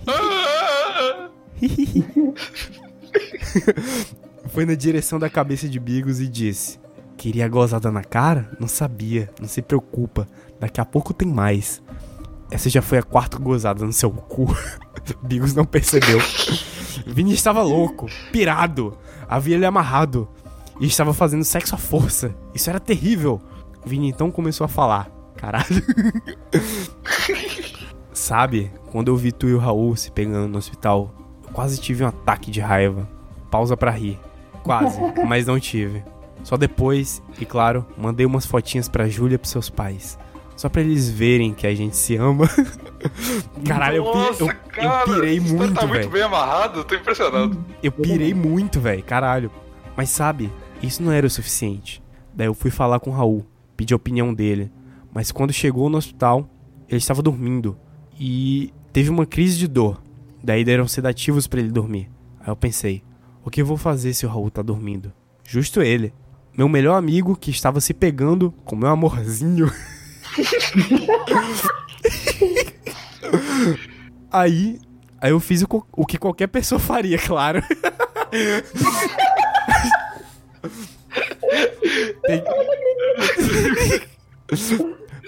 [4.49, 6.79] Foi na direção da cabeça de Bigos e disse:
[7.17, 8.51] Queria gozada na cara?
[8.59, 10.27] Não sabia, não se preocupa,
[10.59, 11.83] daqui a pouco tem mais.
[12.51, 14.47] Essa já foi a quarta gozada no seu cu.
[15.23, 16.19] Bigos não percebeu.
[17.07, 18.97] Vini estava louco, pirado,
[19.29, 20.29] havia ele amarrado
[20.81, 22.35] e estava fazendo sexo à força.
[22.55, 23.41] Isso era terrível.
[23.85, 25.67] Vini então começou a falar: Caralho.
[28.13, 31.15] Sabe, quando eu vi tu e o Raul se pegando no hospital,
[31.53, 33.09] quase tive um ataque de raiva.
[33.51, 34.19] Pausa pra rir.
[34.63, 36.03] Quase, mas não tive.
[36.45, 40.19] Só depois, e claro, mandei umas fotinhas pra Júlia e pros seus pais.
[40.57, 42.49] Só pra eles verem que a gente se ama.
[43.65, 45.05] Caralho, eu, Nossa, eu, cara.
[45.09, 46.11] eu pirei Você muito, tá muito velho.
[46.11, 47.65] bem amarrado, tô impressionado.
[47.83, 49.51] Eu pirei muito, velho, caralho.
[49.97, 52.03] Mas sabe, isso não era o suficiente.
[52.35, 53.47] Daí eu fui falar com o Raul,
[53.77, 54.71] pedi a opinião dele.
[55.13, 56.49] Mas quando chegou no hospital,
[56.89, 57.77] ele estava dormindo.
[58.19, 60.01] E teve uma crise de dor.
[60.43, 62.11] Daí deram sedativos pra ele dormir.
[62.41, 63.03] Aí eu pensei,
[63.45, 65.13] o que eu vou fazer se o Raul tá dormindo?
[65.47, 66.13] Justo ele.
[66.57, 69.73] Meu melhor amigo que estava se pegando com meu amorzinho.
[74.31, 74.79] aí,
[75.21, 77.63] aí eu fiz o, o que qualquer pessoa faria, claro.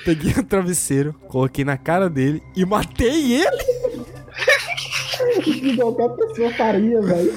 [0.05, 0.33] Peguei...
[0.33, 3.47] O travesseiro, coloquei na cara dele e matei ele.
[5.43, 7.33] Que qualquer pessoa faria, velho.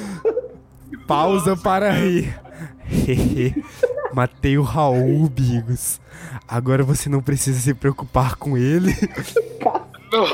[1.07, 2.39] Pausa para rir.
[4.13, 5.99] Matei o Raul, Bigos.
[6.47, 8.95] Agora você não precisa se preocupar com ele.
[10.11, 10.33] Nossa.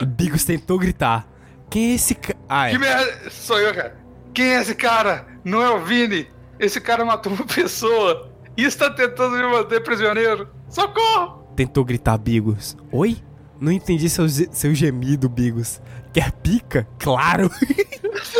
[0.06, 1.26] Bigos tentou gritar.
[1.68, 2.38] Quem é esse cara?
[2.48, 3.30] Ai, Que merda.
[3.30, 3.96] Sou eu, cara.
[4.32, 5.26] Quem é esse cara?
[5.44, 6.28] Não é o Vini.
[6.58, 8.30] Esse cara matou uma pessoa.
[8.56, 10.48] E está tentando me manter prisioneiro.
[10.68, 11.38] Socorro!
[11.58, 12.76] tentou gritar Bigos.
[12.92, 13.18] Oi?
[13.60, 15.80] Não entendi seu, seu gemido, Bigos.
[16.12, 16.86] Quer pica?
[16.98, 17.50] Claro!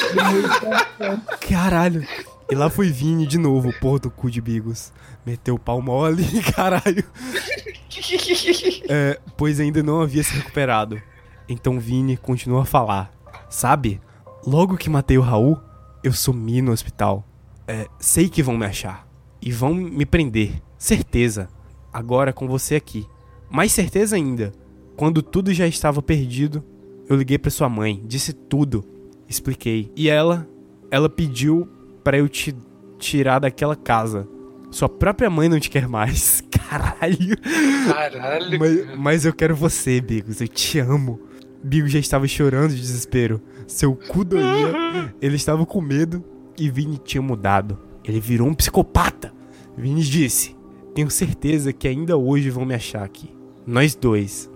[1.48, 2.06] Caralho.
[2.50, 4.90] E lá foi Vini de novo, porra do cu de Bigos.
[5.26, 6.24] Meteu o pau mole,
[6.54, 7.04] caralho.
[8.88, 11.00] É, pois ainda não havia se recuperado.
[11.46, 13.12] Então Vini continuou a falar.
[13.50, 14.00] Sabe,
[14.46, 15.58] logo que matei o Raul,
[16.02, 17.22] eu sumi no hospital.
[17.66, 19.06] É, sei que vão me achar.
[19.42, 20.62] E vão me prender.
[20.78, 21.48] Certeza.
[21.92, 23.06] Agora com você aqui.
[23.50, 24.52] Mais certeza ainda.
[24.98, 26.60] Quando tudo já estava perdido,
[27.08, 28.84] eu liguei pra sua mãe, disse tudo,
[29.28, 29.92] expliquei.
[29.94, 30.44] E ela,
[30.90, 31.68] ela pediu
[32.02, 32.52] pra eu te
[32.98, 34.26] tirar daquela casa.
[34.72, 36.42] Sua própria mãe não te quer mais.
[36.50, 37.36] Caralho.
[37.86, 38.58] Caralho.
[38.58, 40.40] Mas, mas eu quero você, Bigos.
[40.40, 41.20] Eu te amo.
[41.62, 43.40] Bigos já estava chorando de desespero.
[43.68, 45.14] Seu cu doía.
[45.22, 46.24] Ele estava com medo
[46.58, 47.78] e Vini tinha mudado.
[48.02, 49.32] Ele virou um psicopata.
[49.76, 50.56] Vini disse:
[50.92, 53.30] Tenho certeza que ainda hoje vão me achar aqui.
[53.64, 54.50] Nós dois.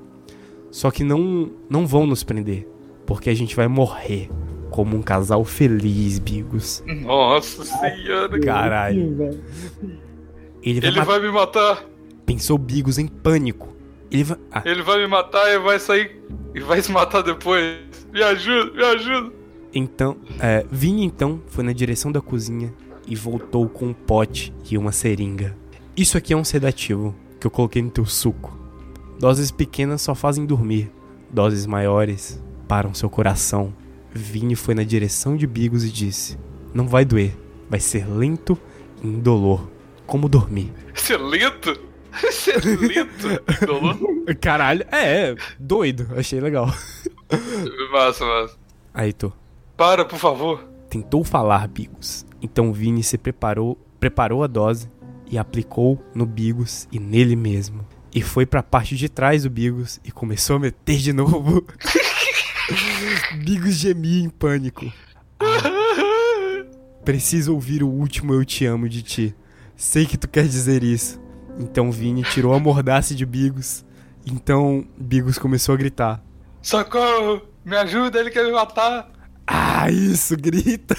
[0.73, 2.67] Só que não, não vão nos prender.
[3.07, 4.29] Porque a gente vai morrer
[4.71, 6.83] como um casal feliz, Bigos.
[6.87, 8.41] Nossa senhora.
[8.41, 9.39] Caralho.
[10.63, 11.85] Ele vai, Ele ma- vai me matar.
[12.27, 13.69] Pensou Bigos em pânico.
[14.11, 14.39] Ele vai.
[14.51, 16.21] Ah, Ele vai me matar e vai sair.
[16.55, 17.77] E vai se matar depois.
[18.13, 19.33] Me ajuda, me ajuda.
[19.75, 22.73] Então, é, Vini então foi na direção da cozinha
[23.07, 25.57] e voltou com um pote e uma seringa.
[25.97, 28.57] Isso aqui é um sedativo que eu coloquei no teu suco.
[29.23, 30.91] Doses pequenas só fazem dormir,
[31.31, 33.73] doses maiores param seu coração.
[34.13, 36.37] Vini foi na direção de Bigos e disse:
[36.75, 37.39] Não vai doer,
[37.71, 38.59] vai ser lento
[39.01, 39.71] e indolor,
[40.09, 40.73] como dormir.
[41.09, 41.71] É lento?
[42.51, 43.65] É lento.
[43.65, 43.97] Dolor?
[44.41, 46.67] Caralho, é, doido, achei legal.
[47.93, 48.59] Massa, massa.
[48.93, 49.31] Aí, tô.
[49.77, 50.65] Para, por favor.
[50.91, 52.27] Tentou falar Bigos.
[52.43, 54.91] Então Vini se preparou, preparou a dose
[55.31, 57.87] e aplicou no Bigos e nele mesmo.
[58.15, 61.65] E foi pra parte de trás do Bigos e começou a meter de novo.
[63.43, 64.93] Bigos gemia em pânico.
[65.41, 66.65] Ah,
[67.05, 69.35] preciso ouvir o último eu te amo de ti.
[69.75, 71.21] Sei que tu quer dizer isso.
[71.59, 73.85] Então Vini tirou a mordaça de Bigos.
[74.27, 76.23] Então Bigos começou a gritar.
[76.61, 77.43] Socorro!
[77.65, 79.11] Me ajuda, ele quer me matar.
[79.47, 80.97] Ah, isso, grita.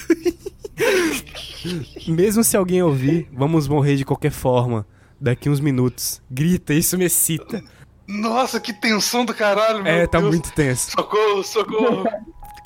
[2.08, 4.86] Mesmo se alguém ouvir, vamos morrer de qualquer forma.
[5.24, 6.20] Daqui uns minutos.
[6.30, 7.62] Grita, isso me excita.
[8.06, 10.30] Nossa, que tensão do caralho, meu É, tá Deus.
[10.30, 10.90] muito tenso.
[10.90, 12.04] Socorro, socorro.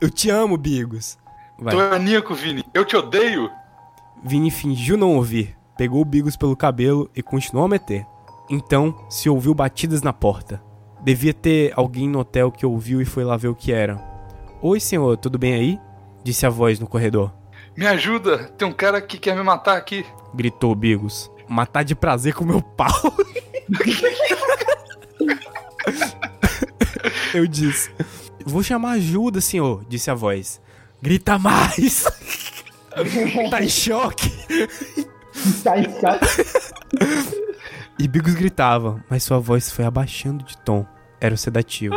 [0.01, 1.17] Eu te amo, Bigos.
[1.57, 1.73] Vai.
[1.73, 2.65] É maníaco, Vini.
[2.75, 3.49] Eu te odeio.
[4.25, 8.05] Vini fingiu não ouvir, pegou o Bigos pelo cabelo e continuou a meter.
[8.51, 10.61] Então, se ouviu batidas na porta.
[11.01, 14.03] Devia ter alguém no hotel que ouviu e foi lá ver o que era.
[14.61, 15.79] Oi, senhor, tudo bem aí?
[16.25, 17.33] Disse a voz no corredor.
[17.77, 18.49] Me ajuda.
[18.59, 20.05] Tem um cara que quer me matar aqui.
[20.35, 21.31] Gritou Bigos.
[21.49, 23.15] Matar de prazer com meu pau.
[27.35, 27.91] Eu disse.
[28.45, 30.61] Vou chamar ajuda, senhor, disse a voz.
[31.03, 32.05] Grita mais!
[33.51, 34.31] tá em choque!
[35.63, 36.27] Tá em choque.
[37.99, 40.87] E Bigos gritava, mas sua voz foi abaixando de tom.
[41.21, 41.95] Era o sedativo.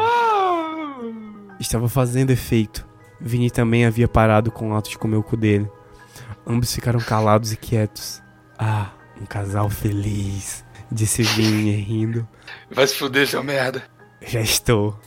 [1.59, 2.87] Estava fazendo efeito.
[3.19, 5.69] Vini também havia parado com o ato de comer o cu dele.
[6.45, 8.21] Ambos ficaram calados e quietos.
[8.57, 8.89] Ah,
[9.21, 12.27] um casal feliz, disse Vini rindo.
[12.71, 13.83] Vai se fuder, seu merda.
[14.21, 14.99] Já estou.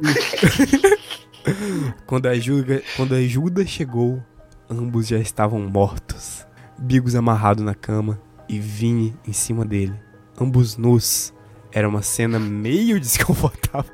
[2.06, 4.22] quando, a ajuda, quando a chegou,
[4.68, 6.46] ambos já estavam mortos.
[6.78, 9.94] Bigos amarrado na cama e Vini em cima dele.
[10.40, 11.34] Ambos nus.
[11.72, 13.92] Era uma cena meio desconfortável.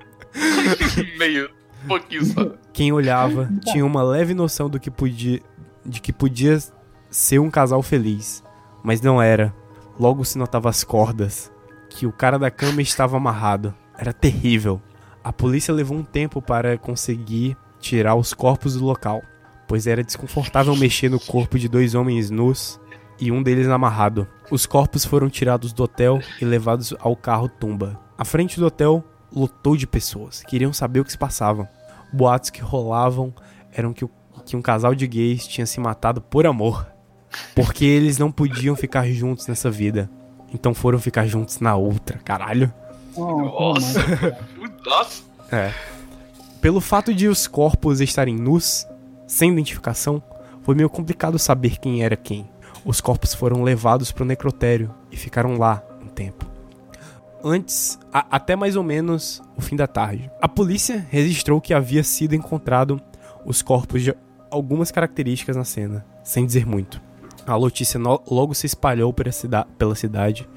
[1.19, 1.51] Meio.
[1.85, 2.55] Um pouquinho só.
[2.73, 5.41] Quem olhava tinha uma leve noção do que podia,
[5.85, 6.59] de que podia
[7.11, 8.43] ser um casal feliz,
[8.87, 9.53] mas não era.
[9.99, 11.51] Logo se notava as cordas,
[11.91, 13.75] que o cara da cama estava amarrado.
[13.99, 14.81] Era terrível.
[15.25, 19.23] A polícia levou um tempo para conseguir tirar os corpos do local,
[19.67, 22.79] pois era desconfortável mexer no corpo de dois homens nus
[23.19, 24.29] e um deles amarrado.
[24.53, 27.99] Os corpos foram tirados do hotel e levados ao carro tumba.
[28.17, 29.03] A frente do hotel
[29.35, 31.69] lotou de pessoas, queriam saber o que se passava.
[32.13, 33.35] Boatos que rolavam
[33.73, 34.09] eram que,
[34.45, 36.87] que um casal de gays tinha se matado por amor.
[37.55, 40.11] Porque eles não podiam ficar juntos nessa vida.
[40.53, 42.73] Então foram ficar juntos na outra, caralho.
[43.17, 44.01] Nossa.
[44.85, 45.23] Nossa.
[45.51, 45.73] É.
[46.61, 48.87] Pelo fato de os corpos estarem nus,
[49.27, 50.23] sem identificação,
[50.63, 52.49] foi meio complicado saber quem era quem.
[52.85, 56.47] Os corpos foram levados para o necrotério e ficaram lá um tempo.
[57.43, 60.31] Antes, a- até mais ou menos o fim da tarde.
[60.41, 63.01] A polícia registrou que havia sido encontrado
[63.45, 64.15] os corpos de
[64.51, 67.01] algumas características na cena, sem dizer muito.
[67.47, 70.49] A notícia no- logo se espalhou pela, cida- pela cidade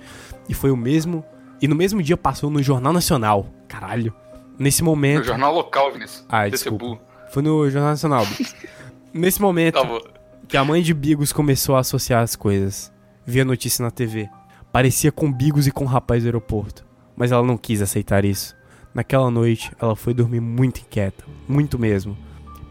[0.48, 1.24] e foi o mesmo.
[1.62, 3.46] E no mesmo dia passou no Jornal Nacional.
[3.68, 4.14] Caralho.
[4.58, 5.26] Nesse No momento.
[5.26, 6.26] jornal local, Vinícius.
[6.28, 7.00] Ah, desculpa.
[7.32, 8.26] Foi no Jornal Nacional.
[9.14, 10.02] Nesse momento Tá
[10.48, 12.92] que a mãe de Bigos começou a associar as coisas.
[13.26, 14.28] Vi a notícia na TV.
[14.72, 16.86] Parecia com Bigos e com o rapaz do aeroporto.
[17.16, 18.56] Mas ela não quis aceitar isso.
[18.94, 21.24] Naquela noite, ela foi dormir muito inquieta.
[21.48, 22.18] Muito mesmo.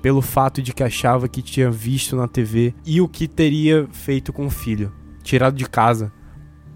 [0.00, 4.32] Pelo fato de que achava que tinha visto na TV e o que teria feito
[4.32, 4.92] com o filho.
[5.22, 6.12] Tirado de casa.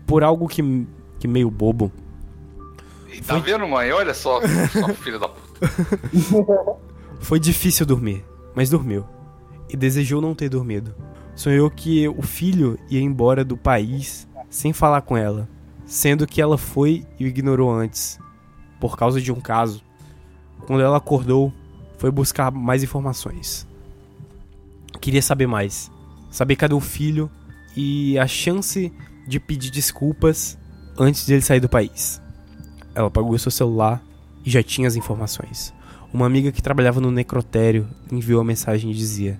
[0.06, 0.86] Por algo que,
[1.18, 1.92] que meio bobo.
[3.12, 3.92] E Tá vendo, mãe?
[3.92, 5.60] Olha só, só filha da puta.
[7.20, 8.24] Foi difícil dormir,
[8.54, 9.06] mas dormiu.
[9.68, 10.94] E desejou não ter dormido.
[11.34, 15.48] Sonhou que o filho ia embora do país sem falar com ela,
[15.86, 18.18] sendo que ela foi e o ignorou antes,
[18.78, 19.82] por causa de um caso.
[20.66, 21.52] Quando ela acordou,
[22.02, 23.64] foi buscar mais informações.
[25.00, 25.88] Queria saber mais.
[26.32, 27.30] Saber cadê o filho
[27.76, 28.92] e a chance
[29.24, 30.58] de pedir desculpas
[30.98, 32.20] antes de ele sair do país.
[32.92, 34.02] Ela pagou seu celular
[34.44, 35.72] e já tinha as informações.
[36.12, 39.38] Uma amiga que trabalhava no necrotério enviou a mensagem e dizia: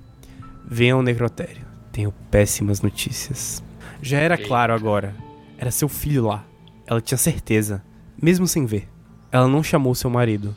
[0.64, 3.60] Venha ao necrotério, tenho péssimas notícias.
[4.00, 5.16] Já era claro agora,
[5.58, 6.44] era seu filho lá.
[6.86, 7.82] Ela tinha certeza,
[8.22, 8.88] mesmo sem ver.
[9.32, 10.56] Ela não chamou seu marido.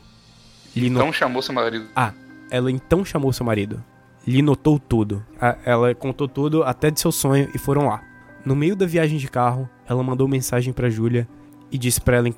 [0.76, 1.86] Lhe no- Então chamou seu marido.
[1.96, 2.12] ah,
[2.50, 3.82] ela então chamou seu marido.
[4.26, 5.24] Lhe notou tudo.
[5.40, 8.02] A- Ela contou tudo até de seu sonho e foram lá.
[8.44, 11.26] No meio da viagem de carro, ela mandou mensagem pra Júlia
[11.70, 12.28] e disse para ela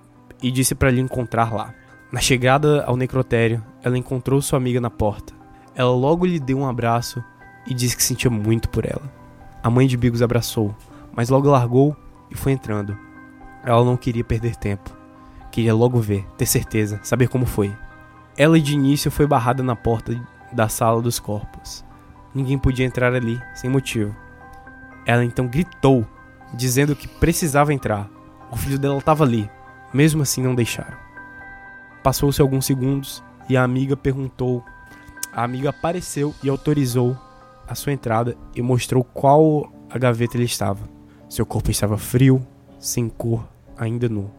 [0.42, 1.74] e disse para lhe encontrar lá.
[2.12, 5.34] Na chegada ao necrotério, ela encontrou sua amiga na porta.
[5.74, 7.22] Ela logo lhe deu um abraço
[7.66, 9.10] e disse que sentia muito por ela.
[9.62, 10.74] A mãe de Bigos abraçou,
[11.14, 11.94] mas logo largou
[12.30, 12.96] e foi entrando.
[13.64, 14.96] Ela não queria perder tempo.
[15.50, 17.74] Queria logo ver, ter certeza, saber como foi.
[18.38, 20.14] Ela de início foi barrada na porta
[20.52, 21.84] da sala dos corpos.
[22.32, 24.14] Ninguém podia entrar ali, sem motivo.
[25.04, 26.06] Ela então gritou,
[26.54, 28.08] dizendo que precisava entrar.
[28.48, 29.50] O filho dela estava ali.
[29.92, 30.96] Mesmo assim, não deixaram.
[32.00, 34.62] Passou-se alguns segundos e a amiga perguntou.
[35.32, 37.18] A amiga apareceu e autorizou
[37.66, 40.88] a sua entrada e mostrou qual a gaveta ele estava.
[41.28, 42.46] Seu corpo estava frio,
[42.78, 44.30] sem cor, ainda nu.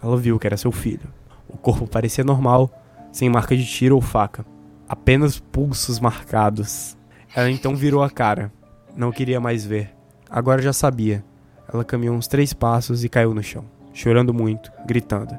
[0.00, 1.12] Ela viu que era seu filho.
[1.48, 2.70] O corpo parecia normal,
[3.16, 4.44] sem marca de tiro ou faca.
[4.86, 6.98] Apenas pulsos marcados.
[7.34, 8.52] Ela então virou a cara.
[8.94, 9.90] Não queria mais ver.
[10.28, 11.24] Agora já sabia.
[11.72, 13.64] Ela caminhou uns três passos e caiu no chão,
[13.94, 15.34] chorando muito, gritando.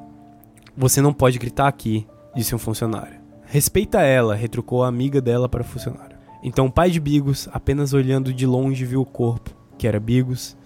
[0.76, 3.20] Você não pode gritar aqui, disse um funcionário.
[3.46, 6.18] Respeita ela, retrucou a amiga dela para o funcionário.
[6.42, 10.58] Então o pai de Bigos, apenas olhando de longe, viu o corpo, que era Bigos,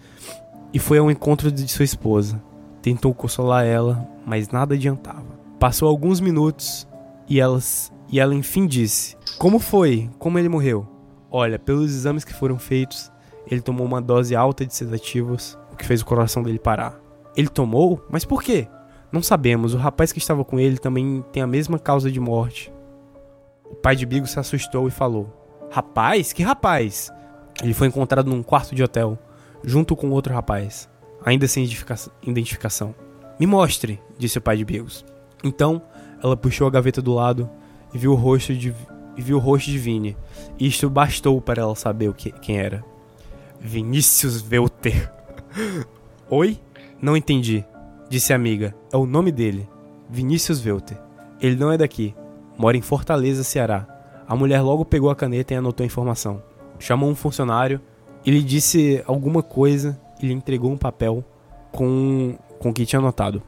[0.73, 2.41] e foi ao encontro de sua esposa.
[2.81, 5.41] Tentou consolar ela, mas nada adiantava.
[5.59, 6.87] Passou alguns minutos
[7.31, 10.09] e elas e ela enfim disse: Como foi?
[10.19, 10.85] Como ele morreu?
[11.31, 13.09] Olha, pelos exames que foram feitos,
[13.49, 16.99] ele tomou uma dose alta de sedativos, o que fez o coração dele parar.
[17.37, 18.05] Ele tomou?
[18.09, 18.67] Mas por quê?
[19.13, 19.73] Não sabemos.
[19.73, 22.71] O rapaz que estava com ele também tem a mesma causa de morte.
[23.69, 25.31] O pai de Bigo se assustou e falou:
[25.71, 26.33] Rapaz?
[26.33, 27.09] Que rapaz?
[27.63, 29.17] Ele foi encontrado num quarto de hotel,
[29.63, 30.89] junto com outro rapaz,
[31.23, 32.93] ainda sem identifica- identificação.
[33.39, 35.05] Me mostre, disse o pai de Bigos.
[35.43, 35.81] Então,
[36.23, 37.49] ela puxou a gaveta do lado
[37.93, 38.73] e viu o rosto de,
[39.17, 40.17] viu o rosto de Vini.
[40.59, 42.83] Isto bastou para ela saber o que, quem era.
[43.59, 45.11] Vinícius Welter.
[46.29, 46.59] Oi?
[47.01, 47.65] Não entendi,
[48.09, 48.75] disse a amiga.
[48.91, 49.67] É o nome dele.
[50.09, 50.97] Vinícius Welter.
[51.41, 52.15] Ele não é daqui.
[52.57, 53.87] Mora em Fortaleza, Ceará.
[54.27, 56.41] A mulher logo pegou a caneta e anotou a informação.
[56.79, 57.81] Chamou um funcionário
[58.25, 61.23] e lhe disse alguma coisa e lhe entregou um papel
[61.71, 63.41] com, com o que tinha anotado.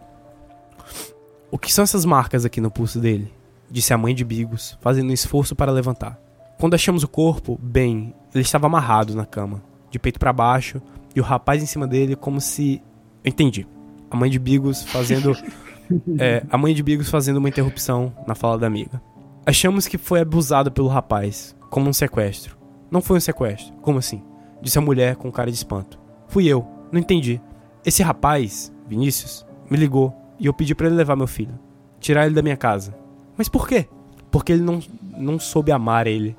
[1.53, 3.31] O que são essas marcas aqui no pulso dele?
[3.69, 6.19] Disse a mãe de Bigos, fazendo um esforço para levantar.
[6.59, 9.61] Quando achamos o corpo, bem, ele estava amarrado na cama,
[9.91, 10.81] de peito para baixo,
[11.15, 12.81] e o rapaz em cima dele como se.
[13.23, 13.67] Eu entendi.
[14.09, 15.38] A mãe de Bigos fazendo.
[16.17, 18.99] é, a mãe de Bigos fazendo uma interrupção na fala da amiga.
[19.45, 22.57] Achamos que foi abusado pelo rapaz, como um sequestro.
[22.89, 23.75] Não foi um sequestro.
[23.75, 24.23] Como assim?
[24.59, 25.99] Disse a mulher com cara de espanto.
[26.27, 27.39] Fui eu, não entendi.
[27.85, 31.57] Esse rapaz, Vinícius, me ligou e eu pedi pra ele levar meu filho.
[31.99, 32.95] Tirar ele da minha casa.
[33.38, 33.88] Mas por quê?
[34.30, 34.80] Porque ele não,
[35.18, 36.35] não soube amar ele.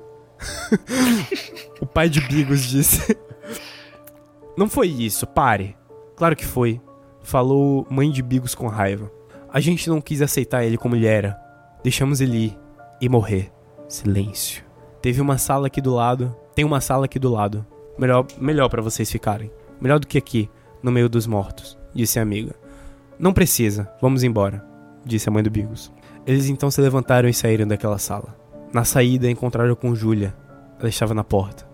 [1.79, 3.17] o pai de Bigos disse.
[4.57, 5.75] Não foi isso, pare.
[6.15, 6.79] Claro que foi.
[7.21, 9.11] Falou mãe de Bigos com raiva.
[9.51, 11.37] A gente não quis aceitar ele como ele era.
[11.83, 12.59] Deixamos ele ir
[13.01, 13.51] e morrer.
[13.87, 14.63] Silêncio.
[15.01, 16.33] Teve uma sala aqui do lado.
[16.53, 17.65] Tem uma sala aqui do lado.
[17.97, 19.51] Melhor, melhor para vocês ficarem.
[19.79, 20.49] Melhor do que aqui,
[20.81, 22.55] no meio dos mortos, disse a amiga.
[23.17, 24.63] Não precisa, vamos embora,
[25.05, 25.91] disse a mãe do Bigos.
[26.25, 28.35] Eles então se levantaram e saíram daquela sala.
[28.73, 30.35] Na saída, encontraram com Júlia.
[30.79, 31.65] Ela estava na porta.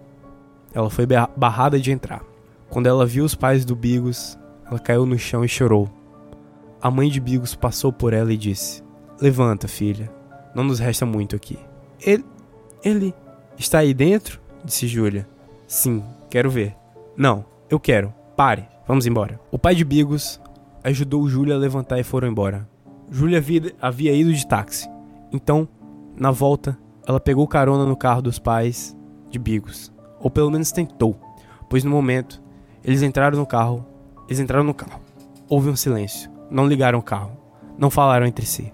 [0.73, 2.22] Ela foi ba- barrada de entrar.
[2.69, 5.89] Quando ela viu os pais do Bigos, ela caiu no chão e chorou.
[6.81, 8.84] A mãe de Bigos passou por ela e disse:
[9.19, 10.09] Levanta, filha.
[10.53, 11.57] Não nos resta muito aqui.
[12.05, 12.26] Ele.
[12.84, 13.13] Ele.
[13.57, 14.39] Está aí dentro?
[14.63, 15.27] Disse Júlia.
[15.68, 16.76] Sim, quero ver.
[17.18, 18.13] Não, eu quero.
[18.35, 19.39] Pare, vamos embora.
[19.51, 20.39] O pai de Bigos
[20.84, 22.68] ajudou Júlia a levantar e foram embora.
[23.10, 24.90] Júlia havia, havia ido de táxi.
[25.32, 25.68] Então,
[26.18, 26.78] na volta,
[27.08, 28.95] ela pegou carona no carro dos pais
[29.30, 29.91] de Bigos.
[30.20, 31.20] Ou pelo menos tentou.
[31.70, 32.41] Pois no momento,
[32.84, 33.86] eles entraram no carro.
[34.28, 35.02] Eles entraram no carro.
[35.49, 36.30] Houve um silêncio.
[36.49, 37.32] Não ligaram o carro.
[37.78, 38.74] Não falaram entre si.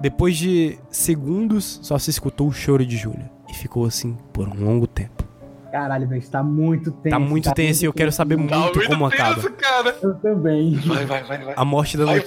[0.00, 3.30] Depois de segundos, só se escutou o choro de Júlia.
[3.48, 5.24] E ficou assim por um longo tempo.
[5.74, 7.10] Caralho, velho, tá muito tenso.
[7.10, 8.36] Tá muito tenso e eu quero saber.
[8.36, 9.50] Tá muito muito como tenso, acaba.
[9.50, 9.96] cara.
[10.00, 10.76] Eu também.
[10.76, 11.54] Vai, vai, vai, vai.
[11.56, 12.24] A morte da Vai.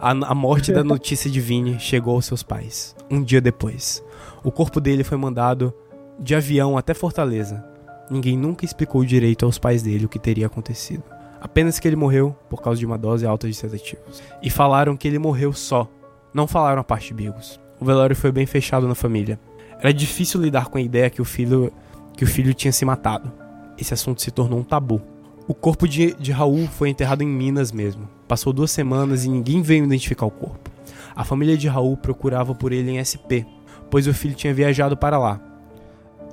[0.00, 4.02] A, a morte da notícia de Vini chegou aos seus pais, um dia depois.
[4.42, 5.74] O corpo dele foi mandado
[6.18, 7.62] de avião até Fortaleza.
[8.10, 11.02] Ninguém nunca explicou direito aos pais dele o que teria acontecido.
[11.38, 14.22] Apenas que ele morreu por causa de uma dose alta de sedativos.
[14.42, 15.86] E falaram que ele morreu só.
[16.32, 17.60] Não falaram a parte de Bigos.
[17.78, 19.38] O velório foi bem fechado na família.
[19.78, 21.70] Era difícil lidar com a ideia que o filho,
[22.16, 23.30] que o filho tinha se matado.
[23.78, 25.00] Esse assunto se tornou um tabu.
[25.46, 28.08] O corpo de, de Raul foi enterrado em Minas mesmo.
[28.26, 30.70] Passou duas semanas e ninguém veio identificar o corpo.
[31.14, 33.46] A família de Raul procurava por ele em SP,
[33.90, 35.40] pois o filho tinha viajado para lá.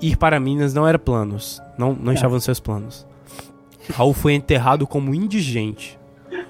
[0.01, 3.05] Ir para Minas não era planos, não, não estava nos seus planos.
[3.93, 5.99] Raul foi enterrado como indigente,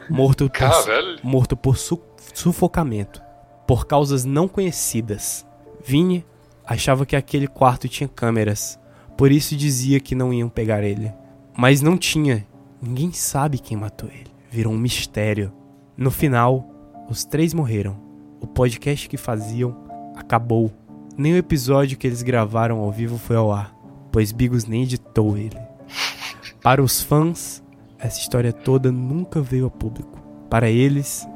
[0.10, 1.19] morto por, Caralho.
[1.23, 2.01] morto por su-
[2.34, 3.22] sufocamento,
[3.68, 5.45] por causas não conhecidas.
[5.84, 6.26] Vini
[6.65, 8.80] achava que aquele quarto tinha câmeras,
[9.18, 11.11] por isso dizia que não iam pegar ele.
[11.56, 12.45] Mas não tinha.
[12.81, 14.31] Ninguém sabe quem matou ele.
[14.52, 15.52] Virou um mistério.
[15.95, 16.69] No final,
[17.10, 17.95] os três morreram.
[18.41, 19.76] O podcast que faziam
[20.15, 20.72] acabou.
[21.18, 23.73] Nem o episódio que eles gravaram ao vivo foi ao ar,
[24.11, 25.57] pois Bigos nem editou ele.
[26.61, 27.64] Para os fãs,
[27.99, 30.19] essa história toda nunca veio a público.
[30.49, 31.27] Para eles,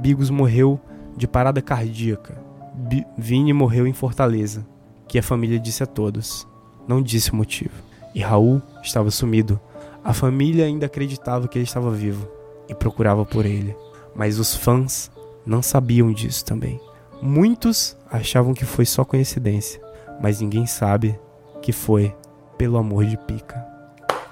[0.00, 0.80] Bigos morreu
[1.16, 2.40] de parada cardíaca.
[2.74, 4.66] Bi- Vini morreu em Fortaleza,
[5.08, 6.46] que a família disse a todos.
[6.86, 7.74] Não disse o motivo.
[8.14, 9.60] E Raul estava sumido.
[10.04, 12.28] A família ainda acreditava que ele estava vivo
[12.68, 13.74] e procurava por ele.
[14.14, 15.10] Mas os fãs
[15.46, 16.80] não sabiam disso também.
[17.20, 19.80] Muitos achavam que foi só coincidência,
[20.20, 21.18] mas ninguém sabe
[21.62, 22.14] que foi
[22.58, 23.64] pelo amor de pica.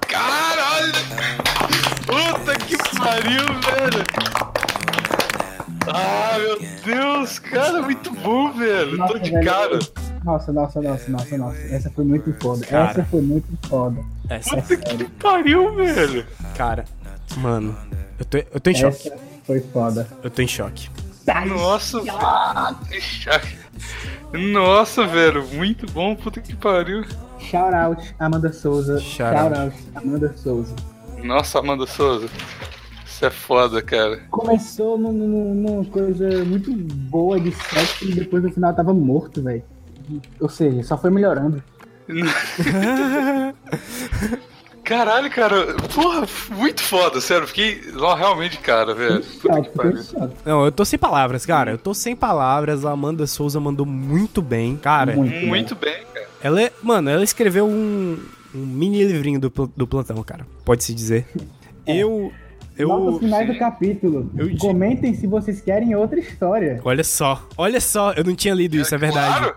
[0.00, 0.92] Caralho!
[2.06, 4.04] Puta que pariu, velho!
[5.88, 8.98] Ah, meu Deus, cara, muito bom, velho.
[9.06, 9.78] Tô de velho, cara.
[10.24, 11.58] Nossa, nossa, nossa, nossa, nossa.
[11.70, 12.64] Essa foi muito foda.
[12.66, 12.90] Cara.
[12.90, 14.00] Essa foi muito foda.
[14.28, 16.26] Essa, Puta que pariu, velho.
[16.56, 16.84] cara,
[17.38, 17.76] mano,
[18.18, 19.08] eu tô, eu tô em choque.
[19.08, 20.06] Essa foi foda.
[20.22, 20.88] Eu tô em choque.
[21.48, 21.98] Nossa,
[23.00, 23.56] choque.
[24.32, 27.04] Nossa, velho, muito bom, puta que pariu.
[27.38, 28.98] Shout out, Amanda Souza.
[29.00, 29.74] Shout Shout, out.
[29.74, 30.74] out, Amanda Souza.
[31.22, 32.28] Nossa, Amanda Souza.
[33.04, 34.18] Isso é foda, cara.
[34.30, 39.42] Começou num- num- numa coisa muito boa de sexo e depois no final tava morto,
[39.42, 39.62] velho.
[40.40, 41.62] Ou seja, só foi melhorando.
[44.84, 45.74] Caralho, cara.
[45.94, 47.46] Porra, muito foda, sério.
[47.46, 49.22] Fiquei não, realmente, cara, velho.
[49.40, 50.00] Puta que pariu.
[50.44, 51.70] Não, eu tô sem palavras, cara.
[51.70, 52.84] Eu tô sem palavras.
[52.84, 54.76] A Amanda Souza mandou muito bem.
[54.76, 55.46] Cara, Muito.
[55.46, 56.26] Muito bem, cara.
[56.42, 56.72] ela é.
[56.82, 58.18] Mano, ela escreveu um,
[58.54, 60.46] um mini livrinho do, do plantão, cara.
[60.64, 61.26] Pode-se dizer.
[61.86, 62.32] Eu.
[62.76, 62.88] Eu.
[62.88, 64.30] Notas finais do capítulo.
[64.36, 66.80] eu Comentem se vocês querem outra história.
[66.84, 69.38] Olha só, olha só, eu não tinha lido isso, é verdade.
[69.38, 69.54] Claro,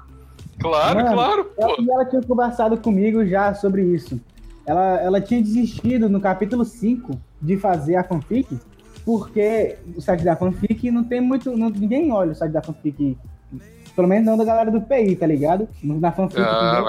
[0.60, 1.84] claro, Mano, claro, ela- pô.
[1.92, 4.20] Ela tinha conversado comigo já sobre isso.
[4.66, 8.58] Ela, ela tinha desistido no capítulo 5 de fazer a fanfic,
[9.06, 11.56] porque o site da fanfic não tem muito.
[11.56, 13.18] não- ninguém olha o site da fanfic.
[13.96, 15.70] Pelo menos não da galera do PI, tá ligado?
[15.84, 16.42] Na fanfic.
[16.42, 16.82] Ah.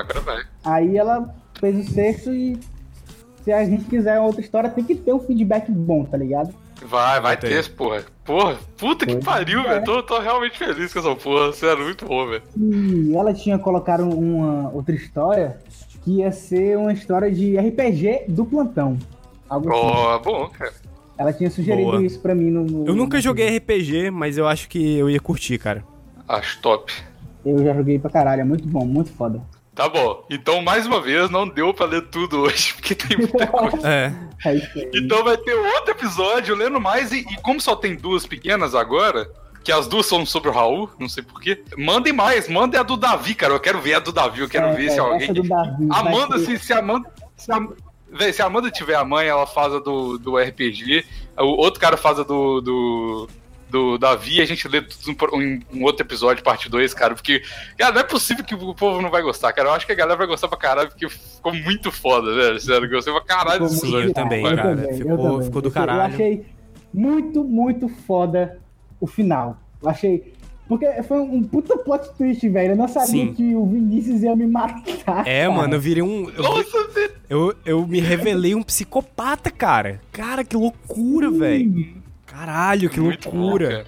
[0.64, 2.58] Aí ela fez o sexto e
[3.44, 6.52] se a gente quiser outra história, tem que ter um feedback bom, tá ligado?
[6.84, 7.48] Vai, vai ter.
[7.64, 8.04] ter, porra.
[8.24, 9.68] Porra, puta que pariu, é.
[9.74, 9.84] velho.
[9.84, 11.52] Tô, tô realmente feliz com essa porra.
[11.52, 12.42] Sério, muito bom, velho.
[12.56, 15.58] E ela tinha colocado uma outra história
[16.04, 18.98] que ia ser uma história de RPG do plantão.
[19.48, 19.80] Algo assim.
[19.80, 20.72] Ó, bom, cara.
[21.18, 22.02] Ela tinha sugerido Boa.
[22.04, 25.18] isso pra mim no, no- Eu nunca joguei RPG, mas eu acho que eu ia
[25.20, 25.82] curtir, cara.
[26.28, 26.92] Acho top.
[27.44, 29.40] Eu já joguei pra caralho, é muito bom, muito foda.
[29.76, 30.24] Tá bom.
[30.30, 33.86] Então, mais uma vez, não deu pra ler tudo hoje, porque tem muita coisa.
[33.88, 34.12] É.
[34.44, 34.90] É.
[34.94, 37.12] Então vai ter outro episódio lendo mais.
[37.12, 39.30] E, e como só tem duas pequenas agora,
[39.62, 42.48] que as duas são sobre o Raul, não sei porquê, mandem mais.
[42.48, 43.52] Mandem a do Davi, cara.
[43.52, 44.40] Eu quero ver a do Davi.
[44.40, 45.24] Eu quero É, ver se é, alguém.
[45.24, 47.12] essa do Davi Amanda, se, se a Amanda.
[47.36, 47.58] Se a,
[48.10, 51.04] véi, se a Amanda tiver a mãe, ela faz a do, do RPG.
[51.38, 52.60] O outro cara faz a do.
[52.62, 53.28] do
[53.70, 57.42] do Davi, a gente lê tudo em um outro episódio, parte 2, cara, porque,
[57.76, 59.68] cara, não é possível que o povo não vai gostar, cara.
[59.68, 62.60] Eu acho que a galera vai gostar pra caralho, porque ficou muito foda, velho.
[62.60, 64.12] Sério, gostei pra caralho desse episódio.
[64.14, 64.76] também, cara.
[64.76, 65.42] também, Ficou- também.
[65.42, 66.00] ficou do caralho.
[66.00, 66.46] Eu achei
[66.94, 68.58] muito, muito foda
[69.00, 69.58] o final.
[69.82, 70.34] Eu achei.
[70.68, 72.72] Porque foi um puta plot twist, velho.
[72.72, 73.32] Eu não sabia Sim.
[73.34, 75.24] que o Vinícius ia me matar.
[75.26, 75.50] É, cara.
[75.52, 76.28] mano, eu virei um.
[76.30, 77.12] Eu, Nossa, velho.
[77.30, 80.00] eu, eu me revelei um psicopata, cara.
[80.10, 81.94] Cara, que loucura, velho.
[82.36, 83.86] Caralho, que Muito bom, loucura.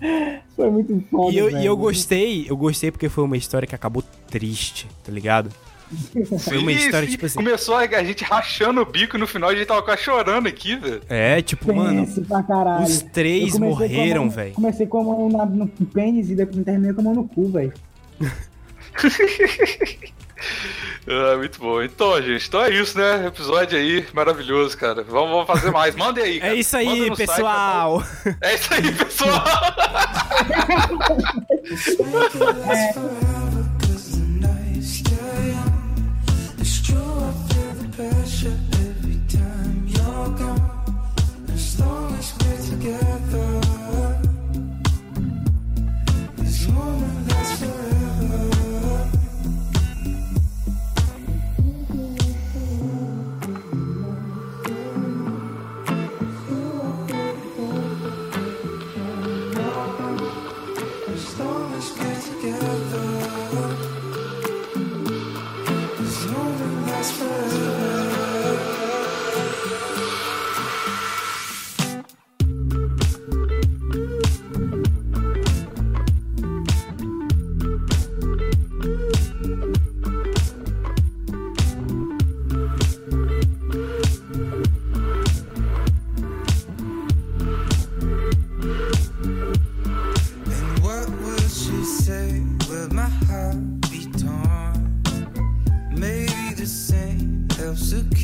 [0.00, 0.42] cara.
[0.56, 1.32] Foi muito foda.
[1.32, 1.64] E eu, e velho.
[1.66, 5.50] eu gostei, eu gostei porque foi uma história que acabou triste, tá ligado?
[6.40, 7.12] Foi uma Sim, história, sim.
[7.12, 7.36] tipo assim.
[7.36, 10.46] Começou a a gente rachando o bico e no final a gente tava quase chorando
[10.48, 11.02] aqui, velho.
[11.08, 12.06] É, tipo, mano,
[12.82, 14.54] os três morreram, velho.
[14.54, 17.48] Comecei com a mão na- no pênis e depois terminei com a mão no cu,
[17.50, 17.72] velho.
[21.06, 21.82] ah, muito bom.
[21.82, 23.26] Então, gente, então é isso, né?
[23.26, 25.02] Episódio aí maravilhoso, cara.
[25.02, 25.94] Vamos, vamos fazer mais.
[25.94, 26.40] Mandem aí.
[26.40, 26.50] Cara.
[26.52, 28.00] Tá é isso aí, pessoal.
[28.00, 29.44] Site, é isso aí, pessoal.
[42.84, 43.64] together.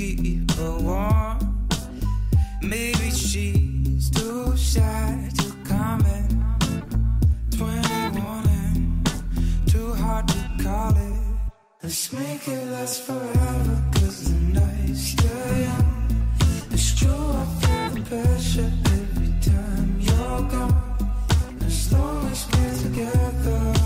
[0.01, 1.69] Keep her warm.
[2.63, 6.33] Maybe she's too shy to comment.
[7.51, 9.13] 21 and
[9.67, 11.21] too hard to call it.
[11.83, 15.89] Let's make it last forever, cause the night's still young.
[16.71, 20.77] It's true, I feel the pressure every time you're gone.
[21.67, 23.80] As long as we're together,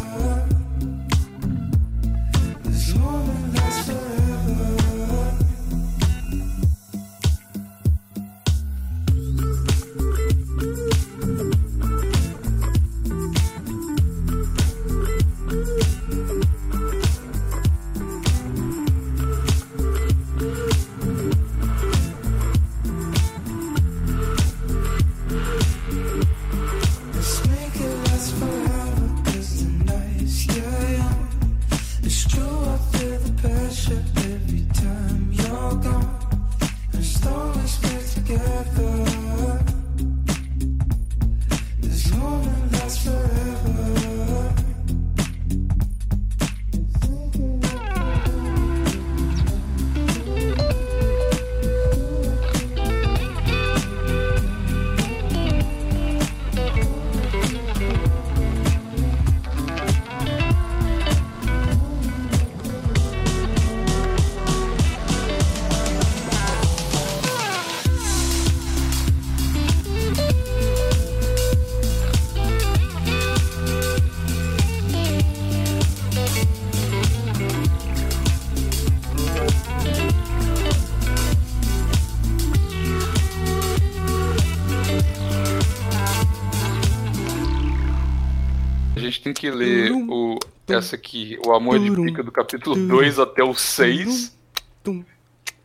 [89.44, 90.38] que ler o,
[90.68, 94.36] essa aqui, O Amor de Pica, do capítulo 2 até o 6.
[94.82, 95.04] Tum,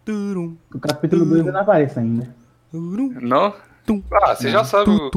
[0.06, 2.36] turum, O capítulo 2 não aparece ainda.
[2.74, 3.54] Não?
[4.24, 4.92] Ah, você já sabe.
[4.92, 5.10] o-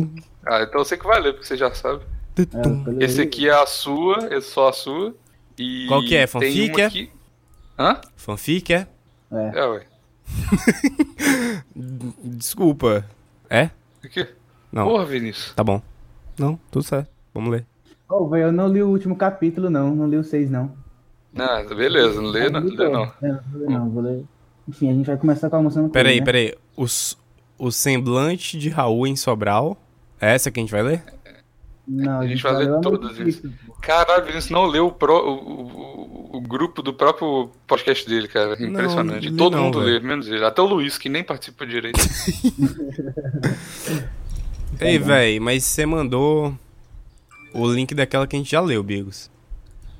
[0.46, 2.04] Ah, então você que vai ler, porque você já sabe.
[2.38, 5.14] É, Esse aqui é a sua, é só a sua.
[5.58, 6.26] E Qual que é?
[6.26, 6.84] Fanfic, é?
[6.86, 7.10] aqui-
[7.78, 8.00] Hã?
[8.16, 8.86] Fanfic, é?
[9.30, 9.86] É, ué.
[12.24, 13.04] Desculpa.
[13.50, 13.70] É?
[14.04, 14.28] O quê?
[14.72, 14.84] Não.
[14.86, 15.52] Porra, Vinícius.
[15.54, 15.82] Tá bom.
[16.38, 17.10] Não, tudo certo.
[17.34, 17.66] Vamos ler.
[18.14, 19.94] Ô, velho, eu não li o último capítulo, não.
[19.94, 20.72] Não li o 6, não.
[21.32, 23.04] Não, beleza, não lê, não, lê não.
[23.22, 24.24] É, não vou ler, não, vou ler.
[24.68, 26.24] Enfim, a gente vai começar com a moção Peraí, né?
[26.26, 26.54] peraí.
[26.76, 27.16] Os,
[27.58, 29.76] o semblante de Raul em Sobral.
[30.20, 31.02] É essa que a gente vai ler?
[31.88, 33.50] Não, A gente vai ler o Amor todas, de Vinícius.
[33.52, 33.72] Cristo.
[33.80, 38.52] Caralho, Vinícius não leu o, pro- o, o- o grupo do próprio podcast dele, cara.
[38.62, 39.28] Impressionante.
[39.30, 39.94] li Todo não, mundo velho.
[39.94, 40.44] lê, menos ele.
[40.44, 41.98] Até o Luiz, que nem participa direito.
[44.80, 46.54] Ei, véi, mas você mandou
[47.54, 49.30] o link daquela que a gente já leu, Bigos.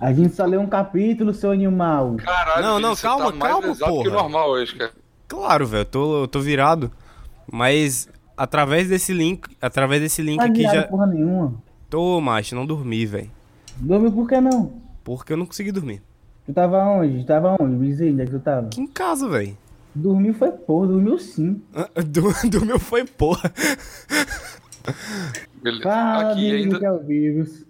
[0.01, 2.16] A gente só leu um capítulo, seu animal.
[2.16, 4.11] Caralho, Não, não, calma, tá mais calma, exato que o porra.
[4.23, 4.91] normal hoje, cara.
[5.29, 6.91] Claro, velho, eu tô, eu tô virado.
[7.51, 10.83] Mas através desse link, através desse link Tá aqui já.
[10.89, 11.55] porra nenhuma.
[11.89, 13.31] Tô, macho, não dormi, velho.
[13.77, 14.73] Dormiu por que não?
[15.05, 16.03] Porque eu não consegui dormir.
[16.47, 17.20] Tu tava onde?
[17.20, 17.77] Tu tava onde?
[17.77, 18.66] Me diz aí, onde é que tu tava?
[18.66, 19.57] Aqui em casa, velho.
[19.95, 21.62] Dormiu foi porra, dormiu sim.
[21.74, 23.53] Ah, Do, do meu foi porra.
[25.63, 25.83] Beleza.
[25.85, 26.79] Fala, Aqui ainda.
[26.79, 27.65] que é o vírus.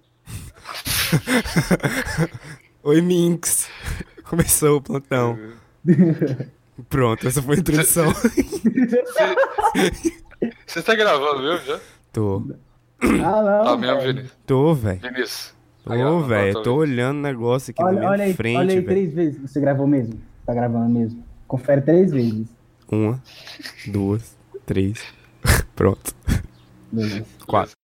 [2.82, 3.68] Oi, Minx.
[4.24, 5.38] Começou o plantão.
[6.88, 8.12] Pronto, essa foi a introdução.
[10.66, 11.80] Você tá gravando mesmo já?
[12.12, 12.42] tô.
[13.02, 13.64] Ah, não.
[13.64, 14.14] Tá mesmo, velho.
[14.14, 14.38] Vinícius.
[14.46, 15.00] Tô, velho.
[15.00, 15.54] Vinícius.
[15.84, 16.54] Tô, velho.
[16.54, 19.12] tá Tô olhando o negócio aqui na Olha, minha olha aí, frente, olha aí três
[19.12, 19.40] vezes.
[19.40, 20.20] Você gravou mesmo?
[20.46, 21.24] Tá gravando mesmo.
[21.46, 22.46] Confere três vezes.
[22.90, 23.22] Uma,
[23.86, 25.02] duas, três.
[25.76, 26.14] Pronto.
[26.90, 27.26] Beleza.
[27.46, 27.74] Quatro.